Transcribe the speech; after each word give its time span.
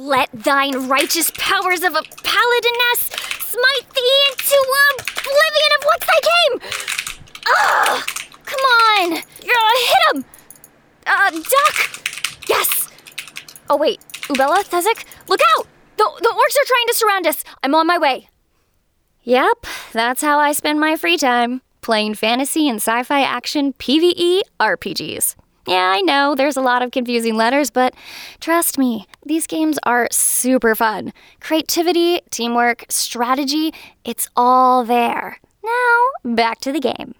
Let 0.00 0.30
thine 0.32 0.88
righteous 0.88 1.30
powers 1.36 1.82
of 1.82 1.92
a 1.92 2.00
paladiness 2.00 3.00
smite 3.38 3.94
thee 3.94 4.20
into 4.30 4.56
oblivion 4.96 5.72
of 5.76 5.84
what's 5.84 6.06
thy 6.06 6.20
game! 6.22 6.60
Ugh! 7.46 8.08
Come 8.46 8.60
on! 8.60 9.12
Uh, 9.12 9.20
hit 9.20 10.14
him! 10.14 10.24
Uh, 11.06 11.30
duck! 11.32 12.02
Yes! 12.48 12.88
Oh, 13.68 13.76
wait. 13.76 14.00
Ubella, 14.30 14.64
Thezek, 14.64 15.04
look 15.28 15.40
out! 15.54 15.66
The, 15.98 16.10
the 16.22 16.30
orcs 16.30 16.56
are 16.56 16.66
trying 16.66 16.86
to 16.86 16.94
surround 16.94 17.26
us. 17.26 17.44
I'm 17.62 17.74
on 17.74 17.86
my 17.86 17.98
way. 17.98 18.30
Yep, 19.24 19.66
that's 19.92 20.22
how 20.22 20.38
I 20.38 20.52
spend 20.52 20.80
my 20.80 20.96
free 20.96 21.18
time 21.18 21.60
playing 21.82 22.14
fantasy 22.14 22.70
and 22.70 22.76
sci 22.78 23.02
fi 23.02 23.20
action 23.20 23.74
PvE 23.74 24.40
RPGs. 24.58 25.34
Yeah, 25.66 25.92
I 25.94 26.00
know 26.00 26.34
there's 26.34 26.56
a 26.56 26.62
lot 26.62 26.82
of 26.82 26.90
confusing 26.90 27.36
letters, 27.36 27.70
but 27.70 27.94
trust 28.40 28.78
me, 28.78 29.06
these 29.24 29.46
games 29.46 29.78
are 29.84 30.08
super 30.10 30.74
fun. 30.74 31.12
Creativity, 31.40 32.20
teamwork, 32.30 32.86
strategy, 32.88 33.72
it's 34.04 34.28
all 34.36 34.84
there. 34.84 35.38
Now, 35.62 36.34
back 36.34 36.60
to 36.60 36.72
the 36.72 36.80
game. 36.80 37.14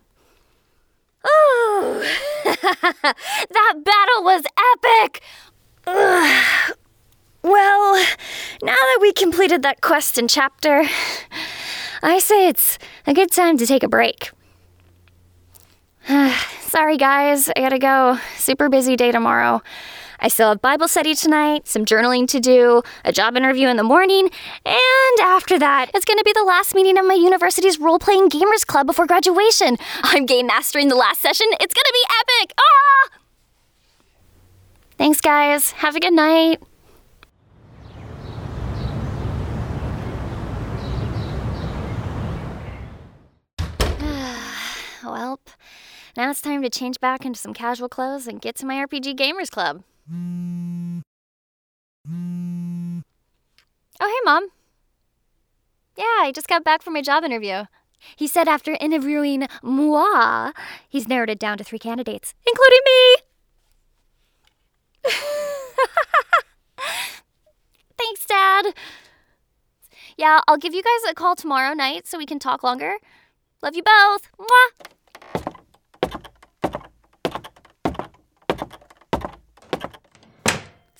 Ooh, 1.27 2.03
that 2.45 3.75
battle 3.84 4.25
was 4.25 4.45
epic! 4.75 5.23
Ugh. 5.87 6.77
Well, 7.43 8.07
now 8.62 8.75
that 8.75 8.98
we 9.01 9.12
completed 9.12 9.62
that 9.62 9.81
quest 9.81 10.19
and 10.19 10.29
chapter, 10.29 10.84
I 12.03 12.19
say 12.19 12.48
it's 12.48 12.79
a 13.07 13.15
good 13.15 13.31
time 13.31 13.57
to 13.59 13.67
take 13.67 13.83
a 13.83 13.89
break. 13.89 14.31
Sorry, 16.61 16.97
guys, 16.97 17.49
I 17.51 17.61
gotta 17.61 17.79
go. 17.79 18.19
Super 18.37 18.69
busy 18.69 18.97
day 18.97 19.13
tomorrow. 19.13 19.63
I 20.23 20.29
still 20.29 20.51
have 20.51 20.61
Bible 20.61 20.87
study 20.87 21.15
tonight, 21.15 21.67
some 21.67 21.87
journaling 21.87 22.29
to 22.29 22.41
do, 22.41 22.83
a 23.07 23.13
job 23.13 23.37
interview 23.39 23.69
in 23.69 23.79
the 23.79 23.83
morning, 23.83 24.29
and 24.67 25.20
after 25.20 25.59
that, 25.59 25.91
it's 25.95 26.05
gonna 26.05 26.23
be 26.25 26.34
the 26.34 26.45
last 26.45 26.75
meeting 26.75 26.98
of 26.98 27.07
my 27.07 27.15
university's 27.15 27.79
role 27.81 27.98
playing 27.98 28.29
gamers 28.29 28.67
club 28.67 28.87
before 28.87 29.07
graduation. 29.07 29.79
I'm 30.03 30.27
game 30.27 30.47
mastering 30.47 30.89
the 30.89 30.95
last 30.95 31.23
session. 31.23 31.47
It's 31.59 31.73
gonna 31.73 31.92
be 31.92 32.05
epic! 32.20 32.53
Ah! 32.59 33.09
Thanks, 34.98 35.23
guys. 35.23 35.70
Have 35.73 35.97
a 35.97 36.01
good 36.01 36.12
night. 36.12 36.61
Welp, 45.03 45.39
now 46.16 46.30
it's 46.30 46.42
time 46.42 46.62
to 46.62 46.70
change 46.70 47.00
back 47.00 47.25
into 47.25 47.39
some 47.39 47.55
casual 47.55 47.89
clothes 47.89 48.27
and 48.27 48.41
get 48.41 48.56
to 48.56 48.66
my 48.66 48.84
RPG 48.84 49.16
Gamers 49.16 49.50
Club. 49.50 49.83
Oh, 54.00 54.08
hey, 54.08 54.20
Mom. 54.25 54.48
Yeah, 55.97 56.05
I 56.20 56.33
just 56.34 56.48
got 56.48 56.64
back 56.64 56.83
from 56.83 56.94
my 56.94 57.02
job 57.02 57.25
interview. 57.25 57.64
He 58.17 58.27
said 58.27 58.48
after 58.48 58.77
interviewing 58.80 59.47
moi, 59.62 60.52
he's 60.89 61.06
narrowed 61.06 61.30
it 61.30 61.39
down 61.39 61.58
to 61.58 61.64
three 61.64 61.78
candidates, 61.78 62.34
including 62.47 62.80
me. 62.86 63.17
Thanks, 67.98 68.24
Dad. 68.27 68.74
Yeah, 70.17 70.41
I'll 70.48 70.56
give 70.56 70.74
you 70.74 70.83
guys 70.83 71.11
a 71.11 71.14
call 71.14 71.36
tomorrow 71.36 71.74
night 71.74 72.06
so 72.06 72.17
we 72.17 72.27
can 72.27 72.39
talk 72.39 72.62
longer. 72.62 72.97
Love 73.62 73.77
you 73.77 73.83
both. 73.83 74.28
Mwah. 74.39 74.91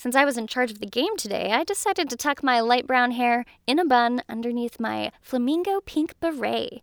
Since 0.01 0.17
I 0.17 0.25
was 0.25 0.39
in 0.39 0.47
charge 0.47 0.71
of 0.71 0.79
the 0.79 0.87
game 0.87 1.15
today, 1.19 1.53
I 1.53 1.63
decided 1.63 2.09
to 2.09 2.17
tuck 2.17 2.43
my 2.43 2.61
light 2.61 2.87
brown 2.87 3.11
hair 3.11 3.45
in 3.67 3.79
a 3.79 3.85
bun 3.85 4.23
underneath 4.31 4.81
my 4.81 5.13
flamingo 5.21 5.83
pink 5.83 6.19
beret. 6.21 6.81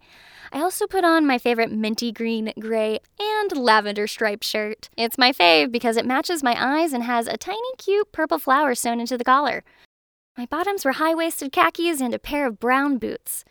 I 0.52 0.60
also 0.60 0.86
put 0.86 1.04
on 1.04 1.26
my 1.26 1.40
favorite 1.40 1.72
minty 1.72 2.12
green, 2.12 2.54
gray, 2.60 3.00
and 3.20 3.58
lavender 3.58 4.06
striped 4.06 4.44
shirt. 4.44 4.90
It's 4.96 5.18
my 5.18 5.32
fave 5.32 5.72
because 5.72 5.98
it 5.98 6.06
matches 6.06 6.44
my 6.44 6.56
eyes 6.60 6.94
and 6.94 7.06
has 7.06 7.26
a 7.26 7.38
tiny 7.38 7.76
cute 7.80 8.12
purple 8.12 8.38
flower 8.38 8.76
sewn 8.76 9.00
into 9.00 9.18
the 9.18 9.24
collar. 9.24 9.64
My 10.38 10.46
bottoms 10.46 10.86
were 10.86 10.92
high 10.92 11.16
waisted 11.16 11.52
khakis 11.52 12.00
and 12.00 12.14
a 12.14 12.20
pair 12.20 12.46
of 12.46 12.60
brown 12.60 13.00
boots. 13.00 13.44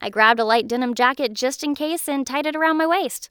I 0.00 0.10
grabbed 0.10 0.40
a 0.40 0.44
light 0.44 0.66
denim 0.66 0.94
jacket 0.94 1.32
just 1.32 1.62
in 1.62 1.76
case 1.76 2.08
and 2.08 2.26
tied 2.26 2.46
it 2.46 2.56
around 2.56 2.76
my 2.76 2.88
waist. 2.88 3.30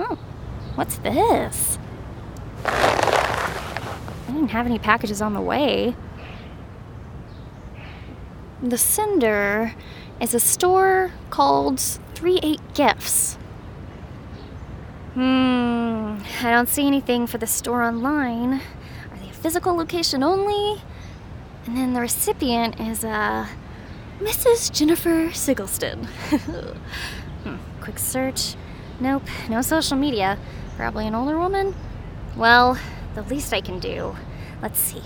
oh, 0.00 0.18
what's 0.74 0.96
this? 0.98 1.78
I 2.64 4.26
didn't 4.28 4.48
have 4.50 4.66
any 4.66 4.78
packages 4.78 5.20
on 5.22 5.34
the 5.34 5.40
way. 5.40 5.94
The 8.62 8.78
sender 8.78 9.74
is 10.20 10.34
a 10.34 10.40
store 10.40 11.12
called 11.30 11.80
3 11.80 12.40
8 12.42 12.60
Gifts. 12.74 13.34
Hmm, 15.14 16.16
I 16.42 16.50
don't 16.50 16.68
see 16.68 16.86
anything 16.86 17.26
for 17.26 17.38
the 17.38 17.46
store 17.46 17.82
online. 17.82 18.54
Are 18.54 19.16
they 19.20 19.28
a 19.28 19.32
physical 19.32 19.74
location 19.74 20.22
only? 20.22 20.82
And 21.66 21.76
then 21.76 21.92
the 21.92 22.00
recipient 22.00 22.80
is 22.80 23.04
uh, 23.04 23.46
Mrs. 24.18 24.72
Jennifer 24.72 25.32
Siggleston. 25.32 26.04
hmm, 27.44 27.56
quick 27.80 27.98
search. 27.98 28.54
Nope, 29.00 29.22
no 29.48 29.60
social 29.60 29.96
media. 29.96 30.38
Probably 30.76 31.06
an 31.06 31.14
older 31.14 31.38
woman. 31.38 31.74
Well, 32.36 32.78
the 33.14 33.22
least 33.22 33.52
I 33.52 33.60
can 33.60 33.78
do. 33.78 34.16
Let's 34.60 34.78
see. 34.78 35.02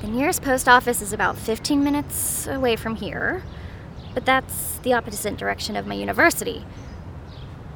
The 0.00 0.08
nearest 0.08 0.42
post 0.42 0.68
office 0.68 1.00
is 1.00 1.12
about 1.12 1.36
15 1.36 1.82
minutes 1.82 2.46
away 2.46 2.76
from 2.76 2.96
here, 2.96 3.42
but 4.14 4.24
that's 4.24 4.78
the 4.78 4.92
opposite 4.92 5.36
direction 5.36 5.76
of 5.76 5.86
my 5.86 5.94
university. 5.94 6.64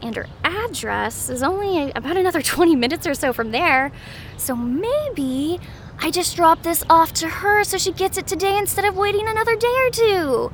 And 0.03 0.15
her 0.17 0.27
address 0.45 1.29
is 1.29 1.43
only 1.43 1.91
about 1.93 2.17
another 2.17 2.43
20 2.43 2.77
minutes 2.77 3.07
or 3.07 3.15
so 3.15 3.33
from 3.33 3.51
there, 3.51 3.93
so 4.37 4.55
maybe 4.55 5.61
I 6.01 6.11
just 6.11 6.37
drop 6.37 6.63
this 6.63 6.85
off 6.91 7.13
to 7.15 7.29
her 7.29 7.65
so 7.65 7.79
she 7.79 7.93
gets 7.93 8.19
it 8.19 8.27
today 8.27 8.59
instead 8.59 8.85
of 8.85 8.97
waiting 8.97 9.29
another 9.29 9.57
day 9.57 9.75
or 9.79 9.91
two. 9.91 10.53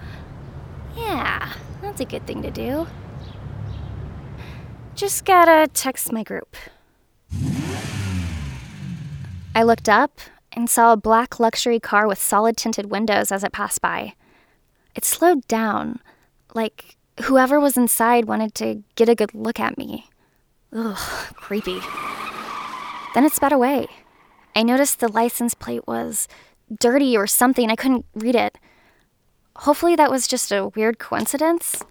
Yeah, 0.97 1.53
that's 1.81 2.01
a 2.01 2.05
good 2.05 2.27
thing 2.27 2.43
to 2.43 2.51
do. 2.51 2.87
Just 4.95 5.25
gotta 5.25 5.69
text 5.73 6.13
my 6.13 6.23
group. 6.23 6.55
I 9.55 9.63
looked 9.63 9.89
up 9.89 10.21
and 10.53 10.69
saw 10.69 10.93
a 10.93 10.97
black 10.97 11.41
luxury 11.41 11.81
car 11.81 12.07
with 12.07 12.19
solid 12.19 12.57
tinted 12.57 12.91
windows 12.91 13.33
as 13.33 13.43
it 13.43 13.53
passed 13.53 13.81
by. 13.81 14.15
It 14.95 15.05
slowed 15.05 15.47
down, 15.49 16.01
like 16.55 16.97
whoever 17.25 17.59
was 17.59 17.77
inside 17.77 18.27
wanted 18.27 18.55
to 18.57 18.83
get 18.95 19.09
a 19.09 19.15
good 19.15 19.35
look 19.35 19.59
at 19.59 19.79
me. 19.79 20.09
Ugh, 20.75 20.97
creepy. 21.35 21.81
Then 23.15 23.25
it 23.25 23.33
sped 23.33 23.53
away. 23.53 23.89
I 24.55 24.63
noticed 24.63 25.01
the 25.01 25.09
license 25.09 25.55
plate 25.55 25.87
was 25.87 26.29
dirty 26.81 27.17
or 27.17 27.27
something. 27.27 27.71
I 27.71 27.77
couldn't 27.77 28.07
read 28.15 28.35
it. 28.35 28.59
Hopefully, 29.57 29.97
that 29.97 30.11
was 30.11 30.27
just 30.27 30.51
a 30.53 30.69
weird 30.69 30.99
coincidence. 30.99 31.83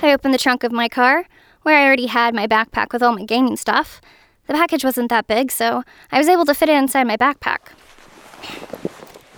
I 0.00 0.12
opened 0.12 0.32
the 0.32 0.38
trunk 0.38 0.62
of 0.62 0.70
my 0.70 0.88
car, 0.88 1.24
where 1.62 1.76
I 1.76 1.84
already 1.84 2.06
had 2.06 2.32
my 2.32 2.46
backpack 2.46 2.92
with 2.92 3.02
all 3.02 3.16
my 3.16 3.24
gaming 3.24 3.56
stuff. 3.56 4.00
The 4.46 4.54
package 4.54 4.84
wasn't 4.84 5.10
that 5.10 5.26
big, 5.26 5.50
so 5.50 5.82
I 6.12 6.18
was 6.18 6.28
able 6.28 6.44
to 6.44 6.54
fit 6.54 6.68
it 6.68 6.76
inside 6.76 7.04
my 7.08 7.16
backpack. 7.16 7.72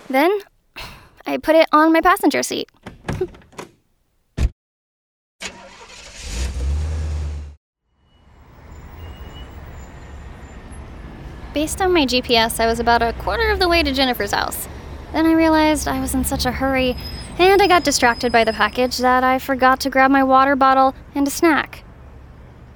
Then, 0.07 0.39
I 1.25 1.37
put 1.37 1.55
it 1.55 1.67
on 1.71 1.91
my 1.91 1.99
passenger 1.99 2.43
seat. 2.43 2.69
Based 11.55 11.81
on 11.81 11.91
my 11.91 12.05
GPS, 12.05 12.59
I 12.59 12.67
was 12.67 12.79
about 12.79 13.01
a 13.01 13.13
quarter 13.13 13.49
of 13.49 13.57
the 13.59 13.67
way 13.67 13.81
to 13.81 13.91
Jennifer's 13.91 14.31
house. 14.31 14.67
Then 15.11 15.25
I 15.25 15.33
realized 15.33 15.87
I 15.87 15.99
was 15.99 16.13
in 16.13 16.23
such 16.23 16.45
a 16.45 16.51
hurry, 16.51 16.95
and 17.49 17.61
I 17.61 17.67
got 17.67 17.83
distracted 17.83 18.31
by 18.31 18.43
the 18.43 18.53
package 18.53 18.97
that 18.99 19.23
I 19.23 19.39
forgot 19.39 19.79
to 19.81 19.89
grab 19.89 20.11
my 20.11 20.23
water 20.23 20.55
bottle 20.55 20.93
and 21.15 21.27
a 21.27 21.31
snack. 21.31 21.83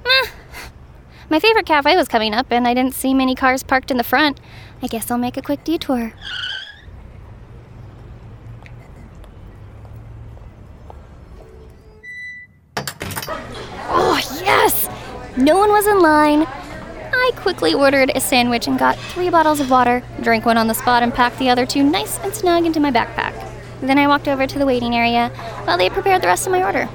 Eh. 0.06 0.28
My 1.30 1.40
favorite 1.40 1.66
cafe 1.66 1.96
was 1.96 2.08
coming 2.08 2.34
up, 2.34 2.48
and 2.52 2.68
I 2.68 2.74
didn't 2.74 2.94
see 2.94 3.14
many 3.14 3.36
cars 3.36 3.64
parked 3.64 3.92
in 3.92 3.98
the 3.98 4.04
front. 4.04 4.40
I 4.82 4.88
guess 4.88 5.10
I'll 5.10 5.18
make 5.18 5.38
a 5.38 5.42
quick 5.42 5.64
detour. 5.64 6.14
Oh, 13.88 14.20
yes! 14.44 14.90
No 15.38 15.58
one 15.58 15.70
was 15.70 15.88
in 15.88 16.00
line. 16.00 16.46
I 17.14 17.32
quickly 17.36 17.74
ordered 17.74 18.12
a 18.16 18.20
sandwich 18.20 18.68
and 18.68 18.78
got 18.78 18.98
three 18.98 19.30
bottles 19.30 19.60
of 19.60 19.70
water, 19.70 20.04
drank 20.22 20.46
one 20.46 20.58
on 20.58 20.68
the 20.68 20.74
spot, 20.74 21.02
and 21.02 21.14
packed 21.14 21.40
the 21.40 21.50
other 21.50 21.66
two 21.66 21.84
nice 21.84 22.20
and 22.20 22.34
snug 22.34 22.66
into 22.66 22.80
my 22.80 22.92
backpack. 22.92 23.55
Then 23.82 23.98
I 24.00 24.08
walked 24.08 24.28
over 24.28 24.48
to 24.48 24.60
the 24.60 24.66
waiting 24.66 24.96
area 24.96 25.30
while 25.66 25.78
they 25.78 25.90
prepared 25.90 26.22
the 26.22 26.28
rest 26.28 26.46
of 26.46 26.52
my 26.52 26.64
order. 26.64 26.90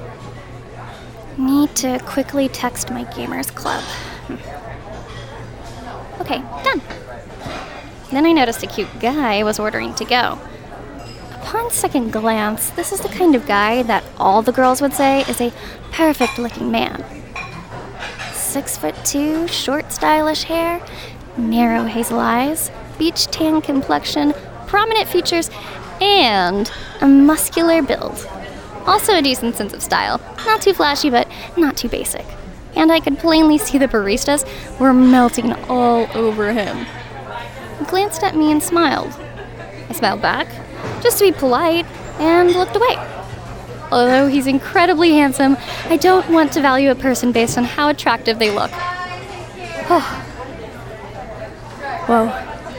Need 1.37 1.75
to 1.77 1.99
quickly 1.99 2.49
text 2.49 2.91
my 2.91 3.05
gamers 3.05 3.53
club. 3.53 3.83
Hmm. 4.27 4.35
Okay, 6.21 6.39
done. 6.63 6.81
Then 8.11 8.25
I 8.25 8.33
noticed 8.33 8.61
a 8.63 8.67
cute 8.67 8.99
guy 8.99 9.43
was 9.43 9.59
ordering 9.59 9.95
to 9.95 10.05
go. 10.05 10.37
Upon 11.41 11.71
second 11.71 12.11
glance, 12.11 12.69
this 12.71 12.91
is 12.91 12.99
the 12.99 13.09
kind 13.09 13.35
of 13.35 13.47
guy 13.47 13.83
that 13.83 14.03
all 14.17 14.41
the 14.41 14.51
girls 14.51 14.81
would 14.81 14.93
say 14.93 15.21
is 15.21 15.41
a 15.41 15.51
perfect 15.91 16.37
looking 16.37 16.71
man. 16.71 17.03
Six 18.33 18.77
foot 18.77 18.95
two, 19.03 19.47
short, 19.47 19.91
stylish 19.91 20.43
hair, 20.43 20.85
narrow 21.37 21.85
hazel 21.85 22.19
eyes, 22.19 22.69
beach 22.97 23.27
tan 23.27 23.61
complexion, 23.61 24.33
prominent 24.67 25.07
features, 25.07 25.49
and 26.01 26.71
a 26.99 27.07
muscular 27.07 27.81
build. 27.81 28.27
Also 28.85 29.15
a 29.15 29.21
decent 29.21 29.55
sense 29.55 29.73
of 29.73 29.81
style. 29.81 30.19
Not 30.45 30.61
too 30.61 30.73
flashy, 30.73 31.09
but 31.09 31.27
not 31.55 31.77
too 31.77 31.87
basic. 31.87 32.25
And 32.75 32.91
I 32.91 32.99
could 32.99 33.19
plainly 33.19 33.57
see 33.57 33.77
the 33.77 33.87
baristas 33.87 34.45
were 34.79 34.93
melting 34.93 35.53
all 35.69 36.07
over 36.15 36.51
him. 36.51 36.85
He 37.77 37.85
glanced 37.85 38.23
at 38.23 38.35
me 38.35 38.51
and 38.51 38.61
smiled. 38.61 39.13
I 39.89 39.93
smiled 39.93 40.21
back, 40.21 40.47
just 41.03 41.19
to 41.19 41.25
be 41.25 41.31
polite, 41.31 41.85
and 42.19 42.51
looked 42.53 42.75
away. 42.75 42.97
Although 43.91 44.27
he's 44.27 44.47
incredibly 44.47 45.11
handsome, 45.11 45.57
I 45.85 45.97
don't 45.97 46.29
want 46.29 46.53
to 46.53 46.61
value 46.61 46.91
a 46.91 46.95
person 46.95 47.31
based 47.31 47.57
on 47.57 47.65
how 47.65 47.89
attractive 47.89 48.39
they 48.39 48.51
look. 48.51 48.71
Oh. 49.93 50.27
Whoa, 52.07 52.27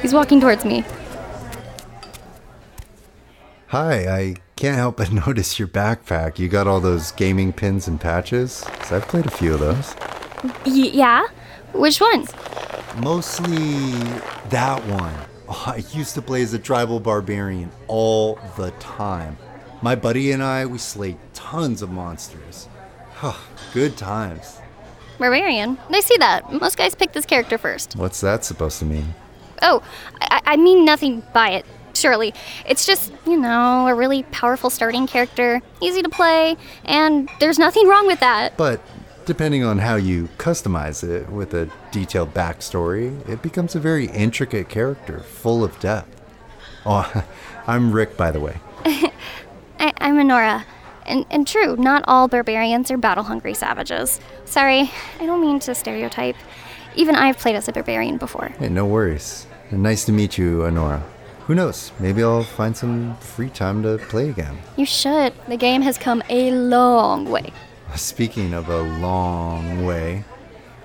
he's 0.00 0.14
walking 0.14 0.40
towards 0.40 0.64
me. 0.64 0.82
Hi, 3.72 4.06
I 4.06 4.34
can't 4.56 4.76
help 4.76 4.98
but 4.98 5.12
notice 5.26 5.58
your 5.58 5.66
backpack. 5.68 6.38
You 6.38 6.48
got 6.48 6.66
all 6.66 6.78
those 6.80 7.10
gaming 7.12 7.52
pins 7.52 7.88
and 7.88 8.00
patches? 8.00 8.60
'Cause 8.66 8.92
I've 8.92 9.08
played 9.08 9.24
a 9.26 9.30
few 9.30 9.54
of 9.54 9.60
those. 9.60 9.94
Y- 10.66 10.90
yeah? 10.92 11.26
Which 11.72 11.98
ones? 12.00 12.30
Mostly 12.98 13.92
that 14.50 14.84
one. 14.86 15.14
Oh, 15.48 15.64
I 15.76 15.82
used 15.92 16.14
to 16.16 16.22
play 16.22 16.42
as 16.42 16.52
a 16.52 16.58
tribal 16.58 17.00
barbarian 17.00 17.70
all 17.88 18.38
the 18.56 18.72
time. 18.72 19.38
My 19.80 19.94
buddy 19.94 20.32
and 20.32 20.42
I, 20.42 20.66
we 20.66 20.76
slayed 20.78 21.16
tons 21.32 21.80
of 21.82 21.90
monsters. 21.90 22.68
Good 23.72 23.96
times. 23.96 24.58
Barbarian. 25.18 25.78
I 25.90 26.00
see 26.00 26.16
that. 26.18 26.52
Most 26.52 26.76
guys 26.76 26.94
pick 26.94 27.12
this 27.12 27.24
character 27.24 27.56
first. 27.56 27.96
What's 27.96 28.20
that 28.20 28.44
supposed 28.44 28.78
to 28.80 28.84
mean? 28.84 29.14
Oh, 29.62 29.82
I, 30.20 30.40
I 30.44 30.56
mean 30.56 30.84
nothing 30.84 31.22
by 31.32 31.50
it, 31.50 31.64
surely. 32.02 32.34
It's 32.66 32.84
just, 32.84 33.12
you 33.26 33.38
know, 33.38 33.86
a 33.86 33.94
really 33.94 34.24
powerful 34.24 34.68
starting 34.68 35.06
character, 35.06 35.62
easy 35.80 36.02
to 36.02 36.08
play, 36.08 36.56
and 36.84 37.30
there's 37.40 37.58
nothing 37.58 37.86
wrong 37.88 38.06
with 38.06 38.20
that. 38.20 38.56
But 38.56 38.82
depending 39.24 39.64
on 39.64 39.78
how 39.78 39.94
you 39.94 40.28
customize 40.36 41.08
it 41.08 41.30
with 41.30 41.54
a 41.54 41.70
detailed 41.92 42.34
backstory, 42.34 43.26
it 43.28 43.40
becomes 43.40 43.74
a 43.74 43.80
very 43.80 44.06
intricate 44.06 44.68
character, 44.68 45.20
full 45.20 45.62
of 45.64 45.78
depth. 45.78 46.20
Oh, 46.84 47.24
I'm 47.66 47.92
Rick, 47.92 48.16
by 48.16 48.32
the 48.32 48.40
way. 48.40 48.58
I, 48.84 49.92
I'm 49.98 50.18
Honora. 50.18 50.66
And, 51.06 51.26
and 51.30 51.46
true, 51.46 51.76
not 51.76 52.04
all 52.06 52.28
barbarians 52.28 52.90
are 52.90 52.96
battle 52.96 53.24
hungry 53.24 53.54
savages. 53.54 54.20
Sorry, 54.44 54.90
I 55.20 55.26
don't 55.26 55.40
mean 55.40 55.58
to 55.60 55.74
stereotype. 55.74 56.36
Even 56.94 57.16
I've 57.16 57.38
played 57.38 57.56
as 57.56 57.68
a 57.68 57.72
barbarian 57.72 58.18
before. 58.18 58.48
Hey, 58.58 58.68
no 58.68 58.86
worries. 58.86 59.46
Nice 59.70 60.04
to 60.04 60.12
meet 60.12 60.36
you, 60.36 60.64
Honora. 60.64 61.02
Who 61.52 61.56
knows? 61.56 61.92
Maybe 61.98 62.22
I'll 62.24 62.44
find 62.44 62.74
some 62.74 63.14
free 63.18 63.50
time 63.50 63.82
to 63.82 63.98
play 64.08 64.30
again. 64.30 64.56
You 64.78 64.86
should. 64.86 65.34
The 65.48 65.58
game 65.58 65.82
has 65.82 65.98
come 65.98 66.22
a 66.30 66.50
long 66.50 67.30
way. 67.30 67.52
Speaking 67.94 68.54
of 68.54 68.70
a 68.70 68.80
long 68.80 69.84
way, 69.84 70.24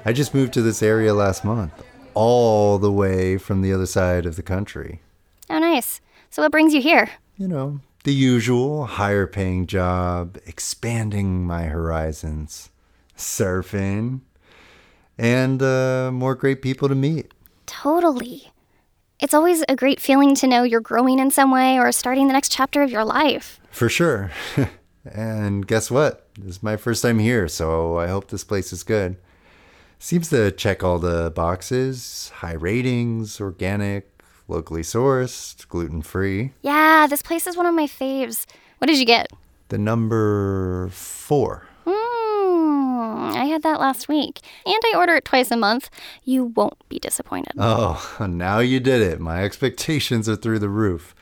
I 0.04 0.12
just 0.12 0.34
moved 0.34 0.52
to 0.56 0.62
this 0.62 0.84
area 0.84 1.14
last 1.14 1.46
month, 1.46 1.72
all 2.14 2.80
the 2.80 2.92
way 2.92 3.38
from 3.38 3.62
the 3.62 3.72
other 3.72 3.86
side 3.86 4.26
of 4.26 4.36
the 4.36 4.44
country. 4.44 5.00
Oh, 5.50 5.60
nice. 5.60 6.02
So, 6.32 6.42
what 6.42 6.52
brings 6.52 6.74
you 6.74 6.82
here? 6.82 7.12
You 7.38 7.48
know, 7.48 7.80
the 8.04 8.14
usual 8.14 8.88
higher 8.88 9.26
paying 9.26 9.68
job, 9.68 10.38
expanding 10.46 11.48
my 11.48 11.68
horizons, 11.68 12.72
surfing, 13.18 14.20
and 15.18 15.64
uh, 15.64 16.12
more 16.12 16.36
great 16.36 16.62
people 16.62 16.90
to 16.90 16.96
meet. 16.96 17.34
Totally. 17.68 18.52
It's 19.20 19.34
always 19.34 19.64
a 19.68 19.76
great 19.76 20.00
feeling 20.00 20.36
to 20.36 20.48
know 20.48 20.62
you're 20.62 20.80
growing 20.80 21.18
in 21.18 21.32
some 21.32 21.50
way 21.50 21.80
or 21.80 21.92
starting 21.92 22.28
the 22.28 22.34
next 22.34 22.52
chapter 22.52 22.84
of 22.84 22.92
your 22.92 23.04
life. 23.04 23.60
For 23.72 23.90
sure. 23.90 24.30
and 25.12 25.66
guess 25.66 25.90
what? 25.90 26.28
This 26.38 26.58
is 26.58 26.64
my 26.64 26.78
first 26.78 27.02
time 27.02 27.18
here, 27.18 27.48
so 27.48 27.98
I 27.98 28.08
hope 28.08 28.28
this 28.28 28.44
place 28.44 28.72
is 28.72 28.84
good. 28.84 29.18
Seems 29.98 30.30
to 30.30 30.52
check 30.52 30.84
all 30.84 31.00
the 31.00 31.32
boxes 31.32 32.32
high 32.36 32.54
ratings, 32.54 33.42
organic, 33.42 34.22
locally 34.48 34.84
sourced, 34.84 35.68
gluten 35.68 36.04
free. 36.04 36.54
Yeah, 36.62 37.08
this 37.10 37.24
place 37.24 37.48
is 37.48 37.58
one 37.58 37.66
of 37.66 37.74
my 37.74 37.88
faves. 37.88 38.46
What 38.78 38.86
did 38.86 39.00
you 39.00 39.06
get? 39.06 39.32
The 39.70 39.80
number 39.80 40.90
four. 40.90 41.66
I 43.20 43.46
had 43.46 43.64
that 43.64 43.80
last 43.80 44.08
week. 44.08 44.40
And 44.66 44.82
I 44.94 44.98
order 44.98 45.16
it 45.16 45.26
twice 45.26 45.52
a 45.52 45.58
month. 45.58 45.90
You 46.24 46.46
won't 46.46 46.78
be 46.90 47.00
disappointed. 47.00 47.54
Oh, 47.58 48.16
now 48.30 48.60
you 48.60 48.80
did 48.80 49.02
it. 49.02 49.20
My 49.20 49.44
expectations 49.44 50.28
are 50.30 50.36
through 50.36 50.60
the 50.60 50.70
roof. 50.70 51.16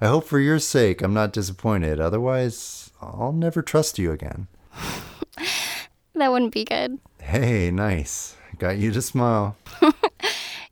I 0.00 0.06
hope 0.06 0.26
for 0.26 0.38
your 0.38 0.58
sake 0.58 1.02
I'm 1.02 1.14
not 1.14 1.32
disappointed. 1.32 2.00
Otherwise, 2.00 2.90
I'll 3.02 3.32
never 3.32 3.62
trust 3.62 3.98
you 3.98 4.12
again. 4.12 4.46
that 6.14 6.32
wouldn't 6.32 6.54
be 6.54 6.64
good. 6.64 6.98
Hey, 7.20 7.70
nice. 7.70 8.36
Got 8.58 8.78
you 8.78 8.92
to 8.92 9.02
smile. 9.02 9.56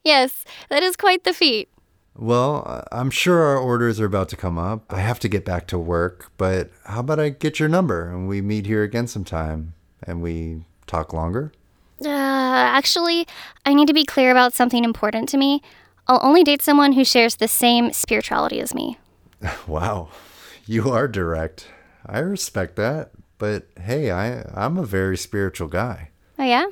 Yes, 0.09 0.47
that 0.71 0.83
is 0.83 0.97
quite 0.97 1.25
the 1.25 1.35
feat. 1.35 1.69
Well, 2.17 2.83
I'm 2.91 3.11
sure 3.11 3.43
our 3.43 3.59
orders 3.59 4.01
are 4.01 4.07
about 4.07 4.31
to 4.31 4.37
come 4.37 4.57
up. 4.57 4.91
I 4.91 5.01
have 5.01 5.21
to 5.21 5.29
get 5.29 5.45
back 5.45 5.67
to 5.67 5.79
work, 5.79 6.33
but 6.39 6.71
how 6.85 7.01
about 7.01 7.21
I 7.21 7.29
get 7.29 7.61
your 7.61 7.69
number 7.69 8.09
and 8.09 8.27
we 8.27 8.41
meet 8.41 8.65
here 8.65 8.83
again 8.83 9.07
sometime 9.07 9.75
and 10.03 10.23
we 10.23 10.65
talk 10.89 11.13
longer? 11.13 11.53
Uh, 12.05 12.09
actually, 12.09 13.27
I 13.65 13.75
need 13.75 13.89
to 13.89 13.95
be 13.95 14.05
clear 14.05 14.31
about 14.31 14.55
something 14.55 14.85
important 14.85 15.29
to 15.31 15.37
me. 15.37 15.63
I'll 16.07 16.21
only 16.23 16.45
date 16.45 16.63
someone 16.63 16.93
who 16.93 17.05
shares 17.05 17.37
the 17.37 17.49
same 17.49 17.93
spirituality 17.93 18.61
as 18.61 18.75
me. 18.75 18.99
Wow, 19.67 20.09
you 20.67 20.91
are 20.91 21.07
direct. 21.07 21.69
I 22.05 22.19
respect 22.21 22.77
that. 22.77 23.11
But 23.39 23.69
hey, 23.81 24.11
I, 24.11 24.43
I'm 24.53 24.77
a 24.79 24.85
very 24.85 25.17
spiritual 25.17 25.69
guy. 25.69 26.11
Oh, 26.39 26.45
yeah? 26.45 26.67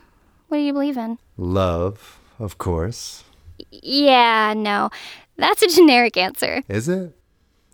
What 0.48 0.58
do 0.58 0.62
you 0.62 0.72
believe 0.72 0.96
in? 0.96 1.18
Love, 1.36 2.18
of 2.38 2.58
course. 2.58 3.24
Yeah, 3.70 4.54
no. 4.56 4.90
That's 5.36 5.62
a 5.62 5.68
generic 5.68 6.16
answer. 6.16 6.62
Is 6.68 6.88
it? 6.88 7.16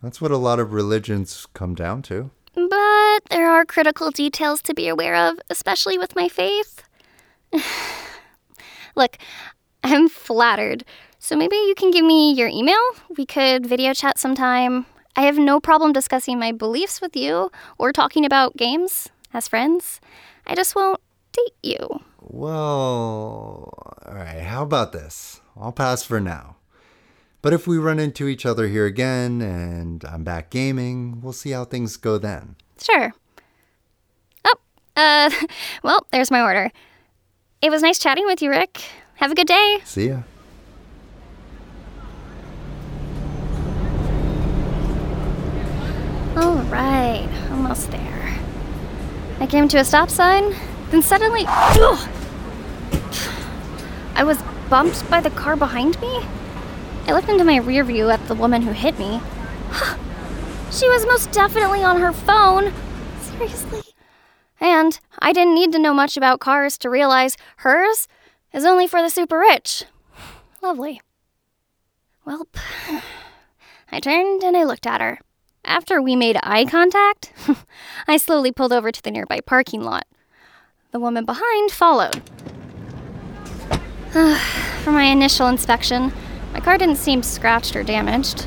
That's 0.02 0.20
what 0.20 0.30
a 0.30 0.36
lot 0.36 0.58
of 0.58 0.72
religions 0.72 1.46
come 1.54 1.74
down 1.74 2.02
to. 2.02 2.30
But 2.54 3.20
there 3.30 3.50
are 3.50 3.64
critical 3.64 4.10
details 4.10 4.60
to 4.62 4.74
be 4.74 4.88
aware 4.88 5.14
of, 5.14 5.40
especially 5.48 5.96
with 5.98 6.14
my 6.14 6.28
faith. 6.28 6.82
Look, 8.96 9.16
I'm 9.82 10.08
flattered. 10.08 10.84
So 11.18 11.36
maybe 11.36 11.56
you 11.56 11.74
can 11.76 11.90
give 11.90 12.04
me 12.04 12.32
your 12.32 12.48
email? 12.48 12.80
We 13.16 13.26
could 13.26 13.66
video 13.66 13.94
chat 13.94 14.18
sometime. 14.18 14.86
I 15.14 15.22
have 15.22 15.38
no 15.38 15.60
problem 15.60 15.92
discussing 15.92 16.38
my 16.38 16.52
beliefs 16.52 17.00
with 17.00 17.14
you 17.14 17.50
or 17.78 17.92
talking 17.92 18.24
about 18.24 18.56
games 18.56 19.08
as 19.32 19.48
friends. 19.48 20.00
I 20.46 20.54
just 20.54 20.74
won't 20.74 21.00
date 21.32 21.54
you. 21.62 22.00
Well, 22.20 23.72
all 24.06 24.14
right, 24.14 24.40
how 24.40 24.62
about 24.62 24.92
this? 24.92 25.40
I'll 25.56 25.72
pass 25.72 26.02
for 26.02 26.20
now. 26.20 26.56
But 27.42 27.52
if 27.52 27.66
we 27.66 27.76
run 27.76 27.98
into 27.98 28.28
each 28.28 28.46
other 28.46 28.68
here 28.68 28.86
again 28.86 29.42
and 29.42 30.04
I'm 30.04 30.22
back 30.22 30.48
gaming, 30.50 31.20
we'll 31.20 31.32
see 31.32 31.50
how 31.50 31.64
things 31.64 31.96
go 31.96 32.16
then. 32.16 32.54
Sure. 32.80 33.12
Oh, 34.44 34.54
uh, 34.96 35.28
well, 35.82 36.06
there's 36.12 36.30
my 36.30 36.40
order. 36.40 36.70
It 37.60 37.70
was 37.70 37.82
nice 37.82 37.98
chatting 37.98 38.26
with 38.26 38.42
you, 38.42 38.50
Rick. 38.50 38.80
Have 39.16 39.32
a 39.32 39.34
good 39.34 39.48
day. 39.48 39.78
See 39.84 40.08
ya. 40.08 40.22
All 46.36 46.62
right, 46.70 47.28
almost 47.50 47.90
there. 47.90 48.38
I 49.40 49.46
came 49.48 49.66
to 49.68 49.78
a 49.78 49.84
stop 49.84 50.10
sign, 50.10 50.54
then 50.90 51.02
suddenly. 51.02 51.44
Ugh! 51.48 52.08
I 54.14 54.22
was 54.22 54.40
bumped 54.70 55.08
by 55.10 55.20
the 55.20 55.30
car 55.30 55.56
behind 55.56 56.00
me. 56.00 56.24
I 57.06 57.12
looked 57.12 57.28
into 57.28 57.44
my 57.44 57.56
rear 57.56 57.84
view 57.84 58.10
at 58.10 58.26
the 58.28 58.34
woman 58.34 58.62
who 58.62 58.72
hit 58.72 58.98
me. 58.98 59.20
she 60.70 60.88
was 60.88 61.06
most 61.06 61.32
definitely 61.32 61.82
on 61.82 62.00
her 62.00 62.12
phone. 62.12 62.72
Seriously. 63.20 63.82
And 64.60 64.98
I 65.18 65.32
didn't 65.32 65.54
need 65.54 65.72
to 65.72 65.78
know 65.78 65.92
much 65.92 66.16
about 66.16 66.40
cars 66.40 66.78
to 66.78 66.90
realize 66.90 67.36
hers 67.56 68.06
is 68.52 68.64
only 68.64 68.86
for 68.86 69.02
the 69.02 69.10
super 69.10 69.38
rich. 69.38 69.84
Lovely. 70.62 71.00
Welp. 72.26 72.56
I 73.92 74.00
turned 74.00 74.44
and 74.44 74.56
I 74.56 74.62
looked 74.62 74.86
at 74.86 75.00
her. 75.00 75.18
After 75.64 76.00
we 76.00 76.16
made 76.16 76.38
eye 76.42 76.64
contact, 76.64 77.32
I 78.08 78.16
slowly 78.16 78.52
pulled 78.52 78.72
over 78.72 78.92
to 78.92 79.02
the 79.02 79.10
nearby 79.10 79.40
parking 79.40 79.82
lot. 79.82 80.06
The 80.92 81.00
woman 81.00 81.24
behind 81.24 81.70
followed. 81.72 82.22
for 84.12 84.92
my 84.92 85.04
initial 85.04 85.48
inspection. 85.48 86.12
My 86.52 86.60
car 86.60 86.76
didn't 86.78 86.96
seem 86.96 87.22
scratched 87.22 87.74
or 87.76 87.82
damaged. 87.82 88.46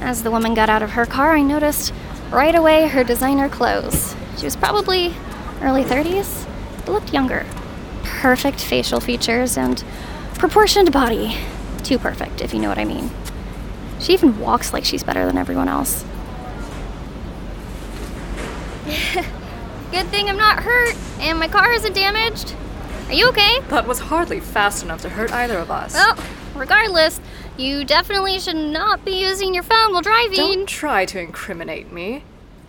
As 0.00 0.22
the 0.22 0.30
woman 0.30 0.54
got 0.54 0.68
out 0.68 0.82
of 0.82 0.90
her 0.90 1.06
car, 1.06 1.32
I 1.32 1.42
noticed 1.42 1.92
right 2.30 2.54
away 2.54 2.88
her 2.88 3.04
designer 3.04 3.48
clothes. 3.48 4.14
She 4.38 4.44
was 4.44 4.56
probably 4.56 5.14
early 5.62 5.84
30s, 5.84 6.46
but 6.84 6.92
looked 6.92 7.12
younger. 7.12 7.46
Perfect 8.02 8.60
facial 8.60 9.00
features 9.00 9.56
and 9.56 9.82
proportioned 10.34 10.92
body. 10.92 11.36
Too 11.82 11.98
perfect, 11.98 12.40
if 12.40 12.54
you 12.54 12.60
know 12.60 12.68
what 12.68 12.78
I 12.78 12.84
mean. 12.84 13.10
She 13.98 14.12
even 14.14 14.38
walks 14.38 14.72
like 14.72 14.84
she's 14.84 15.02
better 15.02 15.26
than 15.26 15.36
everyone 15.36 15.68
else. 15.68 16.04
Good 19.90 20.06
thing 20.06 20.28
I'm 20.28 20.38
not 20.38 20.62
hurt 20.62 20.96
and 21.20 21.38
my 21.38 21.48
car 21.48 21.72
isn't 21.72 21.94
damaged. 21.94 22.54
Are 23.10 23.14
you 23.14 23.28
okay? 23.30 23.58
That 23.70 23.88
was 23.88 23.98
hardly 23.98 24.38
fast 24.38 24.84
enough 24.84 25.02
to 25.02 25.08
hurt 25.08 25.32
either 25.32 25.58
of 25.58 25.68
us. 25.68 25.94
Well, 25.94 26.16
regardless, 26.54 27.20
you 27.56 27.84
definitely 27.84 28.38
should 28.38 28.54
not 28.54 29.04
be 29.04 29.20
using 29.20 29.52
your 29.52 29.64
phone 29.64 29.92
while 29.92 30.00
driving. 30.00 30.36
Don't 30.36 30.68
try 30.68 31.06
to 31.06 31.18
incriminate 31.18 31.90
me. 31.90 32.22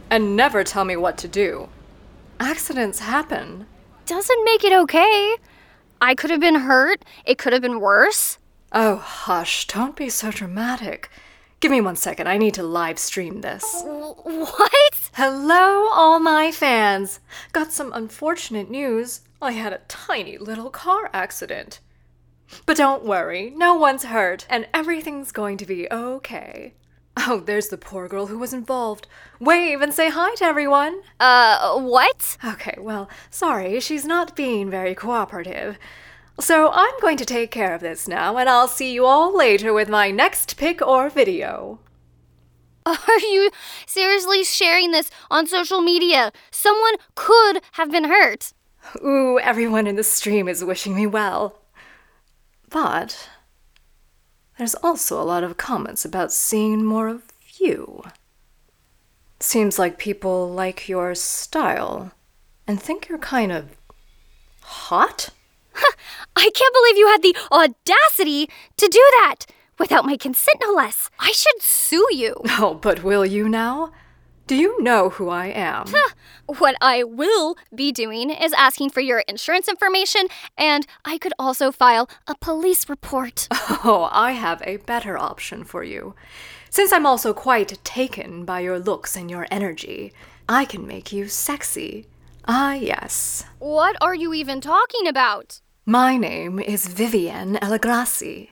And 0.10 0.36
never 0.36 0.64
tell 0.64 0.84
me 0.84 0.96
what 0.96 1.16
to 1.20 1.28
do. 1.28 1.70
Accidents 2.40 3.02
happen. 3.02 3.68
Doesn't 4.08 4.44
make 4.44 4.64
it 4.64 4.74
okay. 4.74 5.36
I 6.02 6.16
could 6.16 6.32
have 6.32 6.40
been 6.40 6.62
hurt. 6.62 7.06
It 7.24 7.38
could 7.38 7.54
have 7.54 7.62
been 7.62 7.80
worse. 7.80 8.40
Oh, 8.72 8.96
hush. 8.96 9.68
Don't 9.68 9.96
be 9.96 10.10
so 10.10 10.32
dramatic. 10.32 11.12
Give 11.60 11.70
me 11.70 11.82
one 11.82 11.96
second. 11.96 12.26
I 12.26 12.40
need 12.40 12.56
to 12.56 12.64
live 12.64 12.98
stream 12.98 13.42
this. 13.42 13.84
What? 13.84 15.10
Hello, 15.14 15.88
all 15.92 16.20
my 16.20 16.52
fans. 16.52 17.20
Got 17.52 17.72
some 17.72 17.94
unfortunate 17.94 18.72
news. 18.72 19.22
I 19.42 19.54
had 19.54 19.74
a 19.74 19.82
tiny 19.88 20.38
little 20.38 20.70
car 20.70 21.10
accident. 21.14 21.80
But 22.66 22.78
don't 22.78 23.04
worry, 23.04 23.52
no 23.56 23.74
one's 23.74 24.04
hurt, 24.06 24.46
and 24.50 24.68
everything's 24.74 25.32
going 25.32 25.58
to 25.58 25.66
be 25.66 25.90
okay. 25.90 26.74
Oh, 27.18 27.40
there's 27.40 27.70
the 27.70 27.78
poor 27.78 28.08
girl 28.08 28.28
who 28.28 28.38
was 28.38 28.54
involved. 28.54 29.08
Wave 29.40 29.82
and 29.82 29.94
say 29.94 30.10
hi 30.10 30.36
to 30.36 30.46
everyone. 30.46 31.02
Uh, 31.20 31.80
what? 31.80 32.38
Okay, 32.46 32.76
well, 32.80 33.10
sorry, 33.30 33.80
she's 33.80 34.06
not 34.06 34.36
being 34.36 34.70
very 34.70 34.94
cooperative. 34.94 35.78
So 36.40 36.72
I'm 36.72 37.00
going 37.02 37.18
to 37.18 37.26
take 37.26 37.52
care 37.52 37.74
of 37.74 37.82
this 37.82 38.08
now, 38.08 38.38
and 38.38 38.48
I'll 38.48 38.68
see 38.68 38.94
you 38.94 39.06
all 39.06 39.36
later 39.36 39.74
with 39.74 39.90
my 39.90 40.12
next 40.12 40.56
pic 40.58 40.82
or 40.82 41.10
video. 41.10 41.80
Are 42.86 43.20
you 43.20 43.52
seriously 43.86 44.44
sharing 44.44 44.92
this 44.92 45.12
on 45.30 45.48
social 45.48 45.82
media? 45.82 46.32
Someone 46.50 46.96
could 47.16 47.62
have 47.74 47.92
been 47.92 48.06
hurt. 48.06 48.54
Ooh, 49.04 49.40
everyone 49.40 49.88
in 49.88 49.96
the 49.96 50.04
stream 50.04 50.48
is 50.48 50.64
wishing 50.64 50.96
me 50.96 51.08
well. 51.08 51.58
But 52.70 53.30
there's 54.58 54.76
also 54.76 55.22
a 55.22 55.24
lot 55.24 55.44
of 55.44 55.58
comments 55.58 56.06
about 56.06 56.32
seeing 56.32 56.84
more 56.84 57.08
of 57.08 57.24
you. 57.58 58.04
Seems 59.40 59.80
like 59.80 59.98
people 59.98 60.50
like 60.50 60.88
your 60.88 61.16
style 61.16 62.12
and 62.68 62.82
think 62.82 63.10
you're 63.10 63.18
kind 63.18 63.52
of 63.52 63.76
hot? 64.62 65.30
I 66.36 66.50
can't 66.54 66.74
believe 66.74 66.98
you 66.98 67.08
had 67.08 67.22
the 67.22 67.36
audacity 67.52 68.50
to 68.78 68.88
do 68.88 69.00
that 69.20 69.46
without 69.80 70.06
my 70.06 70.16
consent, 70.16 70.60
no 70.62 70.72
less. 70.72 71.10
I 71.20 71.32
should 71.32 71.62
sue 71.62 72.08
you. 72.12 72.36
Oh, 72.60 72.76
but 72.76 73.04
will 73.04 73.26
you 73.26 73.50
now? 73.50 73.92
Do 74.52 74.58
you 74.58 74.84
know 74.84 75.08
who 75.12 75.30
I 75.30 75.46
am? 75.46 75.86
What 76.46 76.76
I 76.82 77.06
will 77.06 77.56
be 77.74 77.94
doing 77.94 78.32
is 78.32 78.52
asking 78.52 78.90
for 78.90 79.00
your 79.00 79.20
insurance 79.20 79.70
information, 79.70 80.24
and 80.58 80.86
I 81.06 81.18
could 81.18 81.32
also 81.40 81.72
file 81.72 82.10
a 82.28 82.36
police 82.36 82.90
report. 82.90 83.48
Oh, 83.86 84.10
I 84.12 84.34
have 84.34 84.62
a 84.66 84.76
better 84.76 85.18
option 85.18 85.64
for 85.64 85.86
you. 85.86 86.16
Since 86.70 86.92
I'm 86.92 87.06
also 87.06 87.34
quite 87.34 87.82
taken 87.86 88.44
by 88.44 88.60
your 88.60 88.78
looks 88.78 89.16
and 89.16 89.32
your 89.32 89.48
energy, 89.50 90.12
I 90.50 90.66
can 90.66 90.86
make 90.86 91.14
you 91.14 91.30
sexy. 91.30 92.08
Ah, 92.46 92.74
yes. 92.74 93.46
What 93.60 93.96
are 94.02 94.14
you 94.14 94.34
even 94.34 94.60
talking 94.60 95.08
about? 95.08 95.62
My 95.86 96.18
name 96.18 96.60
is 96.60 96.88
Vivienne 96.88 97.56
Elagrassi. 97.62 98.50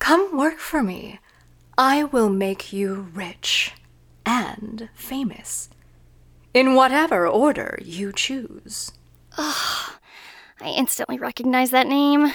Come 0.00 0.36
work 0.36 0.58
for 0.58 0.82
me. 0.82 1.20
I 1.78 2.02
will 2.02 2.30
make 2.30 2.72
you 2.72 3.06
rich 3.14 3.74
and 4.30 4.88
famous. 4.94 5.68
In 6.54 6.74
whatever 6.74 7.26
order 7.26 7.78
you 7.82 8.12
choose. 8.12 8.92
I 9.36 10.68
instantly 10.76 11.18
recognize 11.18 11.70
that 11.70 11.88
name. 11.88 12.32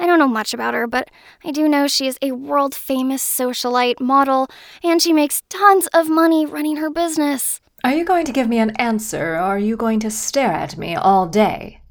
I 0.00 0.06
don't 0.06 0.18
know 0.18 0.26
much 0.26 0.52
about 0.52 0.74
her, 0.74 0.88
but 0.88 1.10
I 1.44 1.52
do 1.52 1.68
know 1.68 1.86
she 1.86 2.08
is 2.08 2.18
a 2.20 2.32
world 2.32 2.74
famous 2.74 3.22
socialite 3.22 4.00
model, 4.00 4.48
and 4.82 5.00
she 5.00 5.12
makes 5.12 5.44
tons 5.48 5.86
of 5.94 6.08
money 6.08 6.44
running 6.44 6.78
her 6.78 6.90
business. 6.90 7.60
Are 7.84 7.94
you 7.94 8.04
going 8.04 8.24
to 8.24 8.32
give 8.32 8.48
me 8.48 8.58
an 8.58 8.70
answer, 8.76 9.34
or 9.34 9.42
are 9.42 9.58
you 9.58 9.76
going 9.76 10.00
to 10.00 10.10
stare 10.10 10.50
at 10.50 10.76
me 10.76 10.96
all 10.96 11.26
day? 11.26 11.82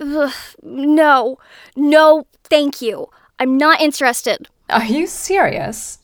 Ugh, 0.00 0.32
no, 0.62 1.38
no, 1.74 2.26
thank 2.44 2.80
you. 2.80 3.08
I'm 3.40 3.56
not 3.56 3.80
interested. 3.80 4.48
Are 4.70 4.84
you 4.84 5.08
serious? 5.08 5.98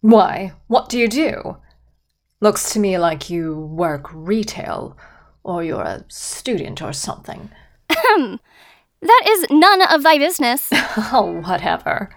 Why? 0.00 0.52
What 0.66 0.88
do 0.88 0.98
you 0.98 1.08
do? 1.08 1.58
Looks 2.40 2.72
to 2.72 2.78
me 2.78 2.98
like 2.98 3.30
you 3.30 3.58
work 3.58 4.08
retail, 4.12 4.96
or 5.42 5.64
you're 5.64 5.82
a 5.82 6.04
student 6.08 6.82
or 6.82 6.92
something. 6.92 7.50
That 9.02 9.22
is 9.28 9.46
none 9.50 9.82
of 9.82 10.02
thy 10.02 10.18
business. 10.18 10.70
Oh, 11.12 11.42
whatever. 11.46 12.08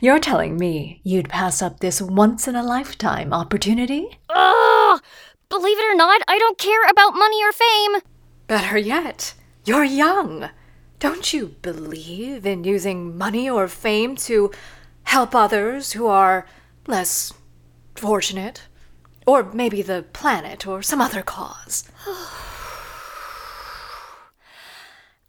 You're 0.00 0.18
telling 0.18 0.56
me 0.58 1.00
you'd 1.04 1.28
pass 1.28 1.62
up 1.62 1.78
this 1.78 2.02
once 2.02 2.48
in 2.48 2.56
a 2.56 2.64
lifetime 2.64 3.32
opportunity? 3.32 4.18
Ugh! 4.28 5.00
Believe 5.48 5.78
it 5.78 5.92
or 5.92 5.94
not, 5.94 6.20
I 6.26 6.38
don't 6.38 6.58
care 6.58 6.82
about 6.90 7.14
money 7.14 7.40
or 7.44 7.52
fame. 7.52 8.02
Better 8.48 8.76
yet, 8.76 9.34
you're 9.64 9.84
young. 9.84 10.50
Don't 10.98 11.32
you 11.32 11.54
believe 11.62 12.44
in 12.44 12.64
using 12.64 13.16
money 13.16 13.48
or 13.48 13.68
fame 13.68 14.16
to 14.16 14.50
help 15.04 15.32
others 15.32 15.92
who 15.92 16.08
are 16.08 16.46
less 16.88 17.32
fortunate? 17.94 18.62
Or 19.26 19.42
maybe 19.52 19.82
the 19.82 20.04
planet 20.12 20.66
or 20.66 20.82
some 20.82 21.00
other 21.00 21.22
cause? 21.22 21.84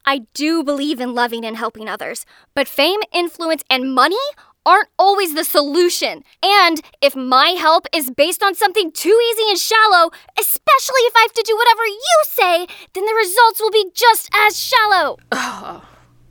I 0.07 0.27
do 0.33 0.63
believe 0.63 0.99
in 0.99 1.15
loving 1.15 1.43
and 1.45 1.57
helping 1.57 1.89
others, 1.89 2.25
but 2.53 2.67
fame, 2.67 2.99
influence, 3.11 3.63
and 3.69 3.95
money 3.95 4.17
aren't 4.65 4.89
always 4.97 5.33
the 5.33 5.43
solution. 5.43 6.23
And 6.43 6.81
if 7.01 7.15
my 7.15 7.49
help 7.49 7.87
is 7.93 8.11
based 8.11 8.43
on 8.43 8.55
something 8.55 8.91
too 8.91 9.17
easy 9.31 9.49
and 9.49 9.57
shallow, 9.57 10.11
especially 10.39 11.01
if 11.01 11.13
I 11.15 11.21
have 11.21 11.33
to 11.33 11.43
do 11.45 11.55
whatever 11.55 11.85
you 11.85 12.23
say, 12.25 12.67
then 12.93 13.05
the 13.05 13.15
results 13.15 13.59
will 13.59 13.71
be 13.71 13.91
just 13.93 14.29
as 14.33 14.59
shallow. 14.59 15.17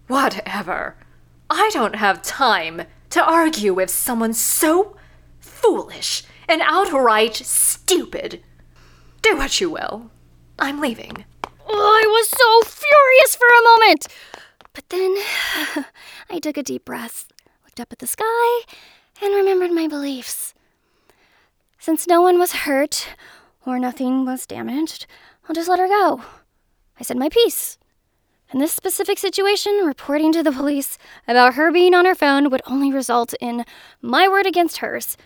Whatever. 0.06 0.96
I 1.48 1.70
don't 1.72 1.96
have 1.96 2.22
time 2.22 2.82
to 3.10 3.24
argue 3.24 3.72
with 3.74 3.90
someone 3.90 4.34
so 4.34 4.96
foolish 5.40 6.24
and 6.48 6.62
outright 6.64 7.36
stupid. 7.36 8.42
Do 9.22 9.36
what 9.36 9.60
you 9.60 9.70
will. 9.70 10.10
I'm 10.58 10.80
leaving. 10.80 11.24
Oh, 11.66 12.02
I 12.02 12.06
was 12.06 12.28
so 12.28 12.70
furious 12.70 13.34
for 13.34 13.46
a 13.46 13.80
moment. 13.80 14.06
But 14.72 14.88
then 14.88 15.16
I 16.30 16.38
took 16.40 16.56
a 16.56 16.62
deep 16.62 16.84
breath, 16.84 17.28
looked 17.64 17.80
up 17.80 17.92
at 17.92 17.98
the 17.98 18.06
sky, 18.06 18.60
and 19.22 19.34
remembered 19.34 19.72
my 19.72 19.88
beliefs. 19.88 20.54
Since 21.78 22.06
no 22.06 22.22
one 22.22 22.38
was 22.38 22.52
hurt 22.52 23.08
or 23.66 23.78
nothing 23.78 24.24
was 24.24 24.46
damaged, 24.46 25.06
I'll 25.48 25.54
just 25.54 25.68
let 25.68 25.78
her 25.78 25.88
go. 25.88 26.22
I 26.98 27.02
said 27.02 27.16
my 27.16 27.28
piece. 27.28 27.78
In 28.52 28.60
this 28.60 28.72
specific 28.72 29.18
situation, 29.18 29.82
reporting 29.84 30.32
to 30.32 30.42
the 30.42 30.52
police 30.52 30.96
about 31.26 31.54
her 31.54 31.72
being 31.72 31.94
on 31.94 32.04
her 32.04 32.14
phone 32.14 32.50
would 32.50 32.62
only 32.66 32.92
result 32.92 33.34
in 33.40 33.64
my 34.00 34.28
word 34.28 34.46
against 34.46 34.78
hers. 34.78 35.16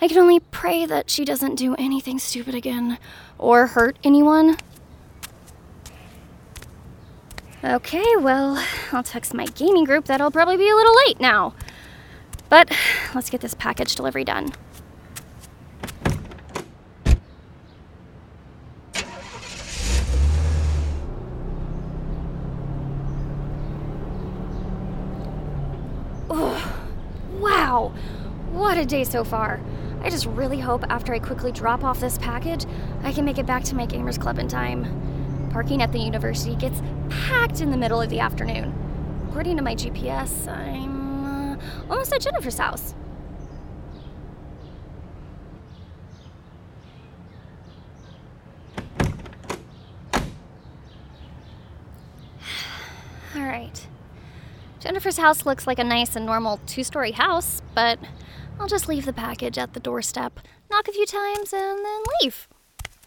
I 0.00 0.08
can 0.08 0.18
only 0.18 0.40
pray 0.40 0.84
that 0.86 1.10
she 1.10 1.24
doesn't 1.24 1.54
do 1.54 1.74
anything 1.76 2.18
stupid 2.18 2.54
again 2.54 2.98
or 3.38 3.68
hurt 3.68 3.98
anyone. 4.02 4.56
Okay, 7.64 8.16
well, 8.18 8.64
I'll 8.90 9.04
text 9.04 9.32
my 9.32 9.46
gaming 9.46 9.84
group 9.84 10.06
that 10.06 10.20
I'll 10.20 10.32
probably 10.32 10.56
be 10.56 10.68
a 10.68 10.74
little 10.74 10.96
late 11.06 11.20
now. 11.20 11.54
But 12.48 12.76
let's 13.14 13.30
get 13.30 13.40
this 13.40 13.54
package 13.54 13.94
delivery 13.94 14.24
done. 14.24 14.52
Ugh. 26.28 26.72
Wow, 27.38 27.92
what 28.50 28.76
a 28.76 28.84
day 28.84 29.04
so 29.04 29.22
far. 29.22 29.60
I 30.04 30.10
just 30.10 30.26
really 30.26 30.58
hope 30.58 30.82
after 30.88 31.14
I 31.14 31.20
quickly 31.20 31.52
drop 31.52 31.84
off 31.84 32.00
this 32.00 32.18
package, 32.18 32.66
I 33.04 33.12
can 33.12 33.24
make 33.24 33.38
it 33.38 33.46
back 33.46 33.62
to 33.64 33.76
my 33.76 33.86
Gamers 33.86 34.20
Club 34.20 34.40
in 34.40 34.48
time. 34.48 35.48
Parking 35.52 35.80
at 35.80 35.92
the 35.92 36.00
university 36.00 36.56
gets 36.56 36.82
packed 37.08 37.60
in 37.60 37.70
the 37.70 37.76
middle 37.76 38.00
of 38.00 38.10
the 38.10 38.18
afternoon. 38.18 38.74
According 39.28 39.56
to 39.58 39.62
my 39.62 39.76
GPS, 39.76 40.48
I'm 40.48 41.52
uh, 41.52 41.56
almost 41.88 42.12
at 42.12 42.20
Jennifer's 42.20 42.58
house. 42.58 42.96
All 53.36 53.42
right. 53.42 53.86
Jennifer's 54.80 55.18
house 55.18 55.46
looks 55.46 55.68
like 55.68 55.78
a 55.78 55.84
nice 55.84 56.16
and 56.16 56.26
normal 56.26 56.58
two 56.66 56.82
story 56.82 57.12
house, 57.12 57.62
but 57.72 58.00
I'll 58.60 58.68
just 58.68 58.88
leave 58.88 59.04
the 59.04 59.12
package 59.12 59.58
at 59.58 59.74
the 59.74 59.80
doorstep, 59.80 60.38
knock 60.70 60.88
a 60.88 60.92
few 60.92 61.06
times, 61.06 61.52
and 61.52 61.84
then 61.84 62.02
leave. 62.20 62.48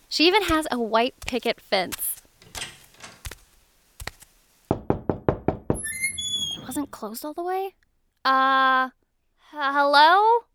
She 0.09 0.27
even 0.27 0.43
has 0.43 0.67
a 0.71 0.79
white 0.79 1.15
picket 1.25 1.59
fence. 1.59 2.21
It 4.69 6.61
wasn't 6.61 6.91
closed 6.91 7.23
all 7.25 7.33
the 7.33 7.43
way? 7.43 7.73
Uh, 8.23 8.89
hello? 9.51 10.45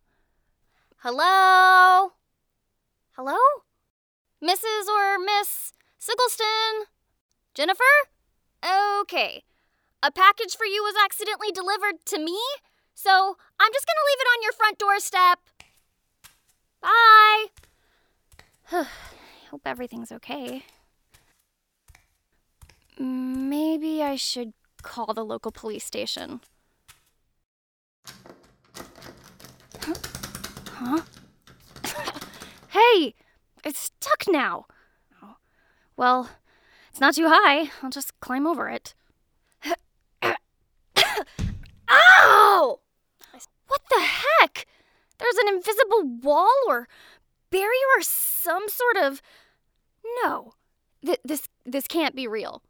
Hello? 0.99 2.13
Hello? 3.17 3.39
Mrs. 4.43 4.89
or 4.89 5.19
Miss 5.19 5.73
Siggleston? 5.99 6.87
Jennifer? 7.55 7.83
Okay. 9.01 9.45
A 10.03 10.11
package 10.11 10.57
for 10.57 10.65
you 10.65 10.83
was 10.83 10.95
accidentally 11.05 11.53
delivered 11.53 12.05
to 12.07 12.19
me, 12.19 12.39
so 13.02 13.37
I'm 13.59 13.73
just 13.73 13.87
gonna 13.87 14.07
leave 14.09 14.21
it 14.21 14.28
on 14.35 14.42
your 14.42 14.52
front 14.52 14.78
doorstep. 14.78 15.38
Bye. 16.83 17.47
I 18.73 18.87
hope 19.50 19.62
everything's 19.64 20.12
okay. 20.12 20.64
Maybe 22.99 24.02
I 24.02 24.16
should 24.16 24.52
call 24.83 25.14
the 25.14 25.25
local 25.25 25.50
police 25.50 25.85
station. 25.85 26.40
Huh? 30.69 31.00
Hey! 32.69 33.14
It's 33.64 33.80
stuck 33.80 34.25
now! 34.28 34.66
Well, 35.97 36.30
it's 36.90 37.00
not 37.00 37.14
too 37.14 37.26
high. 37.28 37.71
I'll 37.83 37.90
just 37.90 38.19
climb 38.21 38.47
over 38.47 38.69
it. 38.69 38.95
What 43.71 43.83
the 43.89 44.00
heck? 44.00 44.67
There's 45.19 45.37
an 45.37 45.55
invisible 45.55 46.03
wall 46.03 46.59
or 46.67 46.89
barrier 47.50 47.89
or 47.97 48.03
some 48.03 48.69
sort 48.69 48.97
of. 48.97 49.23
No. 50.25 50.55
Th- 51.07 51.21
this 51.25 51.49
this 51.65 51.87
can't 51.87 52.17
be 52.17 52.27
real. 52.27 52.62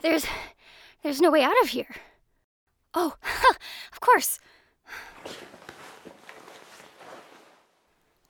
There's 0.00 0.24
there's 1.02 1.20
no 1.20 1.30
way 1.30 1.42
out 1.42 1.60
of 1.62 1.68
here. 1.68 1.96
Oh, 2.94 3.16
of 3.92 4.00
course. 4.00 4.38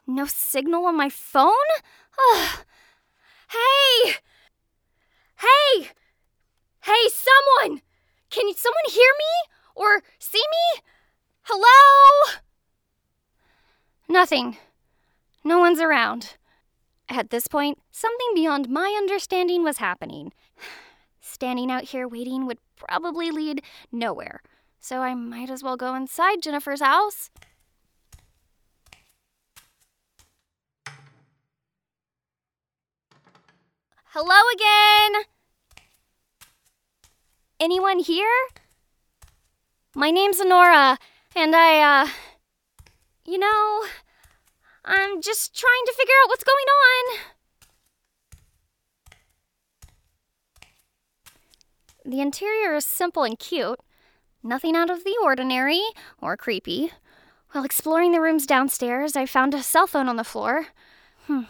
No 0.08 0.26
signal 0.26 0.86
on 0.86 0.96
my 0.96 1.08
phone? 1.08 1.52
Ugh. 2.34 2.64
hey! 3.48 4.14
Hey! 5.36 5.90
Hey, 6.84 7.08
someone! 7.08 7.80
Can 8.28 8.54
someone 8.54 8.84
hear 8.90 9.10
me? 9.18 9.52
Or 9.74 10.02
see 10.18 10.42
me? 10.42 10.82
Hello? 11.44 12.34
Nothing. 14.06 14.58
No 15.42 15.58
one's 15.58 15.80
around. 15.80 16.36
At 17.08 17.30
this 17.30 17.48
point, 17.48 17.78
something 17.90 18.28
beyond 18.34 18.68
my 18.68 18.94
understanding 18.98 19.64
was 19.64 19.78
happening. 19.78 20.34
Standing 21.22 21.70
out 21.70 21.84
here 21.84 22.06
waiting 22.06 22.44
would 22.44 22.58
probably 22.76 23.30
lead 23.30 23.62
nowhere, 23.90 24.42
so 24.78 25.00
I 25.00 25.14
might 25.14 25.48
as 25.48 25.62
well 25.62 25.78
go 25.78 25.94
inside 25.94 26.42
Jennifer's 26.42 26.82
house. 26.82 27.30
Hello 34.12 34.40
again! 34.54 35.24
Anyone 37.64 38.00
here? 38.00 38.28
My 39.94 40.10
name's 40.10 40.38
Honora, 40.38 40.98
and 41.34 41.56
I, 41.56 42.02
uh. 42.02 42.08
You 43.24 43.38
know, 43.38 43.84
I'm 44.84 45.22
just 45.22 45.58
trying 45.58 45.86
to 45.86 45.94
figure 45.96 46.12
out 46.22 46.28
what's 46.28 46.44
going 46.44 46.66
on. 46.84 47.18
The 52.04 52.20
interior 52.20 52.74
is 52.74 52.84
simple 52.84 53.24
and 53.24 53.38
cute, 53.38 53.80
nothing 54.42 54.76
out 54.76 54.90
of 54.90 55.04
the 55.04 55.16
ordinary 55.22 55.80
or 56.20 56.36
creepy. 56.36 56.92
While 57.52 57.64
exploring 57.64 58.12
the 58.12 58.20
rooms 58.20 58.44
downstairs, 58.44 59.16
I 59.16 59.24
found 59.24 59.54
a 59.54 59.62
cell 59.62 59.86
phone 59.86 60.10
on 60.10 60.16
the 60.16 60.22
floor. 60.22 60.66
Hmm. 61.26 61.44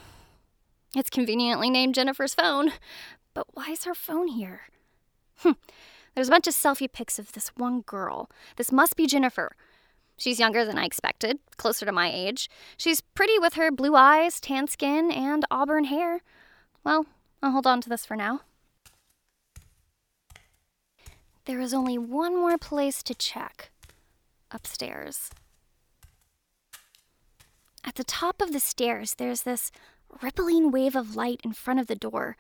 It's 0.95 1.11
conveniently 1.11 1.71
named 1.71 1.97
Jennifer's 1.97 2.35
phone. 2.35 2.71
But 3.35 3.49
why 3.55 3.71
is 3.71 3.83
her 3.83 3.97
phone 3.97 4.29
here? 4.29 4.61
Hmm. 5.39 5.55
There's 6.15 6.29
a 6.29 6.31
bunch 6.31 6.47
of 6.47 6.55
selfie 6.55 6.91
pics 6.91 7.19
of 7.19 7.33
this 7.33 7.49
one 7.57 7.81
girl. 7.83 8.31
This 8.57 8.71
must 8.71 8.97
be 8.97 9.07
Jennifer. 9.07 9.57
She's 10.17 10.39
younger 10.39 10.65
than 10.65 10.79
I 10.79 10.85
expected, 10.85 11.41
closer 11.57 11.85
to 11.87 11.93
my 11.93 12.11
age. 12.13 12.49
She's 12.77 13.01
pretty 13.01 13.39
with 13.39 13.55
her 13.55 13.73
blue 13.73 13.97
eyes, 13.97 14.41
tan 14.41 14.69
skin, 14.69 15.11
and 15.11 15.45
auburn 15.51 15.85
hair. 15.85 16.21
Well, 16.85 17.07
I'll 17.43 17.51
hold 17.51 17.67
on 17.67 17.81
to 17.81 17.89
this 17.89 18.07
for 18.07 18.17
now. 18.17 18.43
There 21.47 21.61
is 21.61 21.75
only 21.75 21.99
one 21.99 22.37
more 22.37 22.57
place 22.57 23.03
to 23.03 23.15
check 23.15 23.71
upstairs. 24.51 25.31
At 27.85 27.97
the 27.97 28.05
top 28.05 28.41
of 28.41 28.53
the 28.53 28.61
stairs, 28.61 29.15
there's 29.15 29.43
this 29.43 29.71
rippling 30.23 30.71
wave 30.71 30.97
of 30.97 31.17
light 31.17 31.41
in 31.45 31.53
front 31.53 31.81
of 31.81 31.87
the 31.87 31.97
door. 31.97 32.37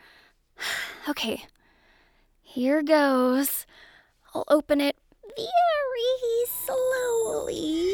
okay, 1.08 1.44
here 2.44 2.83
goes. 2.83 3.66
I'll 4.33 4.44
open 4.48 4.80
it 4.80 4.96
very 5.37 6.44
slowly. 6.64 7.90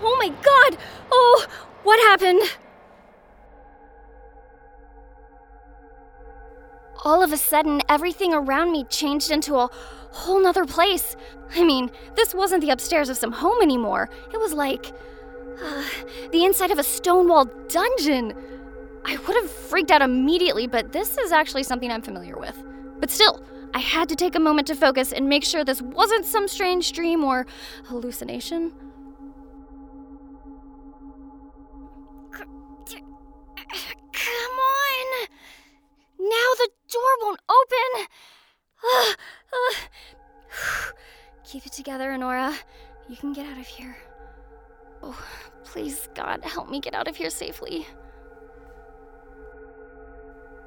Oh 0.00 0.16
my 0.18 0.28
god! 0.28 0.78
Oh, 1.10 1.46
what 1.82 2.00
happened? 2.00 2.40
All 7.04 7.22
of 7.22 7.32
a 7.32 7.36
sudden, 7.36 7.82
everything 7.88 8.32
around 8.32 8.70
me 8.70 8.84
changed 8.84 9.32
into 9.32 9.56
a 9.56 9.68
whole 10.12 10.40
nother 10.40 10.64
place. 10.64 11.16
I 11.54 11.64
mean, 11.64 11.90
this 12.14 12.34
wasn't 12.34 12.62
the 12.62 12.70
upstairs 12.70 13.08
of 13.08 13.16
some 13.16 13.32
home 13.32 13.60
anymore. 13.60 14.08
It 14.32 14.38
was 14.38 14.52
like 14.54 14.92
uh, 15.62 15.84
the 16.30 16.44
inside 16.44 16.70
of 16.70 16.78
a 16.78 16.84
stone 16.84 17.28
walled 17.28 17.68
dungeon. 17.68 18.34
I 19.04 19.16
would 19.16 19.36
have 19.36 19.50
freaked 19.50 19.90
out 19.90 20.02
immediately, 20.02 20.66
but 20.66 20.92
this 20.92 21.18
is 21.18 21.32
actually 21.32 21.64
something 21.64 21.90
I'm 21.90 22.02
familiar 22.02 22.36
with. 22.36 22.62
But 23.00 23.10
still, 23.10 23.42
I 23.74 23.78
had 23.78 24.08
to 24.10 24.16
take 24.16 24.34
a 24.34 24.40
moment 24.40 24.66
to 24.68 24.74
focus 24.74 25.12
and 25.12 25.28
make 25.28 25.44
sure 25.44 25.64
this 25.64 25.82
wasn't 25.82 26.26
some 26.26 26.46
strange 26.46 26.92
dream 26.92 27.24
or 27.24 27.46
hallucination. 27.86 28.72
Come 32.32 32.48
on! 34.58 35.28
Now 36.18 36.48
the 36.58 36.68
door 36.92 37.10
won't 37.22 37.40
open! 37.48 38.06
Keep 41.44 41.66
it 41.66 41.72
together, 41.72 42.12
Honora. 42.12 42.54
You 43.08 43.16
can 43.16 43.32
get 43.32 43.46
out 43.46 43.58
of 43.58 43.66
here. 43.66 43.96
Oh, 45.02 45.18
please, 45.64 46.08
God, 46.14 46.44
help 46.44 46.70
me 46.70 46.80
get 46.80 46.94
out 46.94 47.08
of 47.08 47.16
here 47.16 47.30
safely. 47.30 47.86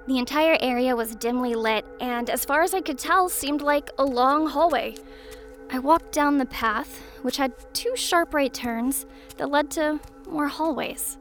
The 0.08 0.20
entire 0.20 0.58
area 0.62 0.96
was 0.96 1.16
dimly 1.16 1.56
lit, 1.56 1.84
and 2.00 2.30
as 2.30 2.46
far 2.46 2.62
as 2.62 2.76
I 2.76 2.82
could 2.82 3.00
tell, 3.00 3.28
seemed 3.28 3.62
like 3.62 3.90
a 3.98 4.06
long 4.06 4.46
hallway. 4.48 4.96
I 5.72 5.80
walked 5.80 6.12
down 6.12 6.38
the 6.38 6.46
path, 6.46 7.02
which 7.24 7.38
had 7.38 7.54
two 7.74 7.96
sharp 7.96 8.32
right 8.32 8.54
turns 8.54 9.08
that 9.38 9.50
led 9.50 9.72
to 9.72 10.00
more 10.30 10.48
hallways. 10.48 11.18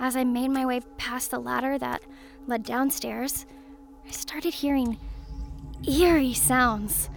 As 0.00 0.16
I 0.16 0.24
made 0.24 0.48
my 0.48 0.64
way 0.64 0.80
past 0.96 1.30
the 1.30 1.38
ladder 1.38 1.76
that 1.78 2.00
led 2.46 2.62
downstairs, 2.62 3.44
I 4.06 4.10
started 4.10 4.54
hearing 4.54 4.98
eerie 5.86 6.32
sounds. 6.32 7.10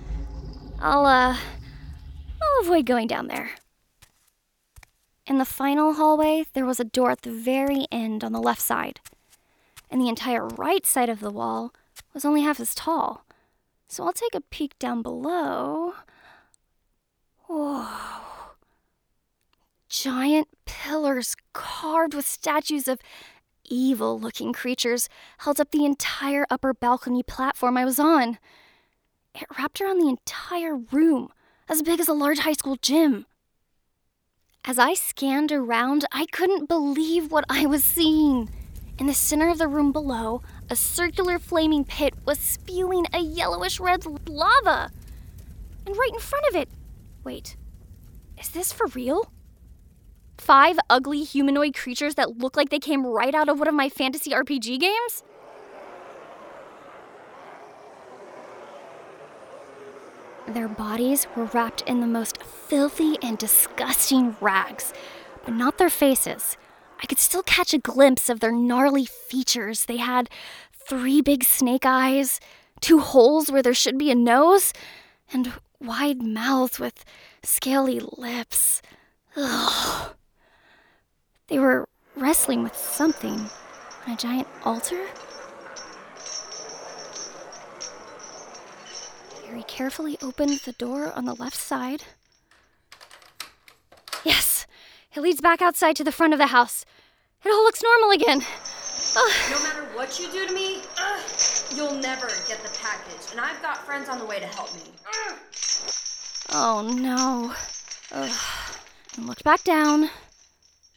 I'll, 0.81 1.05
uh, 1.05 1.37
I'll 2.41 2.61
avoid 2.63 2.85
going 2.85 3.07
down 3.07 3.27
there. 3.27 3.51
In 5.25 5.37
the 5.37 5.45
final 5.45 5.93
hallway, 5.93 6.45
there 6.51 6.65
was 6.65 6.81
a 6.81 6.85
door 6.85 7.11
at 7.11 7.21
the 7.21 7.31
very 7.31 7.85
end 7.93 8.25
on 8.25 8.33
the 8.33 8.41
left 8.41 8.61
side 8.61 8.99
and 9.89 10.01
the 10.01 10.09
entire 10.09 10.47
right 10.47 10.85
side 10.85 11.09
of 11.09 11.19
the 11.19 11.31
wall 11.31 11.73
was 12.13 12.25
only 12.25 12.41
half 12.41 12.59
as 12.59 12.75
tall. 12.75 13.25
So 13.87 14.05
I'll 14.05 14.13
take 14.13 14.35
a 14.35 14.41
peek 14.41 14.77
down 14.79 15.01
below. 15.01 15.93
Whoa. 17.47 17.87
giant 19.89 20.47
pillars 20.65 21.35
carved 21.51 22.13
with 22.13 22.27
statues 22.27 22.87
of 22.87 22.99
evil 23.65 24.19
looking 24.19 24.53
creatures 24.53 25.09
held 25.39 25.59
up 25.59 25.71
the 25.71 25.85
entire 25.85 26.45
upper 26.51 26.73
balcony 26.73 27.23
platform 27.23 27.77
I 27.77 27.85
was 27.85 27.99
on. 27.99 28.37
It 29.33 29.47
wrapped 29.57 29.81
around 29.81 29.99
the 29.99 30.09
entire 30.09 30.75
room, 30.75 31.29
as 31.67 31.81
big 31.81 31.99
as 31.99 32.07
a 32.07 32.13
large 32.13 32.39
high 32.39 32.53
school 32.53 32.77
gym. 32.81 33.25
As 34.65 34.77
I 34.77 34.93
scanned 34.93 35.51
around, 35.51 36.05
I 36.11 36.25
couldn't 36.31 36.67
believe 36.67 37.31
what 37.31 37.45
I 37.49 37.65
was 37.65 37.83
seeing. 37.83 38.49
In 38.99 39.07
the 39.07 39.13
center 39.13 39.47
of 39.47 39.57
the 39.57 39.67
room 39.69 39.93
below, 39.93 40.41
a 40.69 40.75
circular 40.75 41.39
flaming 41.39 41.85
pit 41.85 42.13
was 42.25 42.37
spewing 42.37 43.05
a 43.13 43.19
yellowish 43.19 43.79
red 43.79 44.05
lava. 44.27 44.91
And 45.85 45.95
right 45.95 46.11
in 46.13 46.19
front 46.19 46.45
of 46.49 46.55
it, 46.57 46.67
wait, 47.23 47.55
is 48.37 48.49
this 48.49 48.73
for 48.73 48.87
real? 48.87 49.31
Five 50.37 50.77
ugly 50.89 51.23
humanoid 51.23 51.75
creatures 51.75 52.15
that 52.15 52.39
look 52.39 52.57
like 52.57 52.71
they 52.71 52.79
came 52.79 53.05
right 53.05 53.33
out 53.33 53.47
of 53.47 53.59
one 53.59 53.69
of 53.69 53.73
my 53.73 53.87
fantasy 53.87 54.31
RPG 54.31 54.81
games? 54.81 55.23
Their 60.45 60.67
bodies 60.67 61.25
were 61.37 61.45
wrapped 61.45 61.83
in 61.83 62.01
the 62.01 62.07
most 62.07 62.43
filthy 62.43 63.17
and 63.21 63.37
disgusting 63.37 64.35
rags, 64.41 64.91
but 65.45 65.53
not 65.53 65.77
their 65.77 65.89
faces. 65.89 66.57
I 67.01 67.05
could 67.05 67.19
still 67.19 67.43
catch 67.43 67.73
a 67.73 67.79
glimpse 67.79 68.29
of 68.29 68.39
their 68.39 68.51
gnarly 68.51 69.05
features. 69.05 69.85
They 69.85 69.97
had 69.97 70.29
three 70.73 71.21
big 71.21 71.43
snake 71.43 71.85
eyes, 71.85 72.39
two 72.81 72.99
holes 72.99 73.51
where 73.51 73.61
there 73.61 73.73
should 73.73 73.97
be 73.97 74.11
a 74.11 74.15
nose, 74.15 74.73
and 75.31 75.53
wide 75.79 76.21
mouths 76.21 76.79
with 76.79 77.05
scaly 77.43 77.99
lips. 77.99 78.81
Ugh. 79.35 80.13
They 81.47 81.59
were 81.59 81.87
wrestling 82.15 82.63
with 82.63 82.75
something 82.75 83.49
on 84.05 84.13
a 84.13 84.17
giant 84.17 84.47
altar. 84.65 85.05
Very 89.47 89.63
carefully 89.63 90.17
opened 90.21 90.59
the 90.59 90.73
door 90.73 91.11
on 91.13 91.25
the 91.25 91.33
left 91.35 91.57
side. 91.57 92.03
Yes, 94.23 94.58
it 95.19 95.23
leads 95.23 95.41
back 95.41 95.61
outside 95.61 95.97
to 95.97 96.03
the 96.05 96.13
front 96.13 96.31
of 96.31 96.39
the 96.39 96.47
house. 96.47 96.85
It 97.43 97.49
all 97.49 97.63
looks 97.63 97.83
normal 97.83 98.11
again. 98.11 98.41
Ugh. 99.17 99.31
No 99.51 99.61
matter 99.63 99.83
what 99.93 100.17
you 100.17 100.31
do 100.31 100.47
to 100.47 100.53
me, 100.53 100.81
you'll 101.75 101.95
never 101.95 102.27
get 102.47 102.63
the 102.63 102.69
package. 102.81 103.31
And 103.31 103.41
I've 103.41 103.61
got 103.61 103.85
friends 103.85 104.07
on 104.07 104.17
the 104.17 104.25
way 104.25 104.39
to 104.39 104.45
help 104.45 104.73
me. 104.73 104.81
Oh 106.53 106.89
no. 106.97 107.53
Ugh. 108.13 108.31
And 109.17 109.27
looked 109.27 109.43
back 109.43 109.63
down. 109.63 110.09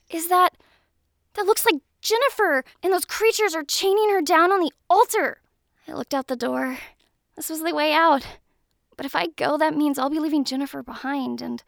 Is 0.09 0.29
that. 0.29 0.51
That 1.35 1.47
looks 1.47 1.65
like 1.65 1.81
Jennifer, 2.01 2.63
and 2.83 2.93
those 2.93 3.07
creatures 3.07 3.55
are 3.55 3.65
chaining 3.65 4.11
her 4.11 4.21
down 4.21 4.53
on 4.53 4.61
the 4.61 4.73
altar. 4.89 5.39
I 5.89 5.95
looked 5.95 6.15
out 6.15 6.29
the 6.29 6.37
door. 6.37 6.79
This 7.35 7.49
was 7.49 7.63
the 7.63 7.75
way 7.75 7.93
out. 7.93 8.27
But 8.97 9.07
if 9.07 9.17
I 9.17 9.29
go, 9.29 9.57
that 9.57 9.75
means 9.75 9.99
I'll 9.99 10.11
be 10.11 10.21
leaving 10.21 10.45
Jennifer 10.45 10.83
behind, 10.83 11.41
and 11.41 11.63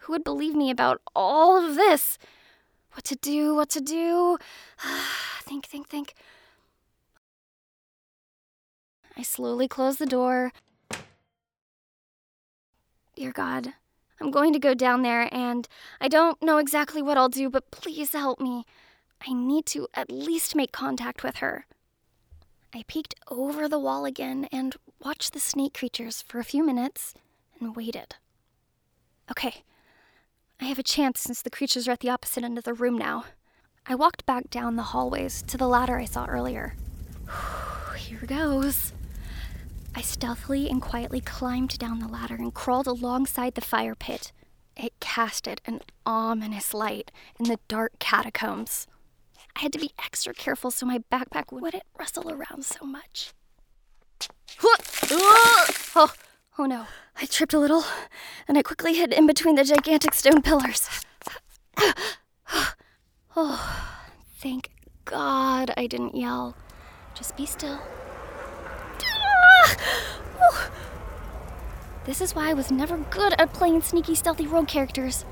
who 0.00 0.12
would 0.12 0.24
believe 0.24 0.54
me 0.54 0.70
about 0.70 1.00
all 1.14 1.56
of 1.62 1.76
this? 1.76 2.18
What 2.92 3.04
to 3.04 3.16
do, 3.16 3.54
what 3.54 3.68
to 3.70 3.80
do? 3.80 4.38
think, 5.42 5.66
think, 5.66 5.88
think. 5.88 6.14
I 9.16 9.22
slowly 9.22 9.68
closed 9.68 9.98
the 9.98 10.06
door. 10.06 10.52
Dear 13.16 13.32
God, 13.32 13.74
I'm 14.20 14.30
going 14.30 14.52
to 14.52 14.58
go 14.58 14.72
down 14.72 15.02
there, 15.02 15.28
and 15.32 15.68
I 16.00 16.08
don't 16.08 16.40
know 16.42 16.58
exactly 16.58 17.02
what 17.02 17.18
I'll 17.18 17.28
do, 17.28 17.50
but 17.50 17.70
please 17.70 18.12
help 18.12 18.40
me. 18.40 18.64
I 19.26 19.34
need 19.34 19.66
to 19.66 19.88
at 19.94 20.10
least 20.10 20.56
make 20.56 20.72
contact 20.72 21.22
with 21.22 21.36
her. 21.36 21.66
I 22.74 22.84
peeked 22.86 23.14
over 23.28 23.68
the 23.68 23.78
wall 23.78 24.04
again 24.04 24.48
and 24.50 24.76
watched 25.02 25.32
the 25.32 25.40
snake 25.40 25.74
creatures 25.74 26.22
for 26.22 26.38
a 26.38 26.44
few 26.44 26.64
minutes 26.64 27.14
and 27.60 27.76
waited. 27.76 28.14
Okay, 29.30 29.64
I 30.60 30.66
have 30.66 30.78
a 30.78 30.82
chance 30.82 31.20
since 31.20 31.40
the 31.40 31.50
creatures 31.50 31.88
are 31.88 31.92
at 31.92 32.00
the 32.00 32.10
opposite 32.10 32.44
end 32.44 32.58
of 32.58 32.64
the 32.64 32.74
room 32.74 32.98
now. 32.98 33.24
I 33.86 33.94
walked 33.94 34.26
back 34.26 34.50
down 34.50 34.76
the 34.76 34.82
hallways 34.82 35.42
to 35.42 35.56
the 35.56 35.66
ladder 35.66 35.98
I 35.98 36.04
saw 36.04 36.26
earlier. 36.26 36.74
Here 37.96 38.26
goes. 38.26 38.92
I 39.94 40.02
stealthily 40.02 40.68
and 40.68 40.82
quietly 40.82 41.20
climbed 41.20 41.78
down 41.78 41.98
the 41.98 42.08
ladder 42.08 42.34
and 42.34 42.52
crawled 42.52 42.86
alongside 42.86 43.54
the 43.54 43.62
fire 43.62 43.94
pit. 43.94 44.32
It 44.76 44.92
casted 45.00 45.62
an 45.64 45.80
ominous 46.04 46.74
light 46.74 47.10
in 47.38 47.46
the 47.46 47.58
dark 47.66 47.98
catacombs. 47.98 48.86
I 49.56 49.60
had 49.60 49.72
to 49.72 49.78
be 49.78 49.92
extra 49.98 50.34
careful 50.34 50.70
so 50.70 50.86
my 50.86 50.98
backpack 51.10 51.52
wouldn't 51.52 51.82
rustle 51.98 52.30
around 52.30 52.64
so 52.66 52.84
much. 52.84 53.32
Oh, 55.96 56.12
oh 56.58 56.66
no. 56.66 56.86
I 57.20 57.26
tripped 57.26 57.52
a 57.52 57.58
little, 57.58 57.84
and 58.48 58.56
I 58.56 58.62
quickly 58.62 58.94
hid 58.94 59.12
in 59.12 59.26
between 59.26 59.54
the 59.54 59.64
gigantic 59.64 60.14
stone 60.14 60.42
pillars. 60.42 60.88
Oh, 63.36 64.02
thank 64.38 64.70
God 65.04 65.72
I 65.76 65.86
didn't 65.86 66.16
yell. 66.16 66.56
Just 67.14 67.36
be 67.36 67.46
still. 67.46 67.80
Ah! 69.04 70.70
This 72.06 72.20
is 72.20 72.34
why 72.34 72.50
I 72.50 72.54
was 72.54 72.72
never 72.72 72.96
good 72.96 73.34
at 73.38 73.52
playing 73.52 73.82
sneaky, 73.82 74.16
stealthy 74.16 74.48
rogue 74.48 74.66
characters. 74.66 75.24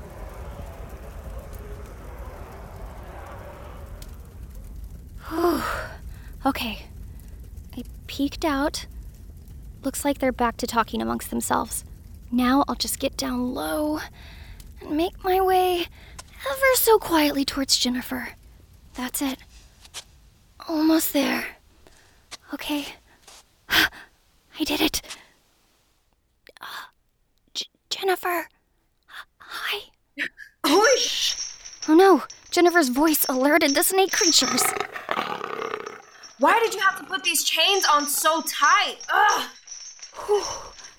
okay. 6.45 6.85
I 7.77 7.83
peeked 8.07 8.45
out. 8.45 8.85
Looks 9.83 10.03
like 10.03 10.19
they're 10.19 10.31
back 10.31 10.57
to 10.57 10.67
talking 10.67 11.01
amongst 11.01 11.29
themselves. 11.29 11.83
Now 12.31 12.63
I'll 12.67 12.75
just 12.75 12.99
get 12.99 13.17
down 13.17 13.53
low 13.53 13.99
and 14.81 14.91
make 14.91 15.23
my 15.23 15.41
way 15.41 15.87
ever 16.49 16.75
so 16.75 16.99
quietly 16.99 17.45
towards 17.45 17.77
Jennifer. 17.77 18.29
That's 18.93 19.21
it. 19.21 19.39
Almost 20.67 21.13
there. 21.13 21.45
Okay. 22.53 22.85
I 23.69 24.63
did 24.65 24.81
it. 24.81 25.01
Uh, 26.61 26.65
J- 27.53 27.65
Jennifer. 27.89 28.47
Hi. 29.37 29.89
Oh 31.87 31.95
no! 31.95 32.23
Jennifer's 32.51 32.89
voice 32.89 33.25
alerted 33.27 33.73
the 33.73 33.81
snake 33.81 34.11
creatures. 34.11 34.61
Why 36.37 36.59
did 36.59 36.75
you 36.75 36.79
have 36.81 36.99
to 36.99 37.05
put 37.05 37.23
these 37.23 37.43
chains 37.43 37.83
on 37.91 38.05
so 38.05 38.41
tight? 38.41 38.97
Ugh! 39.11 39.49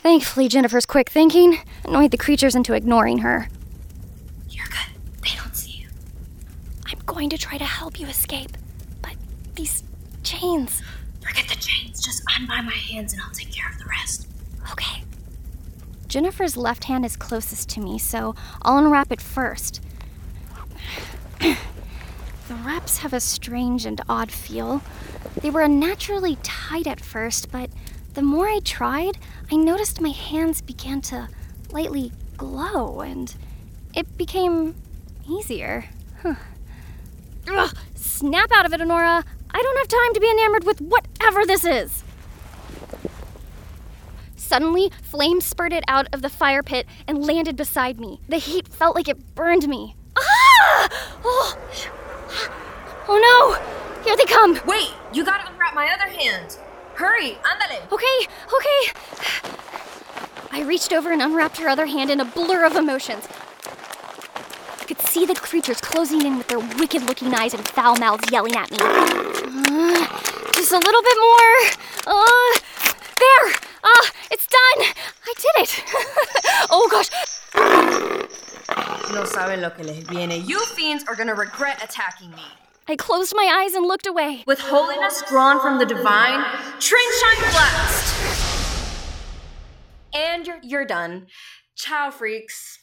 Thankfully, 0.03 0.49
Jennifer's 0.49 0.87
quick 0.87 1.09
thinking 1.11 1.59
annoyed 1.85 2.11
the 2.11 2.17
creatures 2.17 2.55
into 2.55 2.73
ignoring 2.75 3.19
her. 3.19 3.49
You're 4.49 4.67
good. 4.67 5.23
They 5.23 5.37
don't 5.37 5.55
see 5.55 5.73
you. 5.83 5.89
I'm 6.87 6.99
going 7.07 7.29
to 7.31 7.39
try 7.39 7.59
to 7.59 7.65
help 7.65 8.01
you 8.01 8.07
escape, 8.07 8.53
but 9.03 9.15
these 9.55 9.83
chains. 10.23 10.83
Forget 11.21 11.49
the 11.49 11.57
chains. 11.57 12.01
Just 12.03 12.23
unbind 12.39 12.67
my 12.67 12.73
hands 12.73 13.13
and 13.13 13.23
I'll 13.23 13.31
take 13.31 13.53
care 13.53 13.71
of 13.71 13.79
the 13.79 13.85
rest. 13.85 14.27
Okay. 14.73 15.05
Jennifer's 16.09 16.57
left 16.57 16.85
hand 16.85 17.05
is 17.05 17.17
closest 17.17 17.69
to 17.71 17.81
me, 17.81 17.99
so 17.99 18.35
I'll 18.63 18.79
unwrap 18.79 19.13
it 19.13 19.21
first. 19.21 19.81
the 21.41 21.57
wraps 22.49 22.99
have 22.99 23.13
a 23.13 23.21
strange 23.21 23.87
and 23.87 24.01
odd 24.09 24.33
feel. 24.33 24.83
They 25.41 25.51
were 25.51 25.61
unnaturally 25.61 26.37
tight 26.43 26.87
at 26.87 27.01
first, 27.01 27.53
but 27.53 27.71
the 28.15 28.23
more 28.23 28.49
I 28.49 28.61
tried, 28.65 29.19
I 29.51 29.57
noticed 29.57 30.01
my 30.01 30.11
hands 30.11 30.61
began 30.61 31.01
to 31.03 31.29
lightly 31.71 32.13
glow, 32.37 33.01
and 33.01 33.35
it 33.95 34.17
became 34.17 34.75
easier. 35.29 35.85
Huh. 36.23 36.35
Ugh, 37.49 37.77
snap 37.95 38.51
out 38.53 38.67
of 38.67 38.73
it, 38.73 38.81
Honora! 38.81 39.25
I 39.53 39.63
don't 39.63 39.79
have 39.79 39.89
time 39.89 40.15
to 40.15 40.21
be 40.21 40.31
enamored 40.31 40.65
with 40.65 40.81
whatever 40.81 41.45
this 41.45 41.65
is! 41.65 42.05
Suddenly, 44.37 44.91
flames 45.03 45.45
spurted 45.45 45.85
out 45.87 46.09
of 46.13 46.23
the 46.23 46.29
fire 46.29 46.63
pit 46.63 46.87
and 47.07 47.25
landed 47.25 47.57
beside 47.57 48.01
me. 48.01 48.21
The 48.29 48.39
heat 48.39 48.67
felt 48.67 48.97
like 48.97 49.09
it 49.09 49.35
burned 49.37 49.69
me. 49.69 49.95
Ah! 50.17 50.89
Oh, 51.25 51.59
oh 53.09 53.19
no! 53.19 54.03
Here 54.05 54.17
they 54.17 54.25
come! 54.25 54.59
Wait, 54.67 54.91
you 55.13 55.25
gotta 55.25 55.49
unwrap 55.51 55.75
my 55.75 55.89
other 55.93 56.11
hand. 56.11 56.59
Hurry, 57.01 57.39
ándale. 57.43 57.81
Okay, 57.91 58.29
okay. 58.53 58.93
I 60.53 60.61
reached 60.61 60.93
over 60.93 61.11
and 61.11 61.23
unwrapped 61.23 61.57
her 61.57 61.67
other 61.67 61.87
hand 61.87 62.11
in 62.11 62.21
a 62.21 62.27
blur 62.27 62.67
of 62.67 62.77
emotions. 62.77 63.27
I 64.79 64.85
could 64.85 65.01
see 65.01 65.25
the 65.25 65.35
creatures 65.35 65.81
closing 65.81 66.27
in 66.27 66.37
with 66.37 66.49
their 66.49 66.59
wicked 66.59 67.05
looking 67.05 67.33
eyes 67.33 67.55
and 67.55 67.67
foul 67.67 67.97
mouths 67.97 68.31
yelling 68.31 68.55
at 68.55 68.71
me. 68.71 68.77
Uh, 68.83 70.07
just 70.53 70.73
a 70.73 70.79
little 70.79 71.03
bit 71.03 71.17
more. 71.27 71.57
Uh, 72.07 72.53
there! 73.17 73.55
Ah, 73.83 74.11
it's 74.31 74.47
done! 74.47 74.93
I 75.25 75.35
did 75.39 75.57
it! 75.57 75.85
oh 76.71 76.87
gosh! 76.91 77.09
No 79.15 79.25
saben 79.25 79.63
lo 79.63 79.71
que 79.71 79.85
les 79.85 80.03
viene. 80.03 80.37
You 80.37 80.61
fiends 80.77 81.03
are 81.09 81.17
gonna 81.17 81.35
regret 81.35 81.83
attacking 81.83 82.31
me. 82.33 82.45
I 82.89 82.97
closed 82.97 83.35
my 83.37 83.63
eyes 83.63 83.75
and 83.75 83.87
looked 83.87 84.07
away. 84.07 84.43
With 84.47 84.59
holiness 84.59 85.23
drawn 85.29 85.61
from 85.61 85.79
the 85.79 85.87
divine, 85.87 86.41
Trinshine 86.79 87.51
Blast! 87.53 88.17
And 90.13 90.47
you're, 90.47 90.59
you're 90.63 90.85
done. 90.87 91.27
Ciao, 91.77 92.11
freaks. 92.11 92.81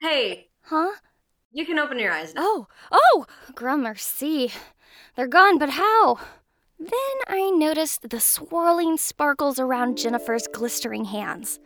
Hey, 0.00 0.48
Huh? 0.62 0.90
you 1.50 1.64
can 1.66 1.78
open 1.78 1.98
your 1.98 2.12
eyes 2.12 2.34
now. 2.34 2.42
Oh, 2.44 2.66
oh! 2.92 3.26
Gramercy. 3.54 4.52
They're 5.16 5.26
gone, 5.26 5.58
but 5.58 5.70
how? 5.70 6.18
Then 6.78 6.90
I 7.26 7.50
noticed 7.50 8.08
the 8.08 8.20
swirling 8.20 8.98
sparkles 8.98 9.58
around 9.58 9.98
Jennifer's 9.98 10.46
glistering 10.46 11.06
hands. 11.06 11.58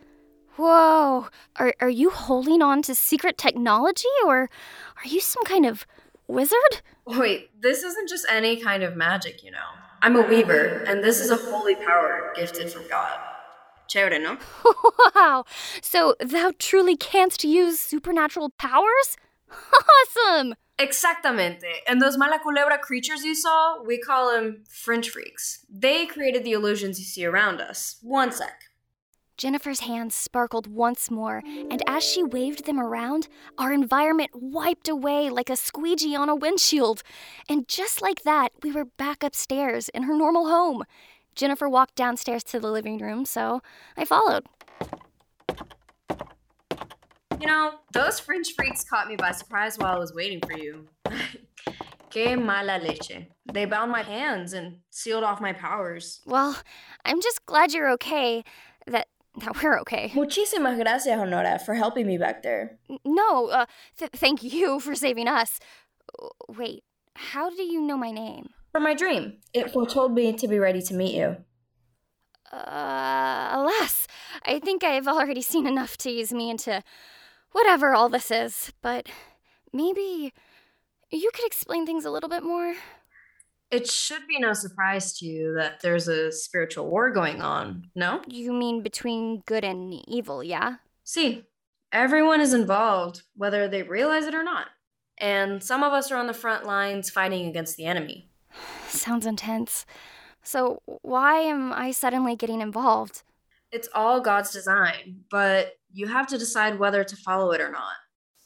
Whoa! 0.57 1.26
Are, 1.57 1.74
are 1.81 1.90
you 1.90 2.09
holding 2.11 2.62
on 2.62 2.81
to 2.83 2.94
secret 2.94 3.37
technology, 3.37 4.09
or 4.24 4.48
are 4.96 5.07
you 5.09 5.20
some 5.20 5.44
kind 5.44 5.66
of 5.66 5.87
wizard? 6.33 6.83
Wait, 7.07 7.51
this 7.61 7.83
isn't 7.83 8.09
just 8.09 8.27
any 8.31 8.57
kind 8.61 8.83
of 8.83 8.97
magic, 8.97 9.42
you 9.42 9.51
know. 9.51 9.59
I'm 10.01 10.16
a 10.16 10.23
weaver, 10.23 10.83
and 10.87 11.03
this 11.03 11.21
is 11.21 11.31
a 11.31 11.37
holy 11.37 11.77
power 11.77 12.33
gifted 12.35 12.71
from 12.73 12.88
God. 12.88 13.18
Chévere, 13.88 14.21
no? 14.21 14.38
Wow! 15.14 15.45
So 15.83 16.16
thou 16.18 16.53
truly 16.59 16.97
canst 16.97 17.45
use 17.45 17.79
supernatural 17.79 18.51
powers? 18.59 19.16
Awesome! 20.16 20.55
Exactamente. 20.79 21.83
And 21.87 22.01
those 22.01 22.16
Malaculebra 22.16 22.81
creatures 22.81 23.23
you 23.23 23.35
saw, 23.35 23.83
we 23.83 23.99
call 23.99 24.33
them 24.33 24.64
French 24.68 25.11
freaks. 25.11 25.64
They 25.71 26.07
created 26.07 26.42
the 26.42 26.53
illusions 26.53 26.99
you 26.99 27.05
see 27.05 27.25
around 27.25 27.61
us. 27.61 27.99
One 28.03 28.33
sec. 28.33 28.64
Jennifer's 29.42 29.81
hands 29.81 30.14
sparkled 30.14 30.68
once 30.68 31.11
more, 31.11 31.42
and 31.44 31.83
as 31.88 32.05
she 32.05 32.22
waved 32.22 32.64
them 32.64 32.78
around, 32.78 33.26
our 33.59 33.72
environment 33.72 34.31
wiped 34.35 34.88
away 34.88 35.31
like 35.31 35.50
a 35.50 35.57
squeegee 35.57 36.14
on 36.14 36.28
a 36.28 36.37
windshield. 36.37 37.02
And 37.48 37.66
just 37.66 38.00
like 38.00 38.22
that, 38.22 38.52
we 38.62 38.70
were 38.70 38.85
back 38.85 39.24
upstairs 39.24 39.88
in 39.88 40.05
her 40.05 40.16
normal 40.16 40.46
home. 40.46 40.85
Jennifer 41.35 41.68
walked 41.68 41.96
downstairs 41.96 42.44
to 42.44 42.61
the 42.61 42.70
living 42.70 42.98
room, 42.98 43.24
so 43.24 43.62
I 43.96 44.05
followed. 44.05 44.46
You 47.40 47.48
know, 47.48 47.81
those 47.92 48.20
French 48.20 48.52
freaks 48.55 48.85
caught 48.85 49.09
me 49.09 49.16
by 49.16 49.33
surprise 49.33 49.76
while 49.76 49.92
I 49.92 49.98
was 49.98 50.14
waiting 50.14 50.40
for 50.40 50.57
you. 50.57 50.87
Que 52.12 52.37
mala 52.37 52.78
leche. 52.78 53.26
They 53.50 53.64
bound 53.64 53.90
my 53.90 54.02
hands 54.02 54.52
and 54.52 54.81
sealed 54.90 55.24
off 55.24 55.40
my 55.40 55.55
powers. 55.55 56.20
Well, 56.26 56.59
I'm 57.07 57.22
just 57.22 57.46
glad 57.46 57.72
you're 57.72 57.90
okay. 57.92 58.44
That 59.37 59.62
we're 59.62 59.79
okay. 59.81 60.11
Muchísimas 60.14 60.79
gracias, 60.79 61.18
Honora, 61.18 61.59
for 61.59 61.75
helping 61.75 62.07
me 62.07 62.18
back 62.18 62.42
there. 62.42 62.79
No, 63.05 63.49
uh, 63.49 63.66
th- 63.99 64.11
thank 64.12 64.42
you 64.42 64.79
for 64.79 64.95
saving 64.95 65.27
us. 65.27 65.59
Wait, 66.49 66.85
how 67.14 67.49
do 67.49 67.62
you 67.62 67.81
know 67.81 67.97
my 67.97 68.11
name? 68.11 68.51
From 68.73 68.83
my 68.83 68.95
dream, 68.95 69.38
it 69.55 69.71
foretold 69.71 70.12
me 70.12 70.33
to 70.35 70.49
be 70.49 70.59
ready 70.59 70.83
to 70.83 70.95
meet 70.95 71.14
you. 71.14 71.37
Uh, 72.53 73.49
alas, 73.53 74.07
I 74.45 74.59
think 74.59 74.85
I've 74.85 75.09
already 75.09 75.40
seen 75.40 75.66
enough 75.66 75.97
to 75.99 76.11
ease 76.11 76.33
me 76.33 76.51
into 76.51 76.83
whatever 77.53 77.95
all 77.95 78.11
this 78.11 78.31
is, 78.31 78.73
but 78.83 79.09
maybe 79.73 80.35
you 81.11 81.31
could 81.33 81.47
explain 81.47 81.87
things 81.87 82.05
a 82.05 82.11
little 82.11 82.29
bit 82.29 82.42
more? 82.42 82.75
It 83.72 83.90
should 83.90 84.26
be 84.28 84.38
no 84.38 84.52
surprise 84.52 85.18
to 85.18 85.24
you 85.24 85.54
that 85.54 85.80
there's 85.80 86.06
a 86.06 86.30
spiritual 86.30 86.90
war 86.90 87.11
going 87.11 87.40
on, 87.40 87.88
no? 87.94 88.20
You 88.28 88.52
mean 88.52 88.82
between 88.82 89.42
good 89.46 89.64
and 89.64 89.94
evil, 90.06 90.44
yeah? 90.44 90.74
See, 91.04 91.46
everyone 91.90 92.42
is 92.42 92.52
involved, 92.52 93.22
whether 93.35 93.68
they 93.68 93.82
realize 93.82 94.26
it 94.26 94.35
or 94.35 94.42
not. 94.42 94.66
And 95.16 95.62
some 95.62 95.82
of 95.82 95.94
us 95.94 96.12
are 96.12 96.18
on 96.18 96.26
the 96.26 96.35
front 96.35 96.66
lines 96.66 97.08
fighting 97.08 97.46
against 97.48 97.78
the 97.78 97.87
enemy. 97.87 98.28
Sounds 98.88 99.24
intense. 99.24 99.87
So, 100.42 100.82
why 101.00 101.37
am 101.37 101.72
I 101.72 101.92
suddenly 101.92 102.37
getting 102.37 102.61
involved? 102.61 103.22
It's 103.70 103.88
all 103.94 104.20
God's 104.20 104.50
design, 104.50 105.20
but 105.30 105.78
you 105.90 106.08
have 106.08 106.26
to 106.26 106.37
decide 106.37 106.78
whether 106.78 107.04
to 107.04 107.16
follow 107.16 107.52
it 107.52 107.61
or 107.62 107.70
not. 107.70 107.94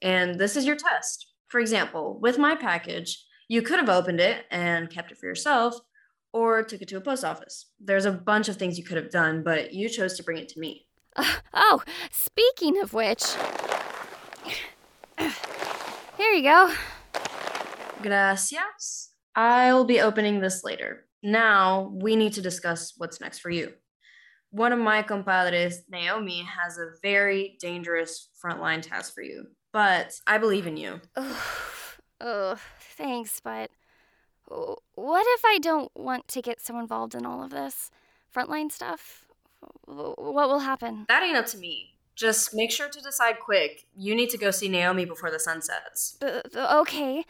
And 0.03 0.39
this 0.39 0.55
is 0.55 0.67
your 0.67 0.77
test. 0.77 1.33
For 1.49 1.59
example, 1.59 2.21
with 2.21 2.39
my 2.39 2.55
package, 2.55 3.26
you 3.49 3.63
could 3.63 3.79
have 3.79 3.89
opened 3.89 4.21
it 4.21 4.45
and 4.51 4.91
kept 4.91 5.13
it 5.13 5.19
for 5.19 5.27
yourself, 5.27 5.81
or 6.33 6.63
took 6.63 6.83
it 6.83 6.89
to 6.89 6.97
a 6.97 7.01
post 7.01 7.25
office. 7.25 7.67
There's 7.81 8.05
a 8.05 8.13
bunch 8.13 8.49
of 8.49 8.57
things 8.57 8.79
you 8.79 8.85
could 8.85 8.97
have 8.97 9.11
done, 9.11 9.43
but 9.43 9.73
you 9.73 9.89
chose 9.89 10.17
to 10.17 10.23
bring 10.23 10.39
it 10.39 10.49
to 10.51 10.61
me. 10.61 10.87
Uh, 11.15 11.37
oh, 11.55 11.83
speaking 12.11 12.81
of 12.81 12.93
which. 12.93 13.25
Here 16.17 16.33
you 16.33 16.43
go. 16.43 16.75
Gracias. 18.03 19.11
I'll 19.35 19.85
be 19.85 20.01
opening 20.01 20.41
this 20.41 20.65
later. 20.65 21.07
Now, 21.23 21.93
we 21.95 22.17
need 22.17 22.35
to 22.35 22.43
discuss 22.43 22.95
what's 22.97 23.21
next 23.21 23.41
for 23.41 23.51
you. 23.51 23.73
One 24.51 24.73
of 24.73 24.79
my 24.79 25.03
compadres, 25.03 25.83
Naomi, 25.91 26.43
has 26.43 26.79
a 26.79 26.93
very 27.03 27.57
dangerous 27.61 28.29
frontline 28.43 28.81
task 28.81 29.13
for 29.13 29.23
you, 29.23 29.47
but 29.73 30.13
I 30.27 30.39
believe 30.39 30.67
in 30.67 30.77
you. 30.77 31.01
Ugh, 32.21 32.27
ugh, 32.53 32.59
thanks, 32.81 33.41
but 33.41 33.71
what 34.95 35.27
if 35.29 35.45
I 35.45 35.59
don't 35.61 35.91
want 35.97 36.29
to 36.29 36.43
get 36.43 36.61
so 36.61 36.79
involved 36.79 37.15
in 37.15 37.27
all 37.27 37.43
of 37.43 37.51
this 37.51 37.91
frontline 38.35 38.71
stuff? 38.71 39.27
What 39.87 40.49
will 40.49 40.61
happen? 40.61 41.07
That 41.09 41.23
ain't 41.23 41.37
up 41.37 41.47
to 41.47 41.59
me. 41.59 41.95
Just 42.15 42.55
make 42.55 42.71
sure 42.71 42.89
to 42.89 43.01
decide 43.01 43.41
quick. 43.41 43.87
You 43.97 44.15
need 44.15 44.31
to 44.31 44.39
go 44.39 44.51
see 44.51 44.69
Naomi 44.69 45.05
before 45.05 45.31
the 45.31 45.39
sun 45.39 45.61
sets. 45.61 46.17
Uh, 46.23 46.41
okay, 46.81 47.25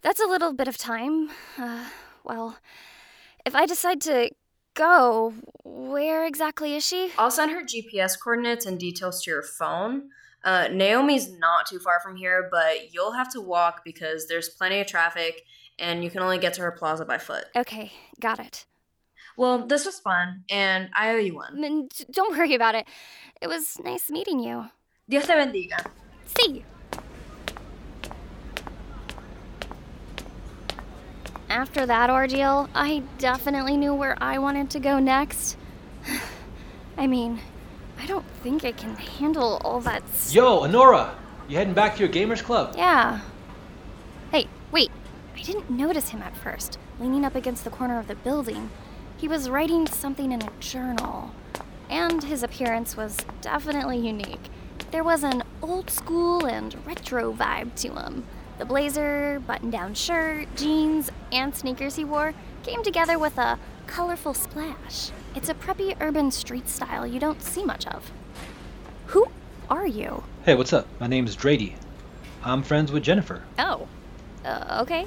that's 0.00 0.20
a 0.20 0.26
little 0.26 0.52
bit 0.54 0.68
of 0.68 0.78
time. 0.78 1.28
Uh, 1.58 1.88
well, 2.24 2.58
if 3.44 3.54
I 3.54 3.66
decide 3.66 4.00
to 4.02 4.30
go, 4.74 5.34
where 5.64 6.24
exactly 6.24 6.74
is 6.74 6.86
she? 6.86 7.10
I'll 7.18 7.30
send 7.30 7.50
her 7.50 7.62
GPS 7.62 8.18
coordinates 8.18 8.64
and 8.64 8.78
details 8.78 9.22
to 9.22 9.30
your 9.30 9.42
phone. 9.42 10.08
Uh, 10.44 10.68
Naomi's 10.72 11.30
not 11.38 11.66
too 11.66 11.78
far 11.78 12.00
from 12.00 12.16
here, 12.16 12.48
but 12.50 12.92
you'll 12.92 13.12
have 13.12 13.32
to 13.32 13.40
walk 13.40 13.84
because 13.84 14.26
there's 14.26 14.48
plenty 14.48 14.80
of 14.80 14.86
traffic 14.86 15.42
and 15.78 16.02
you 16.02 16.10
can 16.10 16.20
only 16.20 16.38
get 16.38 16.54
to 16.54 16.60
her 16.62 16.72
plaza 16.72 17.04
by 17.04 17.18
foot. 17.18 17.44
Okay, 17.56 17.92
got 18.20 18.38
it. 18.38 18.66
Well, 19.36 19.66
this 19.66 19.86
was 19.86 19.98
fun, 19.98 20.44
and 20.50 20.90
I 20.94 21.10
owe 21.12 21.16
you 21.16 21.34
one. 21.34 21.56
Mm, 21.56 21.88
d- 21.88 22.04
Don't 22.10 22.36
worry 22.36 22.54
about 22.54 22.74
it. 22.74 22.86
It 23.40 23.46
was 23.46 23.78
nice 23.82 24.10
meeting 24.10 24.40
you. 24.40 24.66
Dios 25.08 25.26
te 25.26 25.32
bendiga. 25.32 25.86
See. 26.26 26.64
After 31.48 31.86
that 31.86 32.10
ordeal, 32.10 32.68
I 32.74 33.02
definitely 33.18 33.76
knew 33.76 33.94
where 33.94 34.16
I 34.22 34.38
wanted 34.38 34.70
to 34.70 34.80
go 34.80 34.98
next. 34.98 35.56
I 36.98 37.06
mean, 37.06 37.40
I 38.02 38.06
don't 38.06 38.24
think 38.42 38.64
I 38.64 38.72
can 38.72 38.96
handle 38.96 39.60
all 39.64 39.80
that. 39.82 40.02
s- 40.12 40.34
Yo, 40.34 40.60
Honora, 40.64 41.14
you 41.48 41.56
heading 41.56 41.74
back 41.74 41.94
to 41.96 42.00
your 42.00 42.08
gamers 42.12 42.42
club? 42.42 42.74
Yeah. 42.76 43.20
Hey, 44.32 44.46
wait. 44.72 44.90
I 45.36 45.42
didn't 45.42 45.70
notice 45.70 46.08
him 46.10 46.22
at 46.22 46.36
first, 46.36 46.78
leaning 47.00 47.24
up 47.24 47.34
against 47.34 47.64
the 47.64 47.70
corner 47.70 47.98
of 47.98 48.08
the 48.08 48.14
building. 48.14 48.70
He 49.16 49.28
was 49.28 49.48
writing 49.48 49.86
something 49.86 50.32
in 50.32 50.42
a 50.42 50.50
journal, 50.60 51.30
and 51.88 52.24
his 52.24 52.42
appearance 52.42 52.96
was 52.96 53.18
definitely 53.40 53.98
unique. 53.98 54.50
There 54.90 55.04
was 55.04 55.22
an 55.22 55.42
old 55.62 55.88
school 55.90 56.44
and 56.44 56.74
retro 56.86 57.32
vibe 57.32 57.74
to 57.82 57.94
him. 57.94 58.24
The 58.58 58.64
blazer, 58.64 59.40
button 59.46 59.70
down 59.70 59.94
shirt, 59.94 60.48
jeans, 60.56 61.10
and 61.30 61.54
sneakers 61.54 61.96
he 61.96 62.04
wore 62.04 62.34
came 62.62 62.82
together 62.82 63.18
with 63.18 63.38
a 63.38 63.58
colorful 63.86 64.34
splash. 64.34 65.10
It's 65.34 65.48
a 65.48 65.54
preppy 65.54 65.96
urban 66.00 66.30
street 66.30 66.68
style 66.68 67.06
you 67.06 67.20
don't 67.20 67.42
see 67.42 67.64
much 67.64 67.86
of. 67.86 68.10
Who 69.06 69.26
are 69.70 69.86
you? 69.86 70.24
Hey, 70.44 70.54
what's 70.54 70.72
up? 70.72 70.86
My 71.00 71.06
name's 71.06 71.36
Drady. 71.36 71.74
I'm 72.44 72.62
friends 72.62 72.90
with 72.90 73.02
Jennifer. 73.02 73.42
Oh. 73.58 73.86
Uh, 74.44 74.80
okay. 74.82 75.06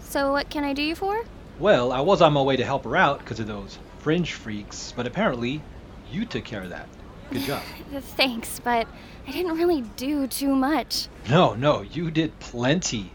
So, 0.00 0.32
what 0.32 0.50
can 0.50 0.64
I 0.64 0.72
do 0.72 0.82
you 0.82 0.94
for? 0.94 1.24
Well, 1.58 1.92
I 1.92 2.00
was 2.00 2.20
on 2.20 2.32
my 2.32 2.42
way 2.42 2.56
to 2.56 2.64
help 2.64 2.84
her 2.84 2.96
out 2.96 3.20
because 3.20 3.40
of 3.40 3.46
those 3.46 3.78
fringe 4.00 4.34
freaks, 4.34 4.92
but 4.94 5.06
apparently 5.06 5.62
you 6.10 6.24
took 6.26 6.44
care 6.44 6.62
of 6.62 6.70
that. 6.70 6.88
Good 7.30 7.42
job. 7.42 7.62
Thanks, 8.16 8.60
but 8.60 8.86
I 9.26 9.32
didn't 9.32 9.56
really 9.56 9.82
do 9.96 10.26
too 10.26 10.54
much. 10.54 11.08
No, 11.28 11.54
no, 11.54 11.82
you 11.82 12.10
did 12.10 12.38
plenty 12.38 13.12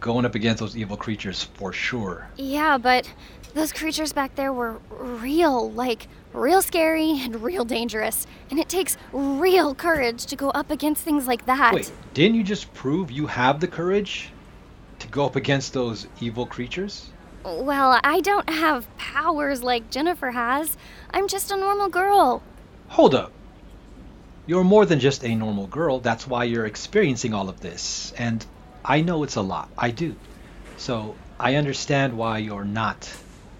going 0.00 0.24
up 0.24 0.34
against 0.34 0.60
those 0.60 0.76
evil 0.76 0.96
creatures 0.96 1.42
for 1.54 1.72
sure. 1.72 2.28
Yeah, 2.36 2.78
but 2.78 3.10
those 3.54 3.72
creatures 3.72 4.12
back 4.12 4.34
there 4.34 4.52
were 4.52 4.78
real, 4.90 5.70
like 5.72 6.08
real 6.32 6.60
scary 6.60 7.20
and 7.20 7.40
real 7.42 7.64
dangerous. 7.64 8.26
And 8.50 8.58
it 8.58 8.68
takes 8.68 8.96
real 9.12 9.74
courage 9.74 10.26
to 10.26 10.36
go 10.36 10.50
up 10.50 10.70
against 10.70 11.02
things 11.02 11.26
like 11.26 11.46
that. 11.46 11.72
Wait, 11.72 11.90
didn't 12.12 12.36
you 12.36 12.42
just 12.42 12.72
prove 12.74 13.10
you 13.10 13.26
have 13.28 13.60
the 13.60 13.68
courage 13.68 14.30
to 14.98 15.08
go 15.08 15.24
up 15.24 15.36
against 15.36 15.72
those 15.72 16.06
evil 16.20 16.46
creatures? 16.46 17.08
Well, 17.44 18.00
I 18.02 18.20
don't 18.20 18.48
have 18.48 18.94
powers 18.96 19.62
like 19.62 19.90
Jennifer 19.90 20.30
has. 20.30 20.76
I'm 21.10 21.28
just 21.28 21.50
a 21.50 21.56
normal 21.56 21.88
girl. 21.88 22.42
Hold 22.88 23.14
up. 23.14 23.32
You're 24.46 24.64
more 24.64 24.84
than 24.84 24.98
just 24.98 25.24
a 25.24 25.34
normal 25.34 25.66
girl. 25.66 26.00
That's 26.00 26.26
why 26.26 26.44
you're 26.44 26.66
experiencing 26.66 27.34
all 27.34 27.48
of 27.48 27.60
this. 27.60 28.12
And 28.18 28.44
I 28.84 29.00
know 29.00 29.22
it's 29.22 29.36
a 29.36 29.42
lot. 29.42 29.70
I 29.78 29.90
do. 29.90 30.16
So 30.76 31.14
I 31.38 31.54
understand 31.54 32.16
why 32.16 32.38
you're 32.38 32.64
not 32.64 33.10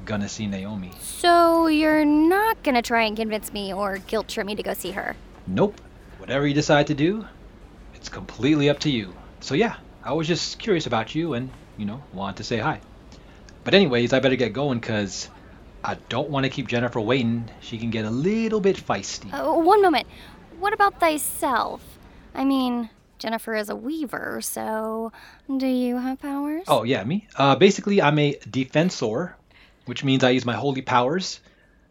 gonna 0.04 0.28
see 0.28 0.46
Naomi. 0.46 0.90
So 1.00 1.66
you're 1.66 2.04
not 2.04 2.62
gonna 2.62 2.82
try 2.82 3.04
and 3.04 3.16
convince 3.16 3.52
me 3.52 3.72
or 3.72 3.98
guilt 3.98 4.28
trip 4.28 4.46
me 4.46 4.54
to 4.54 4.62
go 4.62 4.74
see 4.74 4.92
her? 4.92 5.16
Nope. 5.46 5.80
Whatever 6.18 6.46
you 6.46 6.54
decide 6.54 6.86
to 6.88 6.94
do, 6.94 7.26
it's 7.94 8.08
completely 8.08 8.70
up 8.70 8.78
to 8.80 8.90
you. 8.90 9.14
So 9.40 9.54
yeah, 9.54 9.76
I 10.02 10.12
was 10.12 10.26
just 10.26 10.58
curious 10.58 10.86
about 10.86 11.14
you 11.14 11.34
and, 11.34 11.50
you 11.76 11.86
know, 11.86 12.02
wanted 12.12 12.36
to 12.36 12.44
say 12.44 12.58
hi. 12.58 12.80
But 13.64 13.74
anyways, 13.74 14.12
I 14.12 14.20
better 14.20 14.36
get 14.36 14.52
going 14.52 14.78
because 14.78 15.28
I 15.82 15.96
don't 16.08 16.30
want 16.30 16.44
to 16.44 16.50
keep 16.50 16.68
Jennifer 16.68 17.00
waiting. 17.00 17.50
She 17.60 17.78
can 17.78 17.90
get 17.90 18.04
a 18.04 18.10
little 18.10 18.60
bit 18.60 18.76
feisty. 18.76 19.32
Uh, 19.32 19.52
one 19.60 19.82
moment. 19.82 20.06
What 20.58 20.72
about 20.72 21.00
thyself? 21.00 21.82
I 22.34 22.44
mean, 22.44 22.90
Jennifer 23.18 23.54
is 23.54 23.68
a 23.68 23.76
weaver, 23.76 24.40
so 24.42 25.12
do 25.56 25.66
you 25.66 25.98
have 25.98 26.20
powers? 26.20 26.64
Oh 26.68 26.82
yeah, 26.82 27.04
me. 27.04 27.26
Uh, 27.36 27.56
basically, 27.56 28.02
I'm 28.02 28.18
a 28.18 28.34
defensor, 28.50 29.34
which 29.86 30.04
means 30.04 30.24
I 30.24 30.30
use 30.30 30.44
my 30.44 30.54
holy 30.54 30.82
powers 30.82 31.40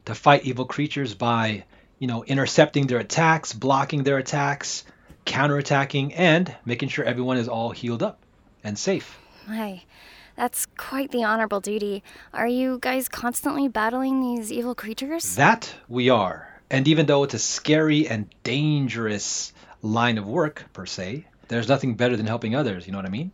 to 0.06 0.16
fight 0.16 0.46
evil 0.46 0.66
creatures 0.66 1.14
by, 1.14 1.64
you 2.00 2.08
know, 2.08 2.24
intercepting 2.24 2.88
their 2.88 3.00
attacks, 3.00 3.54
blocking 3.54 4.04
their 4.04 4.18
attacks, 4.18 4.84
counterattacking, 5.26 6.14
and 6.16 6.54
making 6.66 6.90
sure 6.90 7.06
everyone 7.06 7.38
is 7.38 7.48
all 7.48 7.72
healed 7.72 8.04
up 8.04 8.20
and 8.64 8.78
safe. 8.78 9.18
My, 9.48 9.82
that's 10.36 10.66
quite 10.78 11.12
the 11.12 11.24
honorable 11.24 11.60
duty. 11.60 12.04
Are 12.34 12.48
you 12.48 12.80
guys 12.82 13.08
constantly 13.08 13.68
battling 13.68 14.22
these 14.22 14.52
evil 14.52 14.76
creatures? 14.76 15.36
That 15.36 15.74
we 15.88 16.10
are. 16.10 16.50
And 16.70 16.88
even 16.88 17.06
though 17.06 17.24
it's 17.24 17.36
a 17.36 17.40
scary 17.40 18.08
and 18.08 18.28
dangerous 18.44 19.54
line 19.82 20.18
of 20.18 20.28
work, 20.28 20.66
per 20.74 20.86
se, 20.86 21.26
there's 21.48 21.68
nothing 21.68 21.96
better 21.96 22.18
than 22.18 22.26
helping 22.26 22.56
others, 22.56 22.86
you 22.88 22.92
know 22.92 22.98
what 22.98 23.06
I 23.06 23.10
mean? 23.10 23.32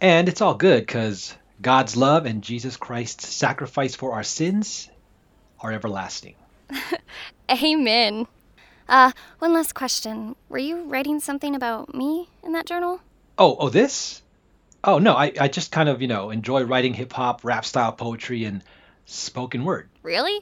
And 0.00 0.28
it's 0.28 0.40
all 0.40 0.54
good 0.54 0.80
because 0.80 1.34
God's 1.62 1.96
love 1.96 2.26
and 2.26 2.42
Jesus 2.42 2.76
Christ's 2.76 3.28
sacrifice 3.28 3.94
for 3.94 4.12
our 4.12 4.24
sins 4.24 4.90
are 5.60 5.72
everlasting. 5.72 6.34
Amen. 7.50 8.26
Uh, 8.88 9.12
one 9.38 9.52
last 9.52 9.74
question. 9.74 10.34
Were 10.48 10.58
you 10.58 10.82
writing 10.82 11.20
something 11.20 11.54
about 11.54 11.94
me 11.94 12.28
in 12.42 12.52
that 12.52 12.66
journal? 12.66 13.00
Oh, 13.38 13.56
oh, 13.60 13.68
this? 13.68 14.22
Oh, 14.82 14.98
no, 14.98 15.14
I, 15.14 15.32
I 15.38 15.46
just 15.46 15.70
kind 15.70 15.88
of, 15.88 16.02
you 16.02 16.08
know, 16.08 16.30
enjoy 16.30 16.64
writing 16.64 16.94
hip 16.94 17.12
hop, 17.12 17.44
rap 17.44 17.64
style 17.64 17.92
poetry, 17.92 18.44
and 18.44 18.64
spoken 19.06 19.64
word. 19.64 19.88
Really? 20.02 20.40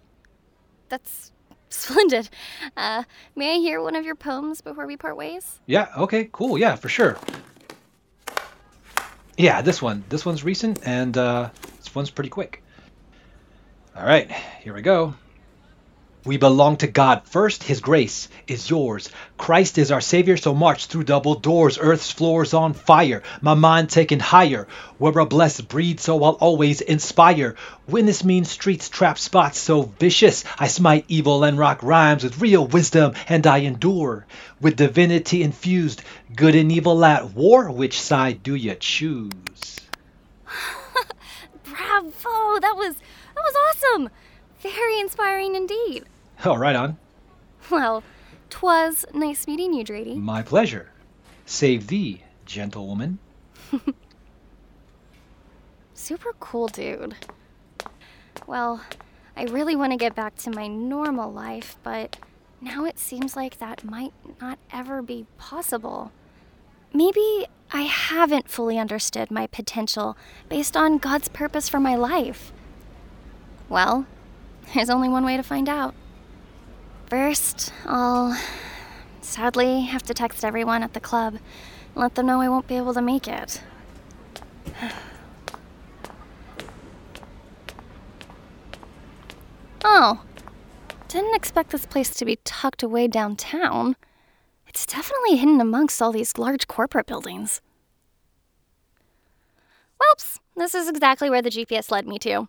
That's 0.89 1.33
splendid. 1.69 2.31
Uh, 2.79 3.05
may 3.37 3.57
I 3.57 3.59
hear 3.59 3.83
one 3.83 3.95
of 3.95 4.07
your 4.07 4.15
poems 4.15 4.63
before 4.63 4.87
we 4.87 4.97
part 4.97 5.19
ways? 5.19 5.61
Yeah, 5.67 5.89
okay, 5.99 6.31
cool, 6.33 6.57
yeah, 6.57 6.77
for 6.77 6.89
sure. 6.89 7.19
Yeah, 9.41 9.63
this 9.63 9.81
one. 9.81 10.05
This 10.11 10.27
one's 10.27 10.45
recent, 10.45 10.81
and 10.85 11.17
uh, 11.17 11.49
this 11.79 11.95
one's 11.95 12.11
pretty 12.11 12.29
quick. 12.29 12.63
All 13.97 14.05
right, 14.05 14.31
here 14.31 14.75
we 14.75 14.83
go. 14.83 15.15
We 16.23 16.37
belong 16.37 16.77
to 16.79 16.87
God 16.87 17.23
first. 17.25 17.63
His 17.63 17.81
grace 17.81 18.29
is 18.47 18.69
yours. 18.69 19.09
Christ 19.39 19.79
is 19.79 19.91
our 19.91 20.03
Savior, 20.03 20.37
so 20.37 20.55
march 20.55 20.85
through 20.85 21.05
double 21.05 21.35
doors. 21.35 21.79
Earth's 21.81 22.13
floor's 22.13 22.53
on 22.53 22.75
fire. 22.75 23.23
My 23.41 23.55
mind 23.55 23.89
taken 23.89 24.21
higher. 24.21 24.69
We're 24.99 25.19
a 25.19 25.25
blessed 25.25 25.69
breed, 25.69 25.99
so 25.99 26.23
I'll 26.23 26.33
always 26.33 26.83
inspire. 26.83 27.57
Witness 27.89 28.23
mean 28.23 28.45
streets, 28.45 28.91
trap 28.91 29.19
spots 29.19 29.59
so 29.59 29.83
vicious. 29.99 30.45
I 30.59 30.67
smite 30.67 31.07
evil 31.09 31.43
and 31.43 31.59
rock 31.59 31.83
rhymes 31.83 32.23
with 32.23 32.39
real 32.39 32.67
wisdom, 32.67 33.15
and 33.27 33.47
I 33.47 33.59
endure. 33.59 34.27
With 34.61 34.77
divinity 34.77 35.43
infused, 35.43 36.03
good 36.37 36.55
and 36.55 36.71
evil 36.71 37.03
at 37.03 37.33
war. 37.33 37.71
Which 37.71 37.99
side 37.99 38.43
do 38.43 38.55
you 38.55 38.75
choose? 38.75 39.31
Bravo! 41.65 42.61
That 42.61 42.75
was 42.77 42.97
that 43.35 43.43
was 43.43 43.55
awesome. 43.57 44.11
Very 44.61 45.01
inspiring 45.01 45.55
indeed. 45.55 46.05
Oh, 46.43 46.57
right 46.57 46.75
on. 46.75 46.97
Well, 47.71 48.03
twas 48.49 49.05
nice 49.13 49.47
meeting 49.47 49.75
you, 49.75 49.85
Drady. 49.85 50.17
My 50.17 50.41
pleasure. 50.41 50.91
Save 51.45 51.89
thee, 51.89 52.23
gentlewoman. 52.47 53.19
Super 55.93 56.33
cool, 56.41 56.69
dude. 56.69 57.15
Well, 58.47 58.81
I 59.37 59.45
really 59.45 59.77
want 59.77 59.93
to 59.93 59.99
get 59.99 60.15
back 60.15 60.35
to 60.37 60.51
my 60.51 60.67
normal 60.67 61.31
life, 61.31 61.77
but 61.83 62.17
now 62.63 62.87
it 62.87 62.99
seems 62.99 63.37
like 63.37 63.59
that 63.59 63.85
might 63.85 64.15
not 64.41 64.59
ever 64.73 65.03
be 65.03 65.27
possible. 65.37 66.11
Maybe 66.95 67.47
I 67.71 67.83
haven't 67.83 68.49
fully 68.49 68.79
understood 68.79 69.31
my 69.31 69.47
potential 69.47 70.17
based 70.49 70.75
on 70.75 70.97
God's 70.97 71.29
purpose 71.29 71.69
for 71.69 71.81
my 71.81 71.97
life. 71.97 72.51
Well, 73.69 74.07
there's 74.75 74.91
only 74.91 75.09
one 75.09 75.25
way 75.25 75.37
to 75.37 75.43
find 75.43 75.69
out. 75.69 75.95
First, 77.07 77.73
I'll 77.85 78.39
sadly 79.21 79.83
have 79.83 80.03
to 80.05 80.15
text 80.15 80.45
everyone 80.45 80.83
at 80.83 80.93
the 80.93 81.01
club 81.01 81.35
and 81.35 81.97
let 81.97 82.15
them 82.15 82.27
know 82.27 82.41
I 82.41 82.49
won't 82.49 82.69
be 82.69 82.77
able 82.77 82.95
to 82.95 83.03
make 83.03 83.27
it. 83.27 83.63
Oh, 89.83 90.23
didn't 91.09 91.35
expect 91.35 91.71
this 91.71 91.87
place 91.87 92.11
to 92.11 92.25
be 92.25 92.39
tucked 92.45 92.83
away 92.83 93.09
downtown. 93.09 93.97
It's 94.69 94.85
definitely 94.87 95.37
hidden 95.37 95.61
amongst 95.61 96.01
all 96.01 96.13
these 96.13 96.37
large 96.37 96.69
corporate 96.69 97.07
buildings. 97.07 97.63
Whoops, 99.99 100.39
this 100.55 100.75
is 100.75 100.87
exactly 100.89 101.31
where 101.31 101.43
the 101.43 101.51
GPS 101.51 101.91
led 101.91 102.07
me 102.07 102.19
to. 102.21 102.47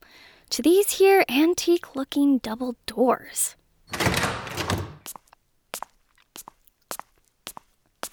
To 0.52 0.62
these 0.62 0.92
here 0.92 1.24
antique 1.30 1.96
looking 1.96 2.40
double 2.40 2.76
doors. 2.86 3.56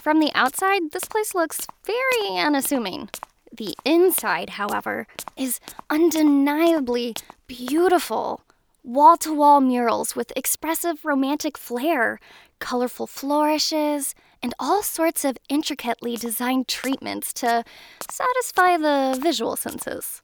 From 0.01 0.20
the 0.20 0.31
outside, 0.35 0.92
this 0.92 1.03
place 1.03 1.35
looks 1.35 1.66
very 1.85 2.38
unassuming. 2.38 3.11
The 3.53 3.74
inside, 3.85 4.51
however, 4.51 5.09
is 5.37 5.59
undeniably 5.90 7.16
beautiful. 7.48 8.42
Wall 8.85 9.16
to 9.16 9.35
wall 9.35 9.61
murals 9.61 10.14
with 10.14 10.33
expressive 10.37 11.05
romantic 11.05 11.59
flair, 11.59 12.20
colorful 12.61 13.09
flourishes, 13.09 14.14
and 14.40 14.55
all 14.61 14.85
sorts 14.85 15.24
of 15.24 15.38
intricately 15.48 16.16
designed 16.16 16.68
treatments 16.68 17.33
to 17.33 17.64
satisfy 18.09 18.77
the 18.77 19.18
visual 19.20 19.57
senses. 19.57 20.22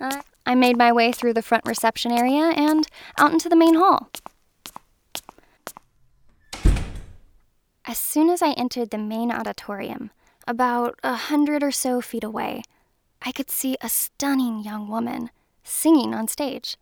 I 0.00 0.54
made 0.54 0.76
my 0.76 0.92
way 0.92 1.12
through 1.12 1.34
the 1.34 1.42
front 1.42 1.64
reception 1.66 2.12
area 2.12 2.52
and 2.56 2.86
out 3.18 3.32
into 3.32 3.48
the 3.48 3.56
main 3.56 3.74
hall. 3.74 4.10
As 7.86 7.98
soon 7.98 8.30
as 8.30 8.42
I 8.42 8.52
entered 8.52 8.90
the 8.90 8.98
main 8.98 9.30
auditorium, 9.30 10.10
about 10.46 10.98
a 11.02 11.14
hundred 11.14 11.62
or 11.62 11.70
so 11.70 12.00
feet 12.00 12.24
away, 12.24 12.62
I 13.22 13.32
could 13.32 13.50
see 13.50 13.76
a 13.80 13.88
stunning 13.88 14.62
young 14.62 14.88
woman 14.88 15.30
singing 15.62 16.14
on 16.14 16.28
stage. 16.28 16.76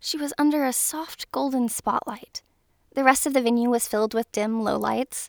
She 0.00 0.16
was 0.16 0.32
under 0.38 0.64
a 0.64 0.72
soft 0.72 1.30
golden 1.32 1.68
spotlight. 1.68 2.42
The 2.94 3.04
rest 3.04 3.26
of 3.26 3.34
the 3.34 3.42
venue 3.42 3.68
was 3.68 3.88
filled 3.88 4.14
with 4.14 4.32
dim 4.32 4.62
low 4.62 4.78
lights. 4.78 5.28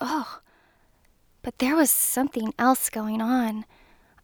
Oh, 0.00 0.40
but 1.42 1.58
there 1.58 1.76
was 1.76 1.90
something 1.90 2.54
else 2.58 2.90
going 2.90 3.20
on. 3.20 3.64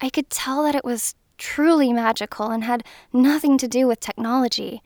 I 0.00 0.10
could 0.10 0.30
tell 0.30 0.62
that 0.62 0.74
it 0.74 0.84
was 0.84 1.14
truly 1.38 1.92
magical 1.92 2.50
and 2.50 2.64
had 2.64 2.84
nothing 3.12 3.58
to 3.58 3.68
do 3.68 3.86
with 3.86 4.00
technology. 4.00 4.82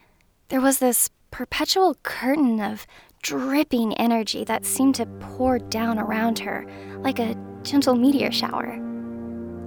There 0.49 0.61
was 0.61 0.79
this 0.79 1.11
perpetual 1.31 1.97
curtain 2.03 2.61
of 2.61 2.87
dripping 3.23 3.95
energy 3.95 4.45
that 4.45 4.65
seemed 4.65 4.95
to 4.97 5.07
pour 5.07 5.59
down 5.59 5.99
around 5.99 6.39
her 6.41 6.67
like 6.99 7.19
a 7.19 7.37
gentle 7.63 7.95
meteor 7.95 8.33
shower. 8.33 8.79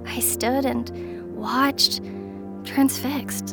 I 0.06 0.18
stood 0.20 0.64
and 0.64 1.36
watched, 1.36 2.00
transfixed. 2.64 3.50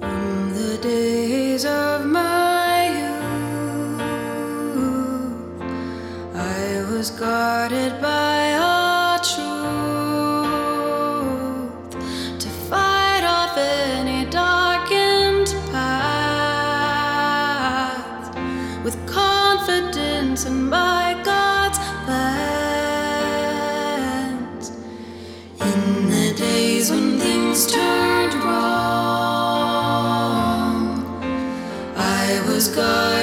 From 0.00 0.52
the 0.54 0.78
days 0.82 1.64
of 1.64 2.04
my 2.06 2.88
youth, 2.98 4.00
I 6.34 6.84
was 6.90 7.10
guarded 7.10 8.00
by 8.00 8.27
sky. 32.78 33.17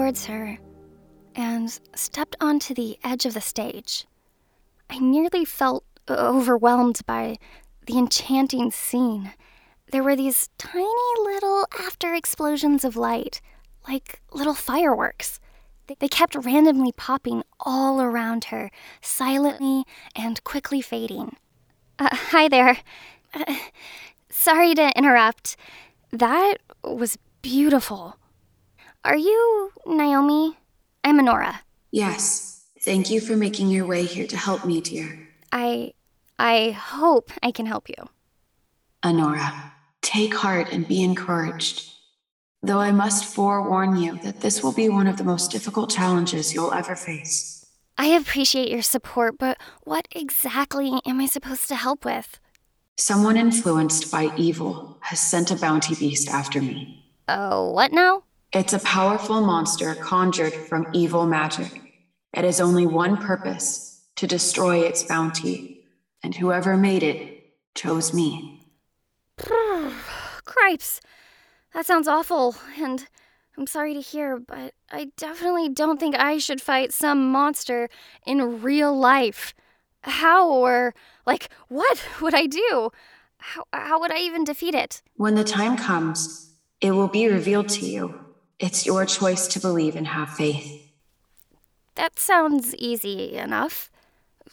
Towards 0.00 0.24
her 0.24 0.56
and 1.34 1.78
stepped 1.94 2.34
onto 2.40 2.72
the 2.72 2.98
edge 3.04 3.26
of 3.26 3.34
the 3.34 3.40
stage. 3.40 4.06
I 4.88 4.98
nearly 4.98 5.44
felt 5.44 5.84
overwhelmed 6.08 7.00
by 7.04 7.36
the 7.86 7.98
enchanting 7.98 8.70
scene. 8.70 9.34
There 9.92 10.02
were 10.02 10.16
these 10.16 10.48
tiny 10.56 11.12
little 11.18 11.66
after 11.78 12.14
explosions 12.14 12.82
of 12.82 12.96
light, 12.96 13.42
like 13.86 14.22
little 14.32 14.54
fireworks. 14.54 15.38
They- 15.86 16.08
kept 16.08 16.34
randomly 16.34 16.92
popping 16.92 17.42
all 17.60 18.00
around 18.00 18.44
her, 18.44 18.70
silently 19.02 19.84
and 20.16 20.42
quickly 20.44 20.80
fading. 20.80 21.36
Uh, 21.98 22.08
hi 22.10 22.48
there. 22.48 22.78
Uh, 23.34 23.54
sorry 24.30 24.74
to 24.74 24.96
interrupt. 24.96 25.58
That 26.10 26.54
was 26.82 27.18
beautiful. 27.42 28.16
Are 29.02 29.16
you 29.16 29.72
Naomi? 29.86 30.58
I'm 31.02 31.18
Honora. 31.18 31.62
Yes. 31.90 32.66
Thank 32.82 33.10
you 33.10 33.20
for 33.20 33.34
making 33.34 33.68
your 33.68 33.86
way 33.86 34.04
here 34.04 34.26
to 34.26 34.36
help 34.36 34.66
me, 34.66 34.82
dear. 34.82 35.26
I 35.50 35.94
I 36.38 36.72
hope 36.72 37.30
I 37.42 37.50
can 37.50 37.64
help 37.64 37.88
you. 37.88 38.10
Honora, 39.02 39.72
take 40.02 40.34
heart 40.34 40.68
and 40.70 40.86
be 40.86 41.02
encouraged. 41.02 41.90
Though 42.62 42.78
I 42.80 42.92
must 42.92 43.24
forewarn 43.24 43.96
you 43.96 44.18
that 44.18 44.42
this 44.42 44.62
will 44.62 44.72
be 44.72 44.90
one 44.90 45.06
of 45.06 45.16
the 45.16 45.24
most 45.24 45.50
difficult 45.50 45.88
challenges 45.90 46.52
you'll 46.52 46.74
ever 46.74 46.94
face. 46.94 47.64
I 47.96 48.08
appreciate 48.08 48.68
your 48.68 48.82
support, 48.82 49.38
but 49.38 49.56
what 49.84 50.08
exactly 50.12 51.00
am 51.06 51.20
I 51.20 51.26
supposed 51.26 51.68
to 51.68 51.74
help 51.74 52.04
with? 52.04 52.38
Someone 52.98 53.38
influenced 53.38 54.12
by 54.12 54.30
evil 54.36 54.98
has 55.00 55.20
sent 55.20 55.50
a 55.50 55.56
bounty 55.56 55.94
beast 55.94 56.28
after 56.28 56.60
me. 56.60 57.02
Oh, 57.28 57.70
what 57.70 57.92
now? 57.92 58.24
It's 58.52 58.72
a 58.72 58.80
powerful 58.80 59.40
monster 59.42 59.94
conjured 59.94 60.52
from 60.52 60.88
evil 60.92 61.24
magic. 61.24 61.80
It 62.34 62.42
has 62.42 62.60
only 62.60 62.84
one 62.84 63.16
purpose 63.16 64.02
to 64.16 64.26
destroy 64.26 64.80
its 64.80 65.04
bounty, 65.04 65.84
and 66.24 66.34
whoever 66.34 66.76
made 66.76 67.04
it 67.04 67.44
chose 67.76 68.12
me. 68.12 68.66
Cripes. 70.44 71.00
That 71.74 71.86
sounds 71.86 72.08
awful, 72.08 72.56
and 72.76 73.06
I'm 73.56 73.68
sorry 73.68 73.94
to 73.94 74.00
hear, 74.00 74.40
but 74.40 74.74
I 74.90 75.12
definitely 75.16 75.68
don't 75.68 76.00
think 76.00 76.16
I 76.16 76.38
should 76.38 76.60
fight 76.60 76.92
some 76.92 77.30
monster 77.30 77.88
in 78.26 78.62
real 78.62 78.92
life. 78.92 79.54
How 80.02 80.48
or, 80.50 80.92
like, 81.24 81.50
what 81.68 82.02
would 82.20 82.34
I 82.34 82.46
do? 82.46 82.90
How, 83.38 83.64
how 83.72 84.00
would 84.00 84.10
I 84.10 84.18
even 84.18 84.42
defeat 84.42 84.74
it? 84.74 85.02
When 85.14 85.36
the 85.36 85.44
time 85.44 85.76
comes, 85.76 86.50
it 86.80 86.90
will 86.90 87.08
be 87.08 87.28
revealed 87.28 87.68
to 87.68 87.86
you. 87.86 88.19
It's 88.60 88.84
your 88.84 89.06
choice 89.06 89.46
to 89.48 89.58
believe 89.58 89.96
and 89.96 90.06
have 90.06 90.28
faith. 90.36 90.92
That 91.94 92.18
sounds 92.18 92.74
easy 92.74 93.36
enough. 93.38 93.90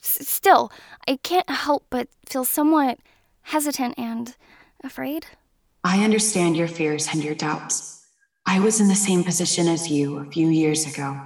S- 0.01 0.25
still, 0.25 0.71
I 1.05 1.17
can't 1.17 1.49
help 1.49 1.85
but 1.89 2.07
feel 2.25 2.45
somewhat 2.45 2.99
hesitant 3.41 3.95
and 3.97 4.33
afraid. 4.81 5.27
I 5.83 6.05
understand 6.05 6.55
your 6.55 6.69
fears 6.69 7.09
and 7.11 7.21
your 7.21 7.35
doubts. 7.35 8.05
I 8.45 8.61
was 8.61 8.79
in 8.79 8.87
the 8.87 8.95
same 8.95 9.25
position 9.25 9.67
as 9.67 9.91
you 9.91 10.19
a 10.19 10.31
few 10.31 10.47
years 10.47 10.87
ago. 10.87 11.19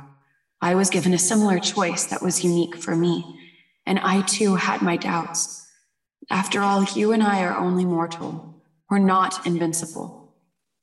I 0.59 0.73
was 0.73 0.89
given 0.89 1.13
a 1.13 1.19
similar 1.19 1.59
choice 1.59 2.05
that 2.07 2.23
was 2.23 2.43
unique 2.43 2.77
for 2.77 2.95
me, 2.95 3.39
and 3.85 3.99
I 3.99 4.21
too 4.23 4.55
had 4.55 4.81
my 4.81 4.97
doubts. 4.97 5.67
After 6.31 6.61
all, 6.61 6.83
you 6.83 7.11
and 7.11 7.21
I 7.21 7.43
are 7.43 7.57
only 7.57 7.85
mortal. 7.85 8.63
We're 8.89 8.97
not 8.97 9.45
invincible. 9.45 10.33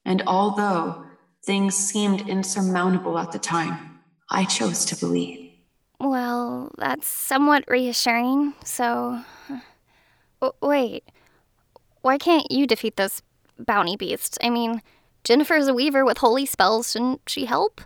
And 0.05 0.22
although 0.28 1.07
things 1.45 1.74
seemed 1.76 2.28
insurmountable 2.28 3.18
at 3.18 3.32
the 3.32 3.39
time, 3.39 4.01
I 4.30 4.45
chose 4.45 4.84
to 4.86 4.97
believe. 4.97 5.53
Well, 6.01 6.70
that's 6.78 7.07
somewhat 7.09 7.64
reassuring, 7.66 8.55
so. 8.64 9.22
W- 10.41 10.53
wait. 10.62 11.05
Why 12.03 12.18
can't 12.18 12.51
you 12.51 12.66
defeat 12.66 12.97
this 12.97 13.22
bounty 13.59 13.97
beast? 13.97 14.39
I 14.43 14.51
mean, 14.51 14.82
Jennifer's 15.24 15.66
a 15.66 15.74
weaver 15.74 16.05
with 16.05 16.18
holy 16.18 16.47
spells. 16.47 16.93
Shouldn't 16.93 17.22
she 17.26 17.47
help? 17.47 17.80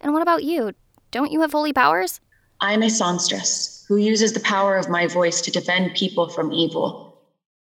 And 0.00 0.12
what 0.12 0.22
about 0.22 0.44
you? 0.44 0.72
Don't 1.10 1.32
you 1.32 1.40
have 1.40 1.52
holy 1.52 1.72
powers? 1.72 2.20
I'm 2.60 2.82
a 2.82 2.90
songstress 2.90 3.84
who 3.88 3.96
uses 3.96 4.32
the 4.32 4.40
power 4.40 4.76
of 4.76 4.88
my 4.88 5.06
voice 5.06 5.40
to 5.42 5.50
defend 5.50 5.94
people 5.94 6.28
from 6.28 6.52
evil. 6.52 7.18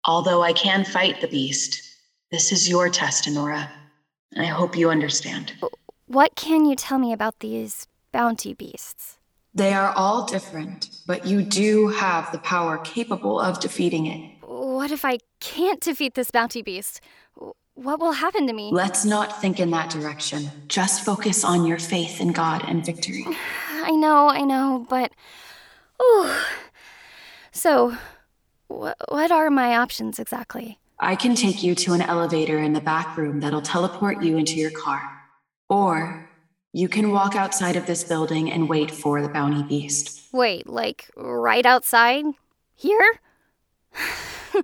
Although 0.04 0.42
I 0.42 0.52
can 0.52 0.84
fight 0.84 1.20
the 1.20 1.28
beast, 1.28 1.82
this 2.30 2.52
is 2.52 2.68
your 2.68 2.88
test, 2.88 3.26
Honora. 3.26 3.70
And 4.32 4.44
I 4.44 4.48
hope 4.48 4.76
you 4.76 4.90
understand. 4.90 5.52
What 6.06 6.36
can 6.36 6.64
you 6.64 6.76
tell 6.76 6.98
me 6.98 7.12
about 7.12 7.40
these 7.40 7.86
bounty 8.12 8.54
beasts? 8.54 9.18
They 9.54 9.72
are 9.72 9.92
all 9.96 10.26
different, 10.26 10.90
but 11.06 11.26
you 11.26 11.42
do 11.42 11.88
have 11.88 12.30
the 12.30 12.38
power 12.38 12.78
capable 12.78 13.40
of 13.40 13.58
defeating 13.58 14.06
it. 14.06 14.30
What 14.46 14.90
if 14.90 15.04
I 15.04 15.18
can't 15.40 15.80
defeat 15.80 16.14
this 16.14 16.30
bounty 16.30 16.62
beast? 16.62 17.00
What 17.74 18.00
will 18.00 18.12
happen 18.12 18.46
to 18.46 18.52
me? 18.52 18.70
Let's 18.72 19.04
not 19.04 19.40
think 19.40 19.58
in 19.60 19.70
that 19.70 19.90
direction. 19.90 20.50
Just 20.68 21.04
focus 21.04 21.44
on 21.44 21.66
your 21.66 21.78
faith 21.78 22.20
in 22.20 22.32
God 22.32 22.64
and 22.66 22.84
victory. 22.84 23.24
I 23.70 23.92
know, 23.92 24.28
I 24.28 24.40
know, 24.42 24.86
but. 24.88 25.12
Ooh. 26.02 26.30
So, 27.52 27.90
wh- 28.68 28.92
what 29.08 29.30
are 29.30 29.50
my 29.50 29.76
options 29.76 30.18
exactly? 30.18 30.78
I 30.98 31.14
can 31.14 31.34
take 31.34 31.62
you 31.62 31.74
to 31.76 31.92
an 31.92 32.02
elevator 32.02 32.58
in 32.58 32.72
the 32.72 32.80
back 32.80 33.16
room 33.16 33.40
that'll 33.40 33.62
teleport 33.62 34.22
you 34.22 34.36
into 34.38 34.54
your 34.54 34.70
car. 34.70 35.02
Or 35.68 36.28
you 36.72 36.88
can 36.88 37.10
walk 37.10 37.36
outside 37.36 37.76
of 37.76 37.86
this 37.86 38.04
building 38.04 38.50
and 38.50 38.68
wait 38.68 38.90
for 38.90 39.20
the 39.20 39.28
bounty 39.28 39.62
beast. 39.62 40.28
Wait, 40.32 40.68
like 40.68 41.10
right 41.16 41.66
outside? 41.66 42.24
Here? 42.74 43.20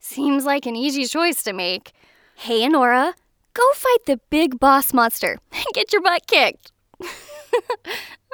Seems 0.00 0.44
like 0.44 0.66
an 0.66 0.76
easy 0.76 1.04
choice 1.04 1.42
to 1.42 1.52
make. 1.52 1.92
Hey, 2.34 2.64
Honora, 2.64 3.14
go 3.52 3.72
fight 3.74 4.06
the 4.06 4.20
big 4.30 4.58
boss 4.58 4.92
monster 4.92 5.38
and 5.52 5.64
get 5.74 5.92
your 5.92 6.02
butt 6.02 6.26
kicked. 6.26 6.72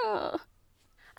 Oh. 0.03 0.39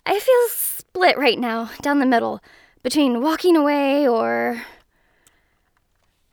I 0.04 0.18
feel 0.18 0.48
split 0.48 1.16
right 1.16 1.38
now, 1.38 1.70
down 1.82 2.00
the 2.00 2.06
middle, 2.06 2.40
between 2.82 3.22
walking 3.22 3.56
away 3.56 4.08
or 4.08 4.60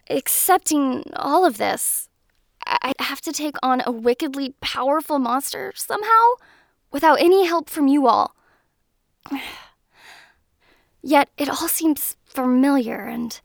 accepting 0.10 1.03
all 1.16 1.45
of 1.45 1.57
this. 1.57 2.10
I 2.66 2.93
have 2.99 3.22
to 3.22 3.32
take 3.32 3.55
on 3.64 3.82
a 3.86 3.91
wickedly 3.91 4.53
powerful 4.62 5.20
monster 5.20 5.72
somehow 5.76 6.34
without 6.91 7.20
any 7.20 7.45
help 7.45 7.70
from 7.70 7.88
you 7.88 8.07
all. 8.07 8.36
Yet 11.01 11.30
it 11.38 11.49
all 11.49 11.68
seems 11.68 12.18
familiar 12.26 13.05
and 13.05 13.39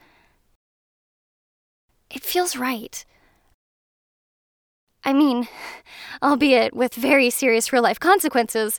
it 2.10 2.22
feels 2.22 2.56
right. 2.56 3.04
I 5.04 5.12
mean, 5.12 5.48
albeit 6.22 6.74
with 6.74 6.94
very 6.94 7.30
serious 7.30 7.72
real 7.72 7.82
life 7.82 8.00
consequences. 8.00 8.78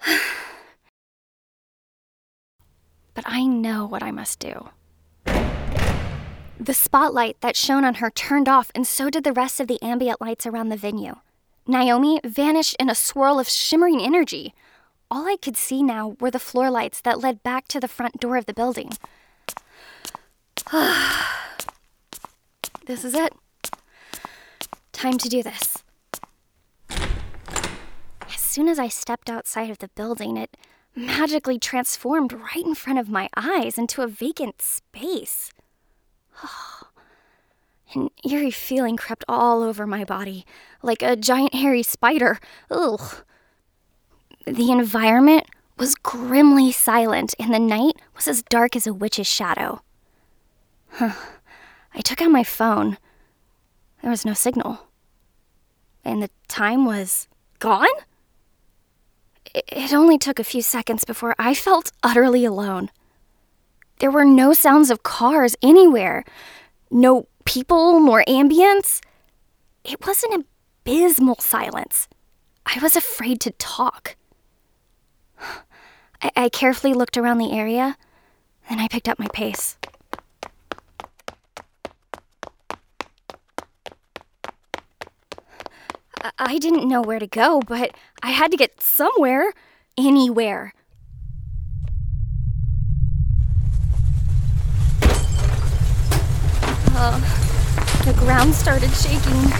but 3.14 3.24
I 3.26 3.44
know 3.46 3.86
what 3.86 4.02
I 4.02 4.10
must 4.10 4.38
do. 4.38 4.70
The 6.58 6.74
spotlight 6.74 7.40
that 7.42 7.54
shone 7.56 7.84
on 7.84 7.94
her 7.96 8.10
turned 8.10 8.48
off, 8.48 8.70
and 8.74 8.86
so 8.86 9.10
did 9.10 9.24
the 9.24 9.32
rest 9.32 9.60
of 9.60 9.66
the 9.66 9.80
ambient 9.82 10.20
lights 10.20 10.46
around 10.46 10.70
the 10.70 10.76
venue. 10.76 11.16
Naomi 11.66 12.20
vanished 12.24 12.76
in 12.80 12.88
a 12.88 12.94
swirl 12.94 13.38
of 13.38 13.48
shimmering 13.48 14.00
energy. 14.00 14.54
All 15.10 15.28
I 15.28 15.36
could 15.36 15.56
see 15.56 15.82
now 15.82 16.16
were 16.18 16.30
the 16.30 16.38
floor 16.38 16.70
lights 16.70 17.00
that 17.02 17.20
led 17.20 17.42
back 17.42 17.68
to 17.68 17.78
the 17.78 17.88
front 17.88 18.20
door 18.20 18.36
of 18.36 18.46
the 18.46 18.54
building. 18.54 18.92
this 22.86 23.04
is 23.04 23.14
it. 23.14 23.34
Time 24.92 25.18
to 25.18 25.28
do 25.28 25.42
this. 25.42 25.84
As 26.88 28.40
soon 28.40 28.68
as 28.68 28.78
I 28.78 28.88
stepped 28.88 29.28
outside 29.28 29.68
of 29.70 29.78
the 29.78 29.88
building, 29.88 30.38
it 30.38 30.56
magically 30.94 31.58
transformed 31.58 32.32
right 32.32 32.64
in 32.64 32.74
front 32.74 32.98
of 32.98 33.10
my 33.10 33.28
eyes 33.36 33.76
into 33.76 34.00
a 34.00 34.08
vacant 34.08 34.62
space. 34.62 35.50
An 37.94 38.10
eerie 38.28 38.50
feeling 38.50 38.96
crept 38.96 39.24
all 39.28 39.62
over 39.62 39.86
my 39.86 40.04
body, 40.04 40.44
like 40.82 41.02
a 41.02 41.16
giant 41.16 41.54
hairy 41.54 41.82
spider. 41.82 42.38
Ugh. 42.70 43.22
The 44.46 44.70
environment 44.70 45.44
was 45.78 45.94
grimly 45.94 46.72
silent, 46.72 47.34
and 47.38 47.52
the 47.54 47.58
night 47.58 47.94
was 48.14 48.26
as 48.28 48.42
dark 48.42 48.76
as 48.76 48.86
a 48.86 48.94
witch's 48.94 49.26
shadow. 49.26 49.82
Huh. 50.90 51.12
I 51.94 52.00
took 52.00 52.20
out 52.20 52.30
my 52.30 52.44
phone. 52.44 52.98
There 54.02 54.10
was 54.10 54.24
no 54.24 54.34
signal. 54.34 54.80
And 56.04 56.22
the 56.22 56.30
time 56.48 56.84
was 56.86 57.28
gone? 57.58 57.88
It- 59.54 59.64
It 59.68 59.92
only 59.94 60.18
took 60.18 60.38
a 60.38 60.44
few 60.44 60.62
seconds 60.62 61.04
before 61.04 61.34
I 61.38 61.54
felt 61.54 61.92
utterly 62.02 62.44
alone. 62.44 62.90
There 63.98 64.10
were 64.10 64.24
no 64.24 64.52
sounds 64.52 64.90
of 64.90 65.02
cars 65.02 65.56
anywhere, 65.62 66.24
no 66.90 67.28
people 67.44 68.00
nor 68.00 68.22
ambience. 68.28 69.00
It 69.84 70.06
was 70.06 70.22
an 70.24 70.44
abysmal 70.84 71.36
silence. 71.40 72.08
I 72.66 72.78
was 72.80 72.96
afraid 72.96 73.40
to 73.42 73.52
talk. 73.52 74.16
I, 76.22 76.30
I 76.36 76.48
carefully 76.48 76.92
looked 76.92 77.16
around 77.16 77.38
the 77.38 77.52
area, 77.52 77.96
then 78.68 78.80
I 78.80 78.88
picked 78.88 79.08
up 79.08 79.18
my 79.18 79.28
pace. 79.32 79.76
I- 86.22 86.32
I 86.38 86.58
didn't 86.58 86.88
know 86.88 87.02
where 87.02 87.18
to 87.18 87.26
go, 87.26 87.60
but 87.60 87.92
I 88.22 88.30
had 88.30 88.50
to 88.50 88.56
get 88.56 88.82
somewhere, 88.82 89.52
anywhere. 89.96 90.72
Uh, 96.98 97.20
the 98.06 98.14
ground 98.14 98.54
started 98.54 98.90
shaking. 98.90 99.52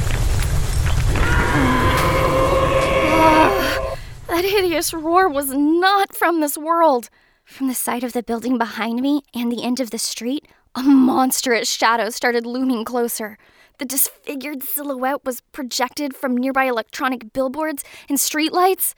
Ah, 3.18 3.96
that 4.28 4.42
hideous 4.42 4.94
roar 4.94 5.28
was 5.28 5.52
not 5.52 6.14
from 6.14 6.40
this 6.40 6.56
world. 6.56 7.10
From 7.44 7.68
the 7.68 7.74
side 7.74 8.02
of 8.02 8.14
the 8.14 8.22
building 8.22 8.56
behind 8.56 9.02
me 9.02 9.20
and 9.34 9.52
the 9.52 9.62
end 9.62 9.80
of 9.80 9.90
the 9.90 9.98
street, 9.98 10.48
a 10.74 10.82
monstrous 10.82 11.70
shadow 11.70 12.08
started 12.08 12.46
looming 12.46 12.86
closer. 12.86 13.36
The 13.78 13.84
disfigured 13.84 14.62
silhouette 14.62 15.22
was 15.26 15.42
projected 15.52 16.16
from 16.16 16.38
nearby 16.38 16.64
electronic 16.64 17.34
billboards 17.34 17.84
and 18.08 18.16
streetlights. 18.16 18.94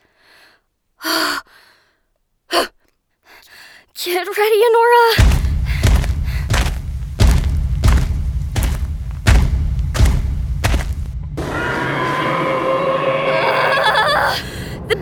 Get 4.04 4.28
ready, 4.38 4.62
Honora! 4.62 5.47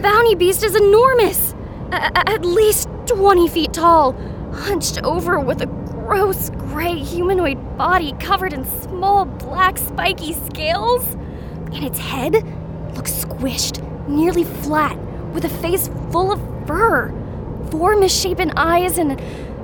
Bounty 0.06 0.36
beast 0.36 0.62
is 0.62 0.76
enormous! 0.76 1.52
A- 1.90 2.30
at 2.30 2.44
least 2.44 2.88
20 3.06 3.48
feet 3.48 3.72
tall, 3.72 4.12
hunched 4.52 5.02
over 5.02 5.40
with 5.40 5.60
a 5.62 5.66
gross 5.66 6.50
gray 6.50 6.94
humanoid 6.94 7.76
body 7.76 8.12
covered 8.20 8.52
in 8.52 8.64
small 8.82 9.24
black 9.24 9.76
spiky 9.76 10.32
scales. 10.32 11.14
And 11.74 11.82
its 11.82 11.98
head 11.98 12.34
looks 12.94 13.10
squished, 13.24 13.82
nearly 14.06 14.44
flat, 14.44 14.96
with 15.32 15.44
a 15.44 15.48
face 15.48 15.88
full 16.12 16.30
of 16.30 16.40
fur, 16.68 17.12
four 17.72 17.96
misshapen 17.96 18.52
eyes, 18.56 18.98
and 18.98 19.20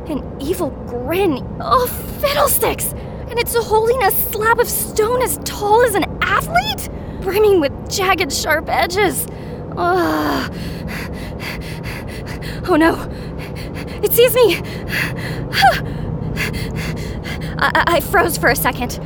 an 0.09 0.36
evil 0.40 0.70
grin. 0.88 1.38
Oh, 1.61 1.86
fiddlesticks! 2.20 2.95
And 3.30 3.38
it's 3.38 3.55
holding 3.55 4.03
a 4.03 4.11
slab 4.11 4.59
of 4.59 4.68
stone 4.68 5.22
as 5.22 5.38
tall 5.45 5.84
as 5.84 5.95
an 5.95 6.05
athlete, 6.20 6.88
brimming 7.20 7.61
with 7.61 7.72
jagged, 7.88 8.32
sharp 8.32 8.68
edges. 8.68 9.28
Ugh. 9.77 10.53
Oh 12.68 12.77
no! 12.77 13.09
It 14.03 14.12
sees 14.12 14.35
me! 14.35 14.61
I, 17.59 17.85
I- 17.87 18.01
froze 18.01 18.37
for 18.39 18.49
a 18.49 18.57
second. 18.57 18.99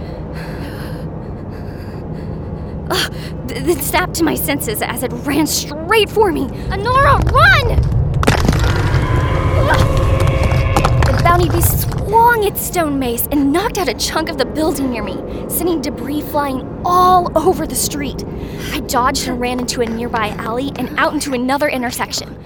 Oh, 2.89 3.09
th- 3.49 3.63
then 3.65 3.81
snapped 3.81 4.15
to 4.15 4.25
my 4.25 4.35
senses 4.35 4.81
as 4.83 5.03
it 5.03 5.13
ran 5.13 5.47
straight 5.47 6.09
for 6.09 6.31
me. 6.33 6.43
Honora, 6.71 7.19
run! 7.33 8.06
Swung 12.37 12.47
its 12.47 12.61
stone 12.61 12.99
mace 12.99 13.27
and 13.31 13.51
knocked 13.51 13.79
out 13.79 13.89
a 13.89 13.95
chunk 13.95 14.29
of 14.29 14.37
the 14.37 14.45
building 14.45 14.91
near 14.91 15.03
me, 15.03 15.17
sending 15.49 15.81
debris 15.81 16.21
flying 16.21 16.83
all 16.85 17.33
over 17.39 17.67
the 17.67 17.75
street. 17.75 18.27
I 18.73 18.81
dodged 18.81 19.27
and 19.27 19.41
ran 19.41 19.61
into 19.61 19.81
a 19.81 19.87
nearby 19.87 20.29
alley 20.37 20.71
and 20.77 20.91
out 20.99 21.15
into 21.15 21.33
another 21.33 21.67
intersection. 21.67 22.37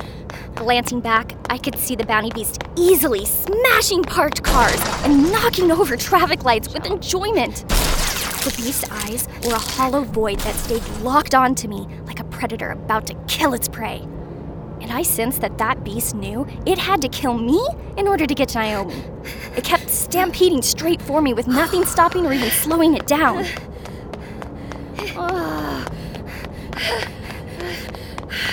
Glancing 0.54 1.00
back, 1.00 1.34
I 1.48 1.58
could 1.58 1.76
see 1.76 1.96
the 1.96 2.06
bounty 2.06 2.30
beast 2.30 2.62
easily 2.76 3.24
smashing 3.24 4.04
parked 4.04 4.44
cars 4.44 4.80
and 5.02 5.32
knocking 5.32 5.72
over 5.72 5.96
traffic 5.96 6.44
lights 6.44 6.72
with 6.72 6.86
enjoyment. 6.86 7.66
The 7.66 8.54
beast's 8.56 8.88
eyes 8.90 9.26
were 9.44 9.54
a 9.54 9.58
hollow 9.58 10.04
void 10.04 10.38
that 10.40 10.54
stayed 10.54 10.86
locked 11.02 11.34
onto 11.34 11.66
me 11.66 11.88
like 12.06 12.20
a 12.20 12.24
predator 12.24 12.70
about 12.70 13.08
to 13.08 13.14
kill 13.26 13.54
its 13.54 13.66
prey. 13.66 14.06
And 14.90 14.98
I 14.98 15.02
sensed 15.02 15.40
that 15.42 15.56
that 15.58 15.84
beast 15.84 16.16
knew 16.16 16.48
it 16.66 16.76
had 16.76 17.00
to 17.02 17.08
kill 17.08 17.38
me 17.38 17.64
in 17.96 18.08
order 18.08 18.26
to 18.26 18.34
get 18.34 18.52
Naomi. 18.56 19.00
It 19.56 19.62
kept 19.62 19.88
stampeding 19.88 20.62
straight 20.62 21.00
for 21.00 21.22
me 21.22 21.32
with 21.32 21.46
nothing 21.46 21.84
stopping 21.84 22.26
or 22.26 22.32
even 22.32 22.50
slowing 22.50 22.96
it 22.96 23.06
down. 23.06 23.46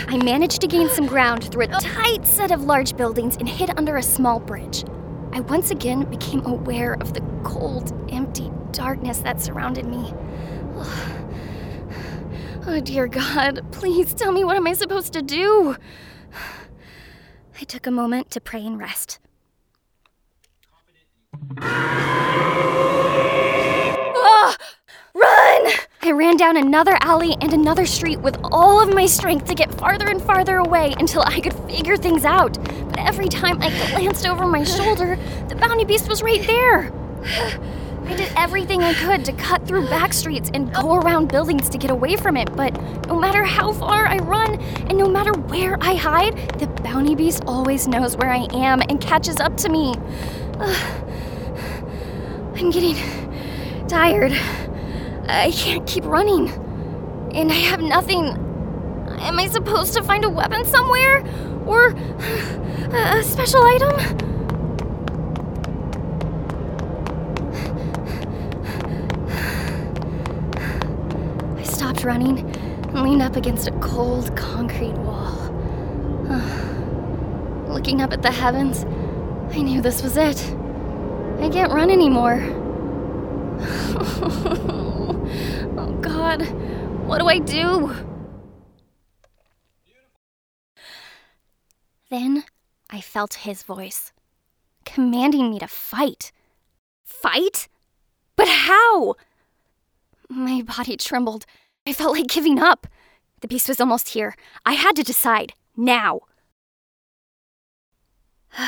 I 0.09 0.21
managed 0.23 0.61
to 0.61 0.67
gain 0.67 0.89
some 0.89 1.07
ground 1.07 1.51
through 1.51 1.63
a 1.63 1.69
tight 1.69 2.27
set 2.27 2.51
of 2.51 2.65
large 2.65 2.95
buildings 2.95 3.35
and 3.38 3.49
hid 3.49 3.71
under 3.75 3.97
a 3.97 4.03
small 4.03 4.39
bridge. 4.39 4.83
I 5.33 5.39
once 5.39 5.71
again 5.71 6.03
became 6.03 6.45
aware 6.45 6.97
of 7.01 7.15
the 7.15 7.21
cold, 7.43 7.91
empty 8.11 8.51
darkness 8.73 9.17
that 9.21 9.41
surrounded 9.41 9.88
me. 9.88 10.13
Oh, 10.75 11.17
oh 12.67 12.79
dear 12.79 13.07
God, 13.07 13.65
please 13.71 14.13
tell 14.13 14.31
me 14.31 14.43
what 14.43 14.55
am 14.55 14.67
I 14.67 14.73
supposed 14.73 15.13
to 15.13 15.23
do? 15.23 15.75
I 17.60 17.64
took 17.64 17.88
a 17.88 17.91
moment 17.91 18.30
to 18.32 18.39
pray 18.39 18.64
and 18.64 18.78
rest. 18.78 19.18
Ah! 24.16 24.55
Run! 25.16 25.72
I 26.03 26.12
ran 26.12 26.38
down 26.38 26.55
another 26.55 26.95
alley 27.01 27.36
and 27.41 27.53
another 27.53 27.88
street 27.88 28.20
with 28.20 28.38
all 28.43 28.80
of 28.80 28.93
my 28.93 29.08
strength 29.08 29.47
to 29.47 29.55
get 29.55 29.74
farther 29.74 30.08
and 30.08 30.22
farther 30.22 30.58
away 30.58 30.93
until 30.99 31.24
I 31.24 31.41
could 31.41 31.55
figure 31.68 31.97
things 31.97 32.26
out. 32.26 32.62
But 32.89 32.99
every 32.99 33.28
time 33.28 33.60
I 33.60 33.70
glanced 33.89 34.28
over 34.28 34.45
my 34.45 34.64
shoulder, 34.64 35.18
the 35.49 35.55
bounty 35.55 35.84
beast 35.84 36.08
was 36.08 36.22
right 36.22 36.45
there. 36.45 36.91
I 38.08 38.16
did 38.16 38.32
everything 38.38 38.84
I 38.84 38.93
could 38.93 39.26
to 39.26 39.34
cut 39.34 39.68
through 39.68 39.88
back 39.88 40.14
streets 40.14 40.49
and 40.53 40.74
go 40.74 40.95
around 40.95 41.28
buildings 41.28 41.70
to 41.70 41.78
get 41.78 41.91
away 41.91 42.16
from 42.16 42.38
it, 42.38 42.55
but 42.55 42.74
no 43.08 43.20
matter 43.20 43.43
how 43.43 43.74
far 43.74 44.05
I 44.05 44.18
run 44.20 44.60
and 44.88 44.97
no 44.97 45.10
matter 45.10 45.34
where 45.34 45.78
I 45.82 45.95
hide, 45.95 46.38
the 46.60 46.68
bounty 46.84 47.16
beast 47.16 47.43
always 47.45 47.88
knows 47.88 48.16
where 48.16 48.30
I 48.30 48.47
am 48.53 48.82
and 48.82 49.01
catches 49.01 49.38
up 49.39 49.58
to 49.58 49.70
me. 49.70 49.93
Ugh. 50.60 51.03
I'm 52.55 52.72
getting 52.72 52.95
tired. 53.88 54.32
I 55.28 55.51
can't 55.51 55.86
keep 55.86 56.05
running. 56.05 56.49
And 57.34 57.51
I 57.51 57.55
have 57.55 57.82
nothing. 57.82 58.26
Am 59.20 59.38
I 59.38 59.47
supposed 59.47 59.93
to 59.95 60.03
find 60.03 60.24
a 60.26 60.30
weapon 60.30 60.66
somewhere? 60.66 61.24
Or 61.66 61.89
a 61.89 63.22
special 63.24 63.64
item? 63.64 63.91
I 71.58 71.64
stopped 71.64 71.97
running 72.08 72.39
and 72.39 73.01
leaned 73.03 73.22
up 73.22 73.36
against 73.36 73.68
a 73.68 73.72
cold 73.80 74.34
concrete 74.38 74.93
wall. 74.93 75.36
Looking 77.68 78.01
up 78.01 78.14
at 78.14 78.22
the 78.22 78.32
heavens, 78.32 78.86
I 79.53 79.62
knew 79.62 79.82
this 79.82 80.01
was 80.01 80.16
it. 80.16 80.41
I 81.41 81.49
can't 81.49 81.74
run 81.74 81.91
anymore. 81.91 82.39
oh 85.78 85.97
God, 86.01 86.43
what 87.05 87.20
do 87.20 87.28
I 87.28 87.39
do? 87.39 87.93
Then 92.10 92.45
I 92.89 93.01
felt 93.01 93.34
his 93.34 93.64
voice, 93.64 94.14
commanding 94.86 95.49
me 95.49 95.60
to 95.60 95.68
fight. 95.68 96.32
Fight? 97.03 97.68
But 98.38 98.47
how? 98.47 99.16
My 100.30 100.62
body 100.62 100.95
trembled. 100.95 101.45
I 101.88 101.93
felt 101.93 102.11
like 102.17 102.27
giving 102.27 102.59
up. 102.59 102.85
The 103.39 103.47
beast 103.47 103.69
was 103.69 103.79
almost 103.79 104.09
here. 104.09 104.35
I 104.65 104.73
had 104.73 104.97
to 104.97 105.03
decide 105.03 105.53
now. 105.77 106.19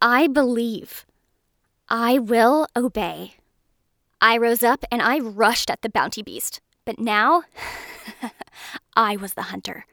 I 0.00 0.26
believe. 0.26 1.04
I 1.90 2.18
will 2.18 2.66
obey. 2.74 3.34
I 4.22 4.38
rose 4.38 4.62
up 4.62 4.86
and 4.90 5.02
I 5.02 5.18
rushed 5.18 5.68
at 5.68 5.82
the 5.82 5.90
bounty 5.90 6.22
beast. 6.22 6.62
But 6.86 6.98
now, 6.98 7.42
I 8.96 9.16
was 9.16 9.34
the 9.34 9.42
hunter. 9.42 9.84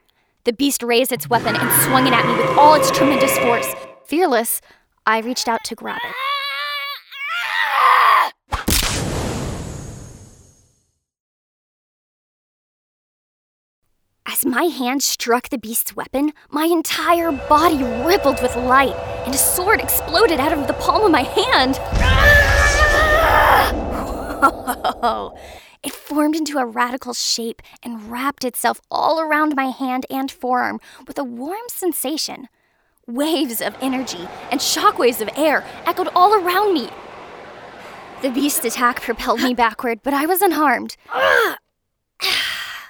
The 0.46 0.54
beast 0.54 0.84
raised 0.84 1.12
its 1.12 1.30
weapon 1.30 1.54
and 1.54 1.84
swung 1.84 2.08
it 2.08 2.14
at 2.14 2.26
me 2.26 2.38
with 2.42 2.58
all 2.58 2.76
its 2.76 2.92
tremendous 2.92 3.38
force. 3.40 3.76
Fearless, 4.06 4.62
I 5.06 5.20
reached 5.20 5.50
out 5.50 5.66
to 5.66 5.76
grab 5.76 6.00
it. 6.02 6.35
My 14.46 14.64
hand 14.66 15.02
struck 15.02 15.50
the 15.50 15.58
beast's 15.58 15.96
weapon, 15.96 16.32
my 16.50 16.66
entire 16.66 17.32
body 17.32 17.84
rippled 18.06 18.42
with 18.42 18.56
light, 18.56 18.96
and 19.26 19.34
a 19.34 19.38
sword 19.38 19.82
exploded 19.82 20.40
out 20.40 20.54
of 20.54 20.68
the 20.68 20.74
palm 20.74 21.04
of 21.04 21.12
my 21.12 21.24
hand. 21.24 21.80
it 25.84 25.92
formed 25.92 26.36
into 26.36 26.60
a 26.60 26.66
radical 26.66 27.14
shape 27.14 27.62
and 27.82 28.12
wrapped 28.12 28.44
itself 28.44 28.80
all 28.92 29.20
around 29.20 29.56
my 29.56 29.66
hand 29.66 30.06
and 30.12 30.32
forearm 30.32 30.80
with 31.08 31.18
a 31.18 31.24
warm 31.24 31.68
sensation. 31.68 32.48
Waves 33.08 33.62
of 33.62 33.76
energy 33.82 34.28
and 34.52 34.60
shockwaves 34.60 35.22
of 35.22 35.30
air 35.36 35.64
echoed 35.86 36.10
all 36.16 36.36
around 36.36 36.74
me. 36.74 36.90
The 38.22 38.30
beast's 38.30 38.66
attack 38.66 39.02
propelled 39.02 39.42
me 39.42 39.54
backward, 39.56 40.02
but 40.04 40.14
I 40.14 40.28
was 40.28 40.42
unharmed. 40.42 40.98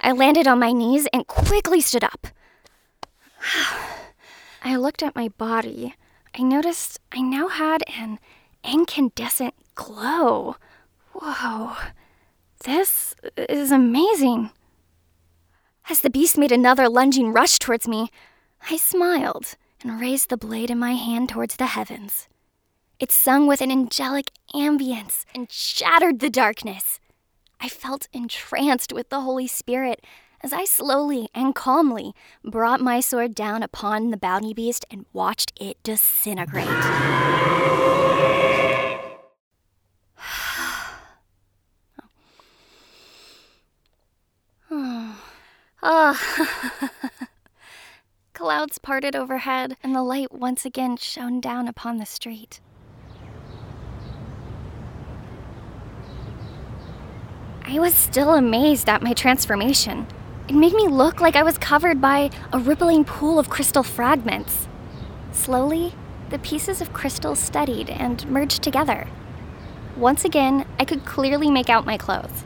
I 0.05 0.11
landed 0.11 0.47
on 0.47 0.59
my 0.59 0.71
knees 0.71 1.07
and 1.11 1.25
quickly 1.25 1.81
stood 1.81 2.03
up. 2.03 2.27
I 4.63 4.75
looked 4.75 5.01
at 5.01 5.15
my 5.15 5.29
body. 5.29 5.95
I 6.37 6.43
noticed 6.43 6.99
I 7.11 7.21
now 7.21 7.47
had 7.47 7.81
an 7.97 8.19
incandescent 8.63 9.55
glow. 9.73 10.57
Whoa, 11.13 11.75
this 12.65 13.15
is 13.35 13.71
amazing. 13.71 14.51
As 15.89 16.01
the 16.01 16.11
beast 16.11 16.37
made 16.37 16.51
another 16.51 16.87
lunging 16.87 17.33
rush 17.33 17.57
towards 17.57 17.87
me, 17.87 18.11
I 18.69 18.77
smiled 18.77 19.55
and 19.81 19.99
raised 19.99 20.29
the 20.29 20.37
blade 20.37 20.69
in 20.69 20.77
my 20.77 20.93
hand 20.93 21.29
towards 21.29 21.55
the 21.55 21.65
heavens. 21.65 22.27
It 22.99 23.11
sung 23.11 23.47
with 23.47 23.59
an 23.59 23.71
angelic 23.71 24.29
ambience 24.53 25.25
and 25.33 25.51
shattered 25.51 26.19
the 26.19 26.29
darkness. 26.29 26.99
I 27.65 27.67
felt 27.67 28.07
entranced 28.13 28.93
with 28.93 29.09
the 29.09 29.21
Holy 29.21 29.47
Spirit 29.47 30.05
as 30.41 30.53
I 30.53 30.65
slowly 30.65 31.29
and 31.33 31.55
calmly 31.55 32.13
brought 32.43 32.79
my 32.79 32.99
sword 32.99 33.33
down 33.33 33.63
upon 33.63 34.11
the 34.11 34.17
bounty 34.17 34.53
beast 34.53 34.85
and 34.91 35.07
watched 35.13 35.51
it 35.59 35.81
disintegrate. 35.81 36.67
oh. 45.81 46.21
Clouds 48.33 48.77
parted 48.77 49.15
overhead, 49.15 49.75
and 49.81 49.95
the 49.95 50.03
light 50.03 50.31
once 50.31 50.65
again 50.65 50.97
shone 50.97 51.41
down 51.41 51.67
upon 51.67 51.97
the 51.97 52.05
street. 52.05 52.61
I 57.67 57.79
was 57.79 57.95
still 57.95 58.35
amazed 58.35 58.87
at 58.89 59.01
my 59.01 59.13
transformation. 59.13 60.05
It 60.47 60.53
made 60.53 60.73
me 60.73 60.87
look 60.87 61.19
like 61.19 61.35
I 61.35 61.41
was 61.41 61.57
covered 61.57 61.99
by 61.99 62.29
a 62.53 62.59
rippling 62.59 63.03
pool 63.03 63.39
of 63.39 63.49
crystal 63.49 63.81
fragments. 63.81 64.67
Slowly, 65.31 65.95
the 66.29 66.37
pieces 66.37 66.79
of 66.79 66.93
crystal 66.93 67.33
steadied 67.33 67.89
and 67.89 68.23
merged 68.29 68.61
together. 68.61 69.07
Once 69.97 70.23
again, 70.23 70.67
I 70.77 70.85
could 70.85 71.05
clearly 71.05 71.49
make 71.49 71.67
out 71.67 71.87
my 71.87 71.97
clothes. 71.97 72.43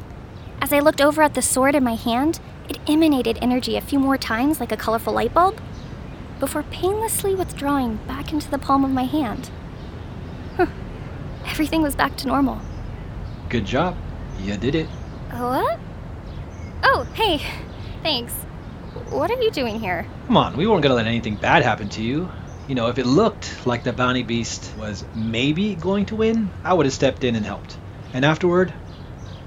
As 0.61 0.71
I 0.71 0.79
looked 0.79 1.01
over 1.01 1.21
at 1.21 1.33
the 1.33 1.41
sword 1.41 1.75
in 1.75 1.83
my 1.83 1.95
hand, 1.95 2.39
it 2.69 2.79
emanated 2.87 3.39
energy 3.41 3.75
a 3.75 3.81
few 3.81 3.99
more 3.99 4.17
times 4.17 4.61
like 4.61 4.71
a 4.71 4.77
colorful 4.77 5.11
light 5.11 5.33
bulb, 5.33 5.59
before 6.39 6.63
painlessly 6.63 7.35
withdrawing 7.35 7.97
back 8.07 8.31
into 8.31 8.49
the 8.49 8.57
palm 8.57 8.85
of 8.85 8.91
my 8.91 9.03
hand. 9.03 9.51
Huh. 10.55 10.67
Everything 11.45 11.81
was 11.81 11.95
back 11.95 12.15
to 12.17 12.27
normal. 12.27 12.61
Good 13.49 13.65
job. 13.65 13.97
You 14.39 14.55
did 14.55 14.75
it. 14.75 14.87
What? 15.31 15.79
Oh, 16.83 17.03
hey. 17.13 17.41
Thanks. 18.03 18.33
What 19.09 19.29
are 19.29 19.41
you 19.41 19.51
doing 19.51 19.79
here? 19.79 20.05
Come 20.27 20.37
on, 20.37 20.57
we 20.57 20.65
weren't 20.67 20.81
gonna 20.81 20.95
let 20.95 21.05
anything 21.07 21.35
bad 21.35 21.63
happen 21.63 21.87
to 21.89 22.01
you. 22.01 22.29
You 22.67 22.75
know, 22.75 22.87
if 22.87 22.97
it 22.97 23.05
looked 23.05 23.65
like 23.65 23.83
the 23.83 23.93
bounty 23.93 24.23
beast 24.23 24.71
was 24.77 25.03
maybe 25.15 25.75
going 25.75 26.05
to 26.07 26.15
win, 26.15 26.49
I 26.63 26.73
would 26.73 26.85
have 26.85 26.93
stepped 26.93 27.23
in 27.23 27.35
and 27.35 27.45
helped. 27.45 27.77
And 28.13 28.23
afterward, 28.25 28.73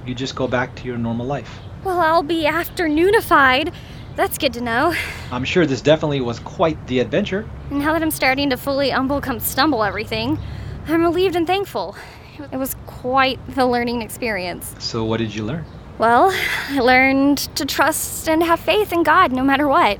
you 0.06 0.14
just 0.14 0.34
go 0.34 0.48
back 0.48 0.74
to 0.76 0.84
your 0.84 0.98
normal 0.98 1.26
life. 1.26 1.60
Well, 1.84 2.00
I'll 2.00 2.22
be 2.22 2.44
afternoonified. 2.44 3.72
That's 4.14 4.38
good 4.38 4.52
to 4.54 4.60
know. 4.60 4.94
I'm 5.30 5.44
sure 5.44 5.66
this 5.66 5.80
definitely 5.80 6.20
was 6.20 6.38
quite 6.40 6.84
the 6.86 7.00
adventure. 7.00 7.48
Now 7.70 7.92
that 7.92 8.02
I'm 8.02 8.10
starting 8.10 8.50
to 8.50 8.56
fully 8.56 8.92
umble 8.92 9.20
come 9.20 9.40
stumble 9.40 9.82
everything, 9.82 10.38
I'm 10.86 11.02
relieved 11.02 11.34
and 11.36 11.46
thankful. 11.46 11.96
It 12.38 12.56
was 12.56 12.74
quite 12.86 13.38
the 13.54 13.66
learning 13.66 14.00
experience. 14.00 14.74
So, 14.78 15.04
what 15.04 15.18
did 15.18 15.34
you 15.34 15.44
learn? 15.44 15.66
Well, 15.98 16.30
I 16.68 16.80
learned 16.80 17.38
to 17.56 17.66
trust 17.66 18.28
and 18.28 18.42
have 18.42 18.58
faith 18.58 18.92
in 18.92 19.02
God 19.02 19.32
no 19.32 19.44
matter 19.44 19.68
what. 19.68 19.98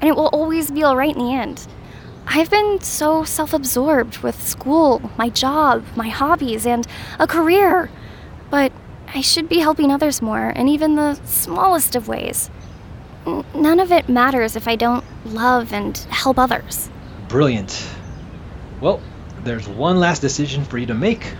And 0.00 0.08
it 0.08 0.14
will 0.14 0.28
always 0.28 0.70
be 0.70 0.82
all 0.84 0.96
right 0.96 1.14
in 1.14 1.18
the 1.18 1.34
end. 1.34 1.66
I've 2.26 2.50
been 2.50 2.80
so 2.80 3.24
self 3.24 3.52
absorbed 3.52 4.18
with 4.18 4.40
school, 4.46 5.10
my 5.16 5.28
job, 5.28 5.84
my 5.96 6.08
hobbies, 6.08 6.66
and 6.66 6.86
a 7.18 7.26
career. 7.26 7.90
But 8.50 8.72
I 9.14 9.20
should 9.20 9.48
be 9.48 9.58
helping 9.58 9.90
others 9.90 10.22
more, 10.22 10.50
in 10.50 10.68
even 10.68 10.94
the 10.94 11.14
smallest 11.24 11.96
of 11.96 12.06
ways. 12.06 12.50
N- 13.26 13.44
none 13.54 13.80
of 13.80 13.90
it 13.90 14.08
matters 14.08 14.54
if 14.54 14.68
I 14.68 14.76
don't 14.76 15.04
love 15.24 15.72
and 15.72 15.96
help 16.10 16.38
others. 16.38 16.90
Brilliant. 17.28 17.88
Well, 18.80 19.00
there's 19.42 19.66
one 19.68 19.98
last 19.98 20.20
decision 20.20 20.64
for 20.64 20.78
you 20.78 20.86
to 20.86 20.94
make 20.94 21.32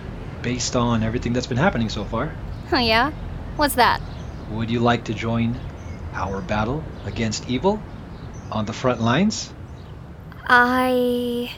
based 0.47 0.77
on 0.77 1.03
everything 1.03 1.33
that's 1.33 1.45
been 1.45 1.57
happening 1.57 1.89
so 1.89 2.05
far. 2.05 2.33
Oh, 2.71 2.79
yeah? 2.79 3.11
What's 3.57 3.75
that? 3.75 4.01
Would 4.51 4.71
you 4.71 4.79
like 4.79 5.03
to 5.11 5.13
join 5.13 5.59
our 6.13 6.39
battle 6.39 6.85
against 7.03 7.49
evil 7.49 7.83
on 8.49 8.63
the 8.63 8.71
front 8.71 9.01
lines? 9.01 9.51
I 10.47 11.51